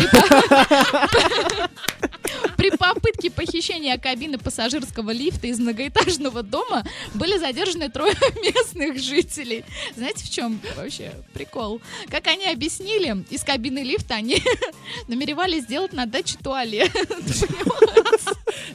При 2.57 2.69
попытке 2.69 3.31
похищения 3.31 3.98
кабины 3.98 4.38
пассажирского 4.38 5.11
лифта 5.11 5.48
из 5.48 5.60
многоэтажного 5.60 6.43
дома 6.43 6.84
были 7.15 7.38
задержаны 7.39 7.89
трое 7.89 8.14
местных 8.43 8.99
жителей. 8.99 9.65
Знаете, 9.95 10.23
в 10.26 10.30
чем 10.30 10.60
вообще 10.76 11.11
прикол? 11.34 11.81
Как 12.10 12.27
они 12.27 12.45
объяснили, 12.45 13.26
из 13.31 13.43
кабины 13.43 13.60
лифта 13.69 14.15
они 14.15 14.41
намеревались 15.07 15.63
сделать 15.63 15.93
на 15.93 16.05
даче 16.05 16.38
туалет. 16.41 16.91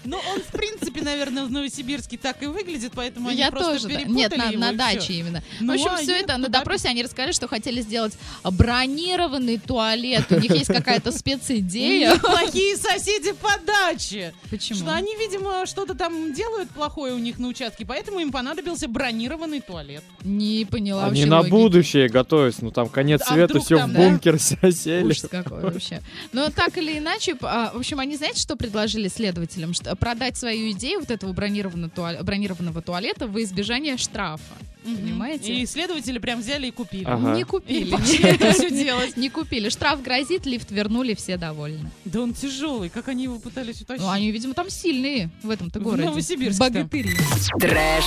Ну, 0.04 0.18
он, 0.32 0.40
в 0.40 0.52
принципе, 0.52 1.02
наверное, 1.02 1.44
в 1.44 1.50
Новосибирске 1.50 2.16
так 2.16 2.40
и 2.42 2.46
выглядит, 2.46 2.92
поэтому 2.94 3.28
они 3.28 3.38
Я 3.38 3.50
просто 3.50 3.72
тоже, 3.72 3.88
да. 3.88 3.94
перепутали 3.96 4.16
Нет, 4.16 4.36
на, 4.36 4.44
его, 4.44 4.60
на 4.60 4.72
даче 4.72 5.00
всё. 5.00 5.12
именно. 5.14 5.42
Ну, 5.60 5.72
в 5.72 5.74
общем, 5.74 5.90
а 5.90 5.96
все 5.96 6.12
нет, 6.12 6.22
это 6.24 6.36
на 6.38 6.48
допросе 6.48 6.88
они 6.88 7.02
рассказали, 7.02 7.32
что 7.32 7.48
хотели 7.48 7.80
сделать 7.80 8.14
бронированный 8.44 9.58
туалет. 9.58 10.24
У 10.30 10.38
них 10.38 10.52
есть 10.54 10.66
какая-то 10.66 11.10
специдея. 11.12 12.16
Плохие 12.18 12.76
соседи 12.76 13.32
по 13.32 13.58
даче. 13.66 14.32
Почему? 14.50 14.78
Что 14.78 14.94
они, 14.94 15.14
видимо, 15.16 15.66
что-то 15.66 15.94
там 15.94 16.32
делают 16.32 16.70
плохое 16.70 17.12
у 17.14 17.18
них 17.18 17.38
на 17.38 17.48
участке, 17.48 17.84
поэтому 17.84 18.20
им 18.20 18.30
понадобился 18.30 18.88
бронированный 18.88 19.60
туалет. 19.60 20.04
Не 20.22 20.64
поняла 20.64 21.06
Они 21.06 21.24
на 21.24 21.42
будущее 21.42 22.08
готовятся. 22.08 22.64
Ну 22.64 22.70
там 22.70 22.88
конец 22.88 23.22
А 23.26 23.32
света, 23.32 23.60
все 23.60 23.84
в 23.84 23.92
бункер 23.92 24.38
сели. 24.76 25.04
Ужас 25.04 25.26
какой 25.30 25.62
вообще. 25.62 26.00
Но 26.32 26.48
так 26.50 26.76
или 26.78 26.98
иначе, 26.98 27.36
а, 27.42 27.72
в 27.74 27.78
общем, 27.78 27.98
они 27.98 28.16
знаете, 28.16 28.40
что 28.40 28.56
предложили 28.56 29.08
следователям? 29.08 29.72
Что 29.74 29.96
продать 29.96 30.36
свою 30.36 30.70
идею 30.72 31.00
вот 31.00 31.10
этого 31.10 31.32
бронированного, 31.32 31.90
туале- 31.90 32.22
бронированного 32.22 32.82
туалета 32.82 33.26
во 33.26 33.42
избежание 33.42 33.96
штрафа. 33.96 34.54
Понимаете? 34.84 35.52
И 35.52 35.64
исследователи 35.64 36.18
прям 36.18 36.38
взяли 36.40 36.68
и 36.68 36.70
купили. 36.70 37.04
Ага. 37.06 37.34
Не 37.34 37.42
купили. 37.42 37.90
пошли 37.90 38.18
это 38.22 38.52
все 38.52 38.70
делать. 38.70 39.16
Не 39.16 39.30
купили. 39.30 39.68
Штраф 39.68 40.00
грозит, 40.00 40.46
лифт 40.46 40.70
вернули, 40.70 41.14
все 41.14 41.36
довольны. 41.36 41.90
Да 42.04 42.20
он 42.20 42.34
тяжелый, 42.34 42.88
как 42.88 43.08
они 43.08 43.24
его 43.24 43.40
пытались 43.40 43.80
утащить. 43.80 44.02
Ну, 44.04 44.10
они, 44.10 44.30
видимо, 44.30 44.54
там 44.54 44.70
сильные 44.70 45.30
в 45.42 45.50
этом-то 45.50 45.80
В 45.80 45.82
городе. 45.82 46.04
Новосибирске 46.04 46.58
там. 46.58 46.72
Богатыри. 46.72 47.10
Трэш, 47.58 48.04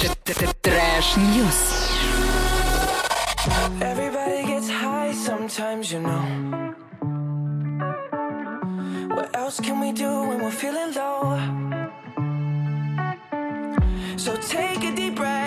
трэш 0.61 1.17
ньюс. 1.17 1.57
Everybody 3.81 4.38
sometimes, 5.13 5.91
you 5.91 5.99
know. 5.99 6.23
What 9.15 9.35
else 9.35 9.59
can 9.59 9.79
we 9.79 9.91
do 9.91 10.11
when 10.27 10.41
we're 10.43 10.51
feeling 10.51 10.93
low? 10.93 11.37
So 14.17 14.35
take 14.35 14.83
a 14.83 14.95
deep 14.95 15.15
breath 15.15 15.38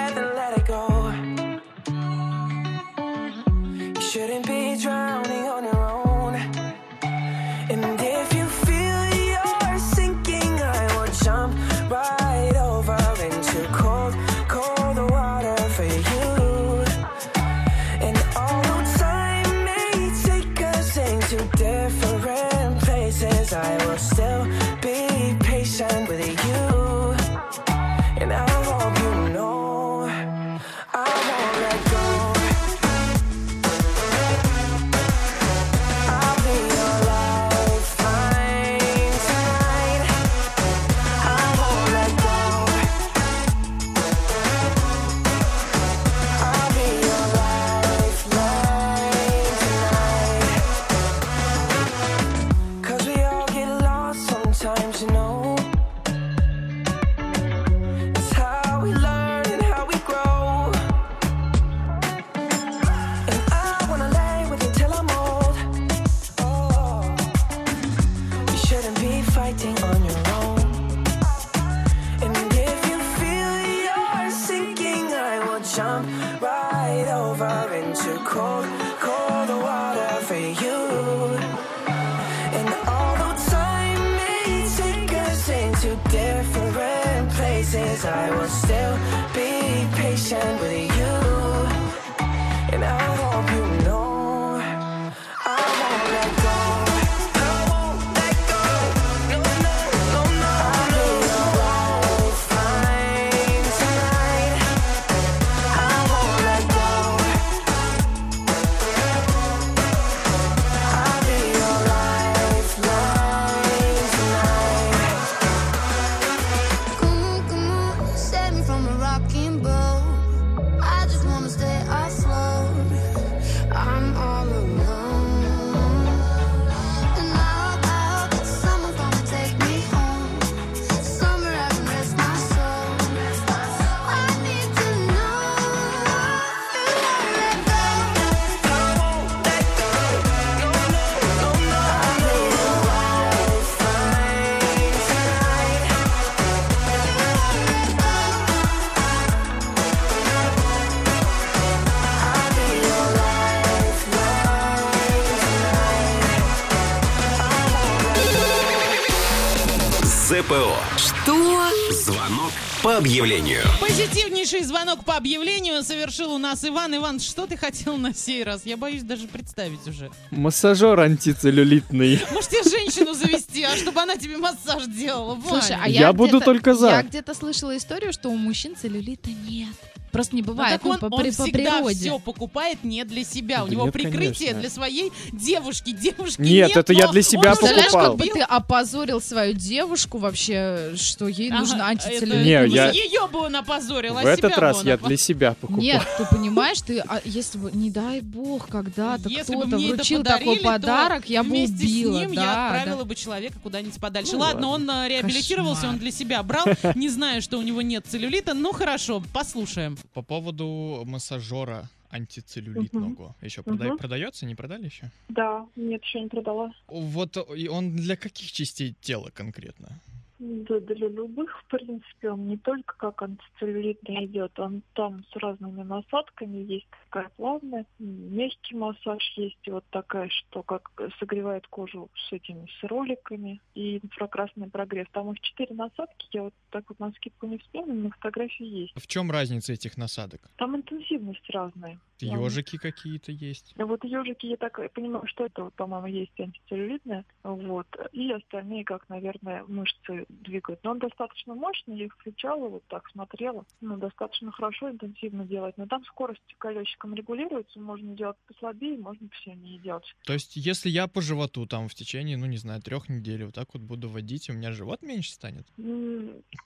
по 162.92 162.98
объявлению. 162.98 163.62
Позитивнейший 163.80 164.62
звонок 164.64 165.02
по 165.06 165.16
объявлению 165.16 165.82
совершил 165.82 166.34
у 166.34 166.38
нас 166.38 166.62
Иван. 166.62 166.94
Иван, 166.94 167.20
что 167.20 167.46
ты 167.46 167.56
хотел 167.56 167.96
на 167.96 168.12
сей 168.12 168.44
раз? 168.44 168.66
Я 168.66 168.76
боюсь 168.76 169.02
даже 169.02 169.28
представить 169.28 169.86
уже. 169.86 170.10
Массажер 170.30 171.00
антицеллюлитный. 171.00 172.20
Может, 172.30 172.50
тебе 172.50 172.64
женщину 172.64 173.14
завести, 173.14 173.62
а 173.62 173.76
чтобы 173.78 173.98
она 174.02 174.16
тебе 174.16 174.36
массаж 174.36 174.84
делала? 174.84 175.36
Вань. 175.36 175.62
Слушай, 175.62 175.78
а 175.82 175.88
Я 175.88 176.00
я, 176.00 176.12
буду 176.12 176.42
только 176.42 176.74
за. 176.74 176.90
Я 176.90 177.02
где-то 177.02 177.32
слышала 177.32 177.74
историю, 177.74 178.12
что 178.12 178.28
у 178.28 178.36
мужчин 178.36 178.76
целлюлита 178.76 179.30
нет. 179.30 179.74
Просто 180.12 180.36
не 180.36 180.42
Ну, 180.42 180.48
бывает 180.48 180.80
так 180.80 180.84
он, 180.86 180.98
ну, 181.00 181.08
по, 181.10 181.14
он 181.14 181.22
при- 181.22 181.30
по 181.30 181.42
всегда 181.44 181.76
природе. 181.78 181.98
все 181.98 182.18
покупает 182.18 182.84
не 182.84 183.04
для 183.04 183.24
себя. 183.24 183.62
У 183.64 183.66
Да 183.66 183.72
него 183.72 183.84
нет, 183.84 183.92
прикрытие 183.94 184.32
конечно. 184.50 184.60
для 184.60 184.70
своей 184.70 185.12
девушки. 185.32 185.90
Девушки 185.92 186.40
Нет, 186.40 186.76
это 186.76 186.92
я 186.92 187.06
но 187.06 187.12
для 187.12 187.22
себя 187.22 187.52
он 187.52 187.56
покупал. 187.58 188.06
как 188.10 188.16
бы 188.16 188.26
ты 188.26 188.40
опозорил 188.42 189.20
свою 189.22 189.54
девушку 189.54 190.18
вообще, 190.18 190.92
что 190.96 191.28
ей 191.28 191.48
Ага, 191.50 191.60
нужно 191.60 191.86
антицеллюлит. 191.88 192.44
Не, 192.44 192.74
я- 192.74 192.90
Ее 192.90 193.26
бы 193.32 193.40
он 193.40 193.56
опозорил, 193.56 194.18
а 194.18 194.22
В 194.22 194.26
этот 194.26 194.52
себя 194.52 194.60
раз 194.60 194.84
я 194.84 194.94
опо- 194.94 195.06
для 195.08 195.16
себя 195.16 195.54
покупал. 195.58 195.82
Нет, 195.82 196.02
ты 196.18 196.26
понимаешь, 196.30 196.80
ты, 196.82 196.98
а 197.00 197.20
если 197.24 197.56
бы, 197.58 197.70
не 197.72 197.90
дай 197.90 198.20
бог, 198.20 198.68
когда-то 198.68 199.28
Если 199.30 199.54
бы 199.56 199.62
кто-то 199.62 199.78
вручил 199.78 200.22
такой 200.22 200.58
подарок, 200.58 201.28
я 201.28 201.42
бы 201.42 201.48
вместе 201.48 201.74
убила. 201.86 202.18
с 202.18 202.20
ним 202.20 202.34
да, 202.34 202.40
я 202.42 202.46
да. 202.54 202.66
отправила 202.76 203.04
бы 203.04 203.14
человека 203.14 203.54
куда-нибудь 203.62 203.98
подальше. 203.98 204.32
Ну 204.32 204.40
ладно, 204.40 204.68
ладно. 204.68 204.92
он 204.94 205.04
э, 205.04 205.08
реабилитировался, 205.08 205.82
Кошмар. 205.82 205.94
он 205.94 205.98
для 206.00 206.10
себя 206.10 206.42
брал, 206.42 206.66
не 206.94 207.08
зная, 207.08 207.40
что 207.40 207.58
у 207.58 207.62
него 207.62 207.80
нет 207.80 208.04
целлюлита. 208.06 208.52
Ну 208.54 208.72
хорошо, 208.72 209.22
послушаем. 209.32 209.96
По 210.12 210.22
поводу 210.22 211.02
массажера 211.06 211.88
антицеллюлитного. 212.10 213.34
Еще 213.40 213.62
прода- 213.62 213.88
Мгм. 213.88 213.98
продается, 213.98 214.46
не 214.46 214.54
продали 214.54 214.84
еще? 214.86 215.10
Да, 215.28 215.66
нет, 215.76 216.02
еще 216.04 216.20
не 216.20 216.28
продала. 216.28 216.72
Вот 216.88 217.36
и 217.56 217.68
он 217.68 217.96
для 217.96 218.16
каких 218.16 218.52
частей 218.52 218.94
тела 219.00 219.30
конкретно? 219.34 220.00
Да, 220.44 220.80
для 220.80 221.08
любых, 221.08 221.56
в 221.62 221.64
принципе, 221.66 222.30
он 222.30 222.48
не 222.48 222.56
только 222.56 222.96
как 222.96 223.22
антицеллюлитный 223.22 224.24
идет, 224.24 224.58
он 224.58 224.82
там 224.94 225.24
с 225.30 225.36
разными 225.36 225.82
насадками, 225.82 226.56
есть 226.56 226.88
такая 227.04 227.30
плавная, 227.36 227.86
мягкий 228.00 228.74
массаж 228.74 229.22
есть, 229.36 229.56
вот 229.68 229.84
такая, 229.90 230.28
что 230.30 230.64
как 230.64 230.90
согревает 231.20 231.68
кожу 231.68 232.10
с 232.28 232.32
этими, 232.32 232.66
с 232.80 232.82
роликами, 232.82 233.60
и 233.76 233.98
инфракрасный 233.98 234.68
прогрев. 234.68 235.06
Там 235.12 235.30
их 235.30 235.40
четыре 235.40 235.76
насадки, 235.76 236.26
я 236.32 236.42
вот 236.42 236.54
так 236.70 236.88
вот 236.88 236.98
на 236.98 237.12
скидку 237.12 237.46
не 237.46 237.58
вспомню, 237.58 237.94
но 237.94 238.10
фотографии 238.10 238.66
есть. 238.66 238.94
В 238.96 239.06
чем 239.06 239.30
разница 239.30 239.72
этих 239.72 239.96
насадок? 239.96 240.40
Там 240.56 240.74
интенсивность 240.74 241.48
разная. 241.50 242.00
Ежики 242.22 242.76
какие-то 242.76 243.32
есть. 243.32 243.74
А 243.78 243.86
Вот 243.86 244.04
ежики, 244.04 244.46
я 244.46 244.56
так 244.56 244.78
понимаю, 244.92 245.26
что 245.26 245.46
это, 245.46 245.64
вот, 245.64 245.74
по-моему, 245.74 246.06
есть 246.06 246.38
антицеллюлитные, 246.38 247.24
вот, 247.42 247.86
и 248.12 248.32
остальные, 248.32 248.84
как, 248.84 249.08
наверное, 249.08 249.64
мышцы 249.66 250.26
двигают. 250.28 250.80
Но 250.84 250.92
он 250.92 250.98
достаточно 250.98 251.54
мощный, 251.54 251.98
я 251.98 252.04
их 252.06 252.14
включала, 252.14 252.68
вот 252.68 252.84
так 252.88 253.08
смотрела, 253.10 253.64
ну, 253.80 253.96
достаточно 253.96 254.52
хорошо, 254.52 254.90
интенсивно 254.90 255.44
делать, 255.44 255.76
но 255.76 255.86
там 255.86 256.04
скорость 256.04 256.40
колесиком 256.58 257.14
регулируется, 257.14 257.80
можно 257.80 258.14
делать 258.14 258.36
послабее, 258.46 258.98
можно 258.98 259.28
посильнее 259.28 259.78
делать. 259.78 260.04
То 260.24 260.32
есть, 260.32 260.56
если 260.56 260.88
я 260.88 261.08
по 261.08 261.20
животу 261.20 261.66
там 261.66 261.88
в 261.88 261.94
течение, 261.94 262.36
ну 262.36 262.46
не 262.46 262.58
знаю, 262.58 262.80
трех 262.82 263.08
недель 263.08 263.44
вот 263.44 263.54
так 263.54 263.74
вот 263.74 263.82
буду 263.82 264.08
водить, 264.08 264.48
у 264.50 264.52
меня 264.52 264.72
живот 264.72 265.02
меньше 265.02 265.32
станет? 265.32 265.66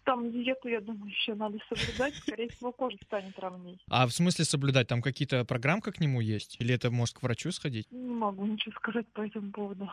Там 0.04 0.30
диету, 0.30 0.68
я 0.68 0.80
думаю, 0.80 1.10
еще 1.10 1.34
надо 1.34 1.58
соблюдать, 1.68 2.14
скорее 2.16 2.48
всего, 2.48 2.72
кожа 2.72 2.96
станет 3.04 3.38
ровней. 3.38 3.78
А 3.88 4.06
в 4.06 4.12
смысле 4.12 4.44
соблюдать? 4.44 4.88
Там 4.88 5.02
какие-то 5.02 5.44
программка 5.46 5.92
к 5.92 6.00
нему 6.00 6.20
есть? 6.20 6.56
Или 6.58 6.74
это 6.74 6.90
может 6.90 7.16
к 7.18 7.22
врачу 7.22 7.52
сходить? 7.52 7.86
Не 7.90 8.14
могу 8.14 8.44
ничего 8.46 8.74
сказать 8.76 9.06
по 9.14 9.22
этому 9.22 9.50
поводу. 9.52 9.90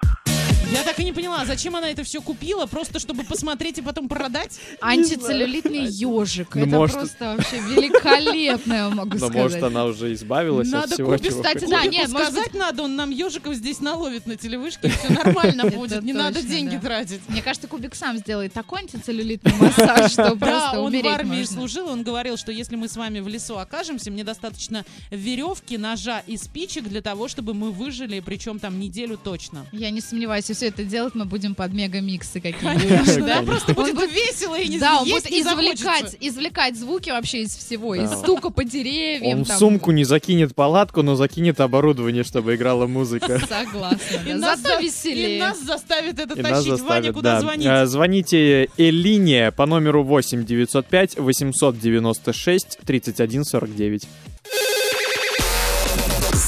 Я 0.72 0.84
так 0.84 0.98
и 1.00 1.04
не 1.04 1.12
поняла, 1.14 1.46
зачем 1.46 1.76
она 1.76 1.90
это 1.90 2.04
все 2.04 2.22
купила, 2.22 2.66
просто 2.66 3.00
чтобы 3.00 3.24
посмотреть 3.24 3.78
и 3.78 3.82
потом 3.82 4.08
продать? 4.08 4.60
Антицеллюлитный 4.82 5.86
ежик. 5.86 6.56
Ну, 6.56 6.62
это 6.62 6.76
может- 6.78 6.96
просто 6.96 7.36
вообще 7.36 7.58
великолепно, 7.60 8.74
я 8.74 8.90
могу 8.90 9.12
Но 9.12 9.18
сказать. 9.18 9.36
может 9.36 9.64
она 9.64 9.86
уже 9.86 10.14
избавилась 10.14 10.72
от 10.74 10.92
всего, 10.92 11.12
купить, 11.12 11.28
чего 11.32 11.44
кстати, 11.44 11.66
да, 11.70 11.86
нет, 11.86 12.10
может 12.10 12.32
сказать 12.32 12.54
надо, 12.54 12.84
он 12.84 12.96
нам 12.96 13.10
ежиков 13.12 13.54
здесь 13.56 13.82
наловит 13.82 14.26
на 14.26 14.36
телевышке, 14.36 14.90
все 14.90 15.14
нормально 15.24 15.66
будет, 15.70 16.02
не 16.02 16.14
надо 16.14 16.42
деньги 16.42 16.76
да. 16.76 16.82
тратить. 16.82 17.22
Мне 17.28 17.42
кажется, 17.42 17.68
Кубик 17.68 17.94
сам 17.94 18.18
сделает 18.18 18.54
такой 18.54 18.82
антицеллюлитный 18.82 19.54
массаж, 19.60 20.12
что 20.14 20.36
Да, 20.36 20.36
просто 20.36 20.82
он 20.82 21.02
в 21.02 21.08
армии 21.08 21.44
служил, 21.44 21.88
он 21.90 22.04
говорил, 22.04 22.38
что 22.38 22.52
если 22.52 22.76
мы 22.76 22.88
с 22.88 22.96
вами 22.96 23.20
в 23.20 23.28
лесу 23.28 23.58
окажемся, 23.58 24.10
мне 24.12 24.24
достаточно 24.24 24.86
веревки, 25.12 25.43
ножа 25.78 26.22
и 26.28 26.38
спичек 26.38 26.86
для 26.88 27.02
того, 27.02 27.28
чтобы 27.28 27.54
мы 27.54 27.72
выжили, 27.72 28.20
причем 28.20 28.60
там 28.60 28.80
неделю 28.80 29.18
точно. 29.22 29.66
Я 29.72 29.90
не 29.90 30.02
сомневаюсь, 30.02 30.50
и 30.50 30.54
все 30.54 30.68
это 30.68 30.84
делать 30.84 31.16
мы 31.16 31.26
будем 31.26 31.56
под 31.56 31.74
мега-миксы 31.74 32.40
какие-нибудь. 32.40 33.26
Да, 33.26 33.42
просто 33.44 33.74
будет 33.74 33.96
весело 34.12 34.56
и 34.58 34.68
не 34.68 34.80
Да, 34.80 35.02
он 35.02 35.10
будет 35.10 35.30
извлекать, 35.30 36.16
извлекать 36.20 36.78
звуки 36.78 37.10
вообще 37.10 37.44
из 37.44 37.56
всего, 37.56 37.96
из 37.96 38.10
стука 38.12 38.50
по 38.50 38.64
деревьям. 38.64 39.40
Он 39.40 39.46
в 39.46 39.50
сумку 39.50 39.92
не 39.92 40.04
закинет 40.04 40.56
палатку, 40.56 41.02
но 41.02 41.16
закинет 41.16 41.60
оборудование, 41.60 42.24
чтобы 42.24 42.56
играла 42.56 42.88
музыка. 42.88 43.40
Согласна, 43.50 43.98
И 44.26 44.30
да. 44.34 44.38
нас 44.38 44.60
Зато 44.62 44.76
за- 44.78 44.82
веселее. 44.84 45.38
И 45.38 45.40
нас 45.40 45.62
заставит 45.62 46.20
это 46.20 46.40
И 46.40 46.42
нас 46.42 46.64
тащить. 46.66 46.82
Ваня, 46.84 47.14
куда 47.14 47.36
да. 47.36 47.42
звонить? 47.42 47.68
А, 47.68 47.86
Звоните 47.86 48.70
Элине 48.78 49.52
по 49.52 49.66
номеру 49.66 50.04
8 50.04 50.46
905 50.46 51.18
896 51.18 52.80
31 52.86 53.44
49. 53.46 54.08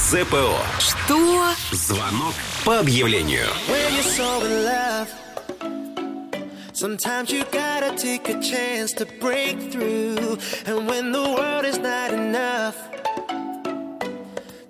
ЗПО. 0.04 0.58
Что? 0.78 1.54
Звонок 1.72 2.34
по 2.64 2.78
объявлению. 2.78 3.46
When 3.68 3.94
you're 3.94 4.02
so 4.02 4.44
in 4.44 4.64
love, 4.64 5.08
sometimes 6.72 7.30
you 7.30 7.44
gotta 7.50 7.94
take 7.96 8.28
a 8.28 8.40
chance 8.40 8.92
to 8.94 9.06
break 9.20 9.72
through. 9.72 10.38
And 10.66 10.86
when 10.88 11.12
the 11.12 11.22
world 11.22 11.64
is 11.64 11.78
not 11.78 12.12
enough, 12.12 12.76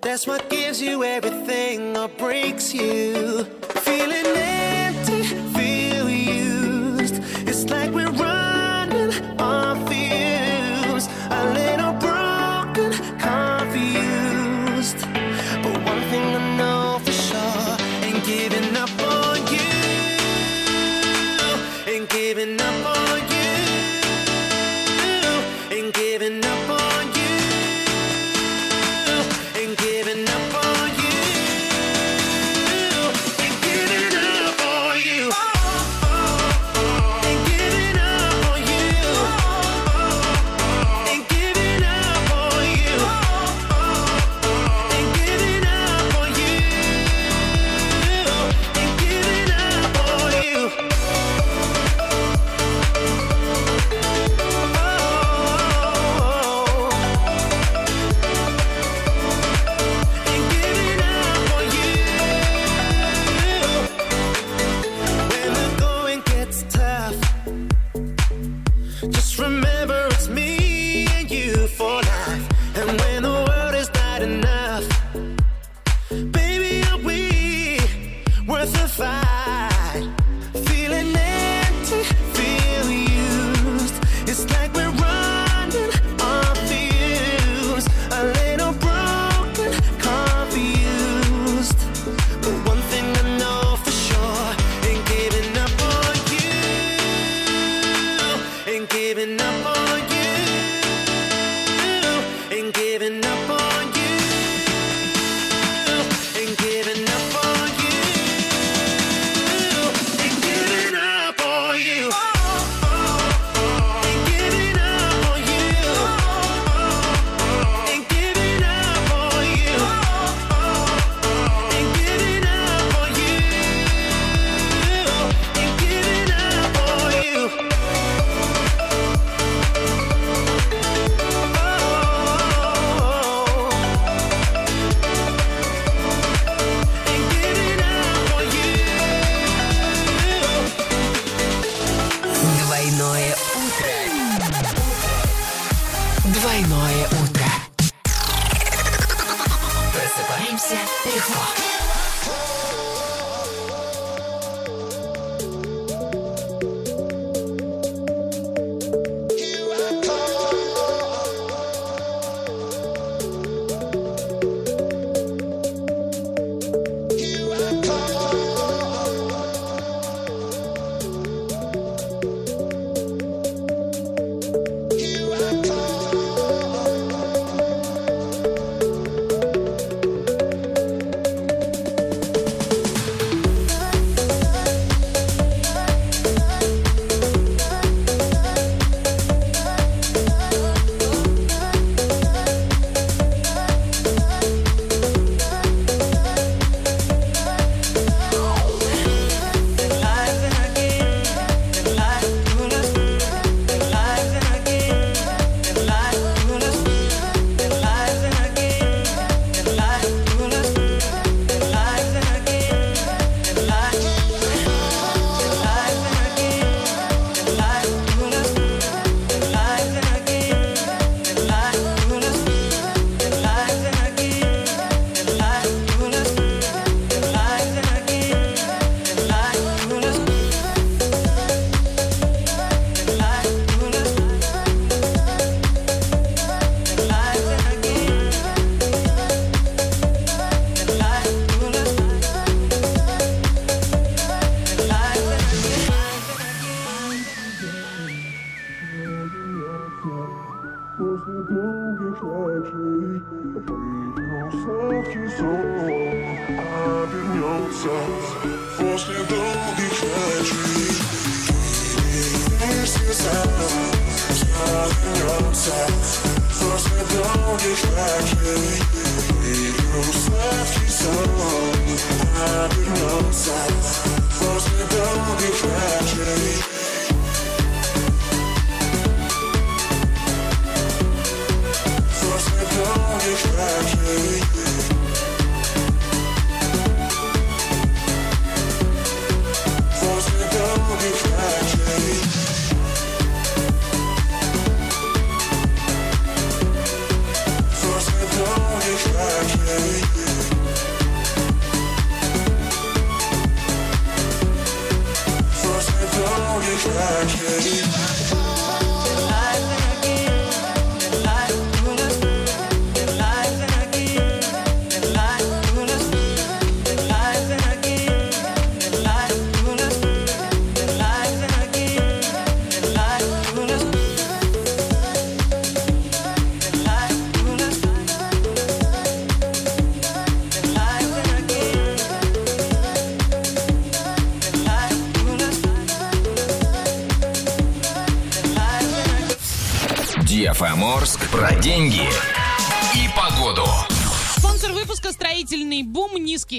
that's 0.00 0.26
what 0.26 0.48
gives 0.48 0.80
you 0.80 1.02
everything 1.04 1.96
or 1.96 2.08
breaks 2.08 2.72
you. 2.72 3.44
Feeling 3.84 4.26
empty, 4.36 5.22
feel 5.54 6.08
used. 6.08 7.20
It's 7.46 7.64
like 7.68 7.90
we're 7.90 8.10
running 8.10 8.43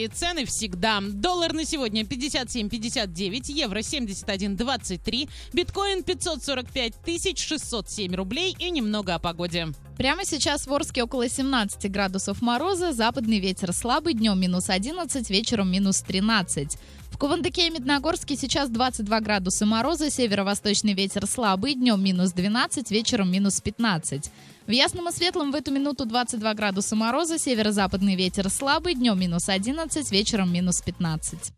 Бум». 0.07 0.17
Низкие 0.17 0.29
цены 0.29 0.45
всегда. 0.45 1.01
Доллар 1.01 1.53
на 1.53 1.65
сегодня 1.65 2.03
57.59, 2.03 3.53
евро 3.53 3.79
71.23, 3.79 5.29
биткоин 5.53 6.03
545 6.03 7.39
607 7.39 8.15
рублей 8.15 8.55
и 8.59 8.71
немного 8.71 9.15
о 9.15 9.19
погоде. 9.19 9.69
Прямо 9.97 10.25
сейчас 10.25 10.67
в 10.67 10.75
Орске 10.75 11.03
около 11.03 11.29
17 11.29 11.91
градусов 11.91 12.43
мороза, 12.43 12.93
западный 12.93 13.39
ветер 13.39 13.73
слабый, 13.73 14.15
днем 14.15 14.39
минус 14.39 14.69
11, 14.69 15.31
вечером 15.31 15.73
минус 15.73 16.03
13. 16.03 16.77
В 17.11 17.19
Кувандыке 17.19 17.67
и 17.67 17.71
Медногорске 17.71 18.37
сейчас 18.37 18.69
22 18.69 19.21
градуса 19.21 19.65
мороза, 19.65 20.11
северо-восточный 20.11 20.93
ветер 20.93 21.27
слабый, 21.27 21.75
днем 21.75 22.03
минус 22.05 22.33
12, 22.33 22.91
вечером 22.91 23.33
минус 23.33 23.61
15. 23.61 24.31
В 24.67 24.71
Ясном 24.73 25.09
и 25.09 25.13
Светлом 25.13 25.53
в 25.53 25.55
эту 25.55 25.71
минуту 25.71 26.07
22 26.07 26.55
градуса 26.55 26.97
мороза, 26.97 27.39
северо-западный 27.39 28.17
ветер 28.17 28.51
слабый, 28.51 28.95
днем 28.95 29.19
минус 29.19 29.49
11, 29.49 30.11
вечером 30.11 30.53
минус 30.53 30.83
15. 30.83 31.53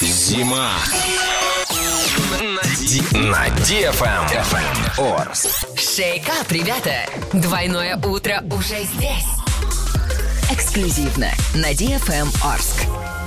Зима. 0.00 0.70
На 3.12 3.48
DFM 3.48 5.18
Орск. 5.18 5.76
Шейкап, 5.76 6.50
ребята! 6.52 7.04
Двойное 7.32 7.96
утро 7.96 8.44
уже 8.52 8.84
здесь. 8.84 9.26
Эксклюзивно 10.52 11.30
на 11.54 11.72
DFM 11.72 12.28
Орск. 12.44 13.17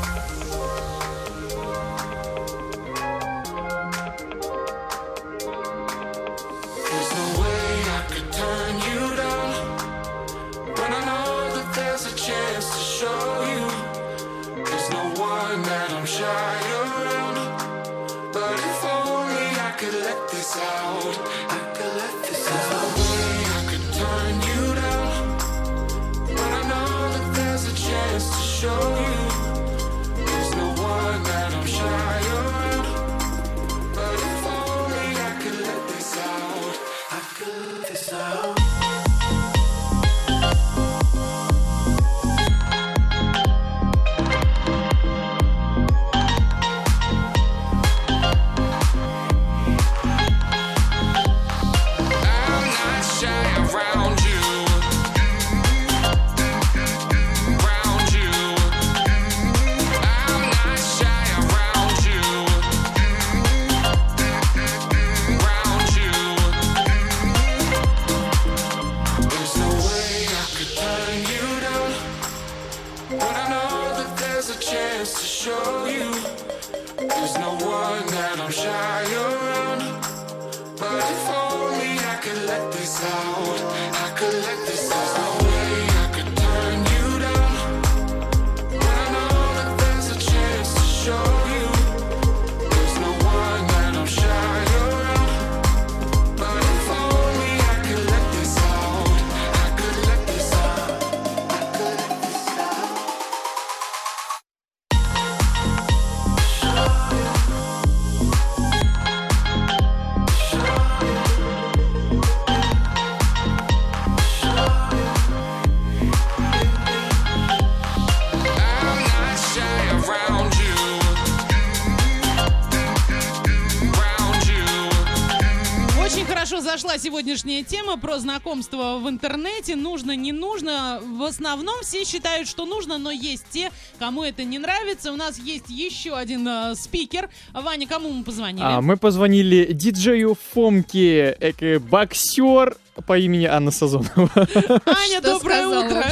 Сегодняшняя 127.01 127.63
тема 127.63 127.97
про 127.97 128.19
знакомство 128.19 128.99
в 128.99 129.09
интернете. 129.09 129.75
Нужно, 129.75 130.15
не 130.15 130.31
нужно. 130.31 131.01
В 131.03 131.23
основном 131.23 131.75
все 131.81 132.05
считают, 132.05 132.47
что 132.47 132.65
нужно, 132.65 132.97
но 132.97 133.09
есть 133.09 133.45
те, 133.49 133.71
кому 133.97 134.23
это 134.23 134.43
не 134.43 134.59
нравится. 134.59 135.11
У 135.11 135.15
нас 135.15 135.39
есть 135.39 135.69
еще 135.69 136.15
один 136.15 136.47
э, 136.47 136.75
спикер. 136.75 137.29
Ваня, 137.53 137.87
кому 137.87 138.11
мы 138.11 138.23
позвонили? 138.23 138.63
А, 138.63 138.81
мы 138.81 138.97
позвонили 138.97 139.73
диджею 139.73 140.37
Фомке, 140.53 141.35
эко 141.39 141.79
боксер 141.79 142.77
по 143.07 143.17
имени 143.17 143.45
Анна 143.45 143.71
Сазонова. 143.71 144.29
Аня, 144.35 145.21
доброе 145.21 145.67
утро. 145.67 146.05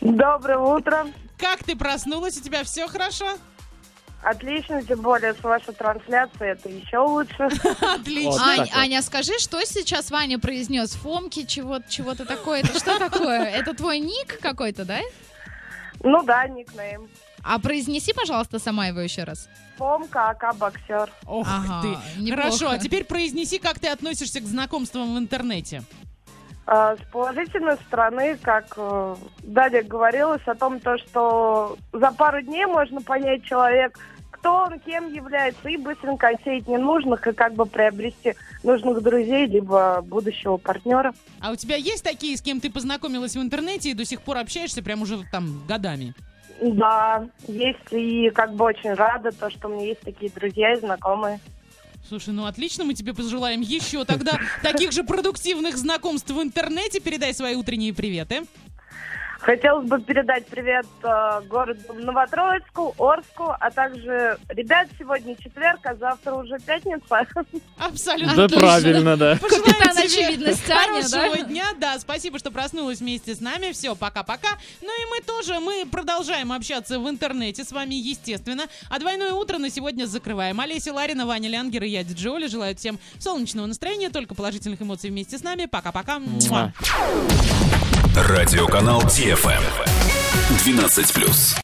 Доброе 0.00 0.58
утро. 0.58 1.06
Как 1.36 1.62
ты 1.64 1.76
проснулась? 1.76 2.38
У 2.38 2.42
тебя 2.42 2.64
все 2.64 2.86
хорошо? 2.86 3.26
Отлично, 4.22 4.80
тем 4.84 5.00
более 5.00 5.34
с 5.34 5.42
вашей 5.42 5.74
трансляцией 5.74 6.52
это 6.52 6.68
еще 6.68 6.98
лучше. 6.98 7.42
Отлично. 7.80 8.40
Ань. 8.44 8.68
Аня, 8.72 9.02
скажи, 9.02 9.36
что 9.38 9.60
сейчас 9.64 10.10
Ваня 10.12 10.38
произнес? 10.38 10.92
Фомки, 10.94 11.44
чего, 11.44 11.80
чего-то 11.88 12.24
такое? 12.24 12.60
Это 12.60 12.78
что 12.78 12.98
такое? 12.98 13.44
Это 13.50 13.74
твой 13.74 13.98
ник 13.98 14.38
какой-то, 14.40 14.84
да? 14.84 15.00
Ну 16.04 16.22
да, 16.22 16.46
никнейм. 16.46 17.08
А 17.44 17.58
произнеси, 17.58 18.12
пожалуйста, 18.12 18.60
сама 18.60 18.86
его 18.86 19.00
еще 19.00 19.24
раз. 19.24 19.48
Фомка, 19.76 20.30
ака 20.30 20.52
боксер. 20.52 21.10
Ох 21.26 21.46
Ага, 21.50 21.82
ты. 21.82 22.20
неплохо. 22.22 22.42
Хорошо, 22.42 22.70
а 22.70 22.78
теперь 22.78 23.04
произнеси, 23.04 23.58
как 23.58 23.80
ты 23.80 23.88
относишься 23.88 24.40
к 24.40 24.44
знакомствам 24.44 25.16
в 25.16 25.18
интернете. 25.18 25.82
А, 26.64 26.94
С 26.96 27.00
положительной 27.10 27.76
стороны, 27.88 28.36
как 28.36 28.66
э, 28.76 29.16
далее 29.42 29.82
говорилось 29.82 30.42
о 30.46 30.54
том, 30.54 30.78
то, 30.78 30.96
что 30.98 31.76
за 31.92 32.12
пару 32.12 32.40
дней 32.42 32.66
можно 32.66 33.00
понять 33.00 33.42
человек, 33.44 33.98
кто 34.42 34.64
он, 34.64 34.80
кем 34.80 35.12
является, 35.12 35.68
и 35.68 35.76
быстренько 35.76 36.28
отсеять 36.28 36.66
ненужных, 36.66 37.24
и 37.28 37.32
как 37.32 37.54
бы 37.54 37.64
приобрести 37.64 38.34
нужных 38.64 39.00
друзей, 39.00 39.46
либо 39.46 40.02
будущего 40.02 40.56
партнера. 40.56 41.14
А 41.40 41.52
у 41.52 41.56
тебя 41.56 41.76
есть 41.76 42.02
такие, 42.02 42.36
с 42.36 42.42
кем 42.42 42.60
ты 42.60 42.68
познакомилась 42.68 43.36
в 43.36 43.40
интернете 43.40 43.90
и 43.90 43.94
до 43.94 44.04
сих 44.04 44.20
пор 44.20 44.38
общаешься 44.38 44.82
прям 44.82 45.02
уже 45.02 45.20
там 45.30 45.62
годами? 45.68 46.12
Да, 46.60 47.24
есть 47.46 47.78
и 47.92 48.30
как 48.30 48.54
бы 48.54 48.64
очень 48.64 48.94
рада, 48.94 49.30
то, 49.30 49.48
что 49.48 49.68
у 49.68 49.74
меня 49.74 49.86
есть 49.86 50.00
такие 50.00 50.30
друзья 50.32 50.72
и 50.72 50.80
знакомые. 50.80 51.38
Слушай, 52.08 52.34
ну 52.34 52.46
отлично, 52.46 52.82
мы 52.82 52.94
тебе 52.94 53.14
пожелаем 53.14 53.60
еще 53.60 54.04
тогда 54.04 54.40
таких 54.62 54.90
же 54.90 55.04
продуктивных 55.04 55.76
знакомств 55.76 56.30
в 56.30 56.42
интернете. 56.42 56.98
Передай 56.98 57.32
свои 57.32 57.54
утренние 57.54 57.94
приветы. 57.94 58.42
Хотелось 59.42 59.88
бы 59.88 60.00
передать 60.00 60.46
привет 60.46 60.86
э, 61.02 61.40
городу 61.48 61.80
Новотроицку, 61.94 62.94
Орску, 62.96 63.52
а 63.58 63.70
также 63.72 64.38
ребят, 64.48 64.86
сегодня 64.96 65.34
четверг, 65.34 65.80
а 65.82 65.96
завтра 65.96 66.34
уже 66.34 66.58
пятница. 66.60 67.26
Абсолютно 67.76 68.36
Да, 68.36 68.42
точно. 68.46 68.60
правильно, 68.60 69.16
да. 69.16 69.36
Капитан 69.38 69.98
очевидность 69.98 70.70
Аня, 70.70 71.02
да? 71.02 71.18
хорошего 71.18 71.44
дня. 71.48 71.64
Да, 71.80 71.98
спасибо, 71.98 72.38
что 72.38 72.52
проснулась 72.52 73.00
вместе 73.00 73.34
с 73.34 73.40
нами. 73.40 73.72
Все, 73.72 73.96
пока-пока. 73.96 74.50
Ну 74.80 74.88
и 74.88 75.10
мы 75.10 75.20
тоже, 75.26 75.58
мы 75.58 75.86
продолжаем 75.90 76.52
общаться 76.52 77.00
в 77.00 77.08
интернете 77.10 77.64
с 77.64 77.72
вами, 77.72 77.96
естественно. 77.96 78.66
А 78.90 79.00
двойное 79.00 79.32
утро 79.32 79.58
на 79.58 79.70
сегодня 79.70 80.06
закрываем. 80.06 80.60
Олеся 80.60 80.92
Ларина, 80.92 81.26
Ваня 81.26 81.48
Лянгер 81.48 81.82
и 81.82 81.88
я, 81.88 82.04
Диджи 82.04 82.30
Оля, 82.30 82.46
желают 82.46 82.78
всем 82.78 83.00
солнечного 83.18 83.66
настроения, 83.66 84.10
только 84.10 84.36
положительных 84.36 84.80
эмоций 84.82 85.10
вместе 85.10 85.36
с 85.36 85.42
нами. 85.42 85.66
Пока-пока. 85.66 86.20
Муа. 86.20 86.72
Радиоканал 88.14 89.00
DFM 89.04 89.62
12+. 90.58 91.56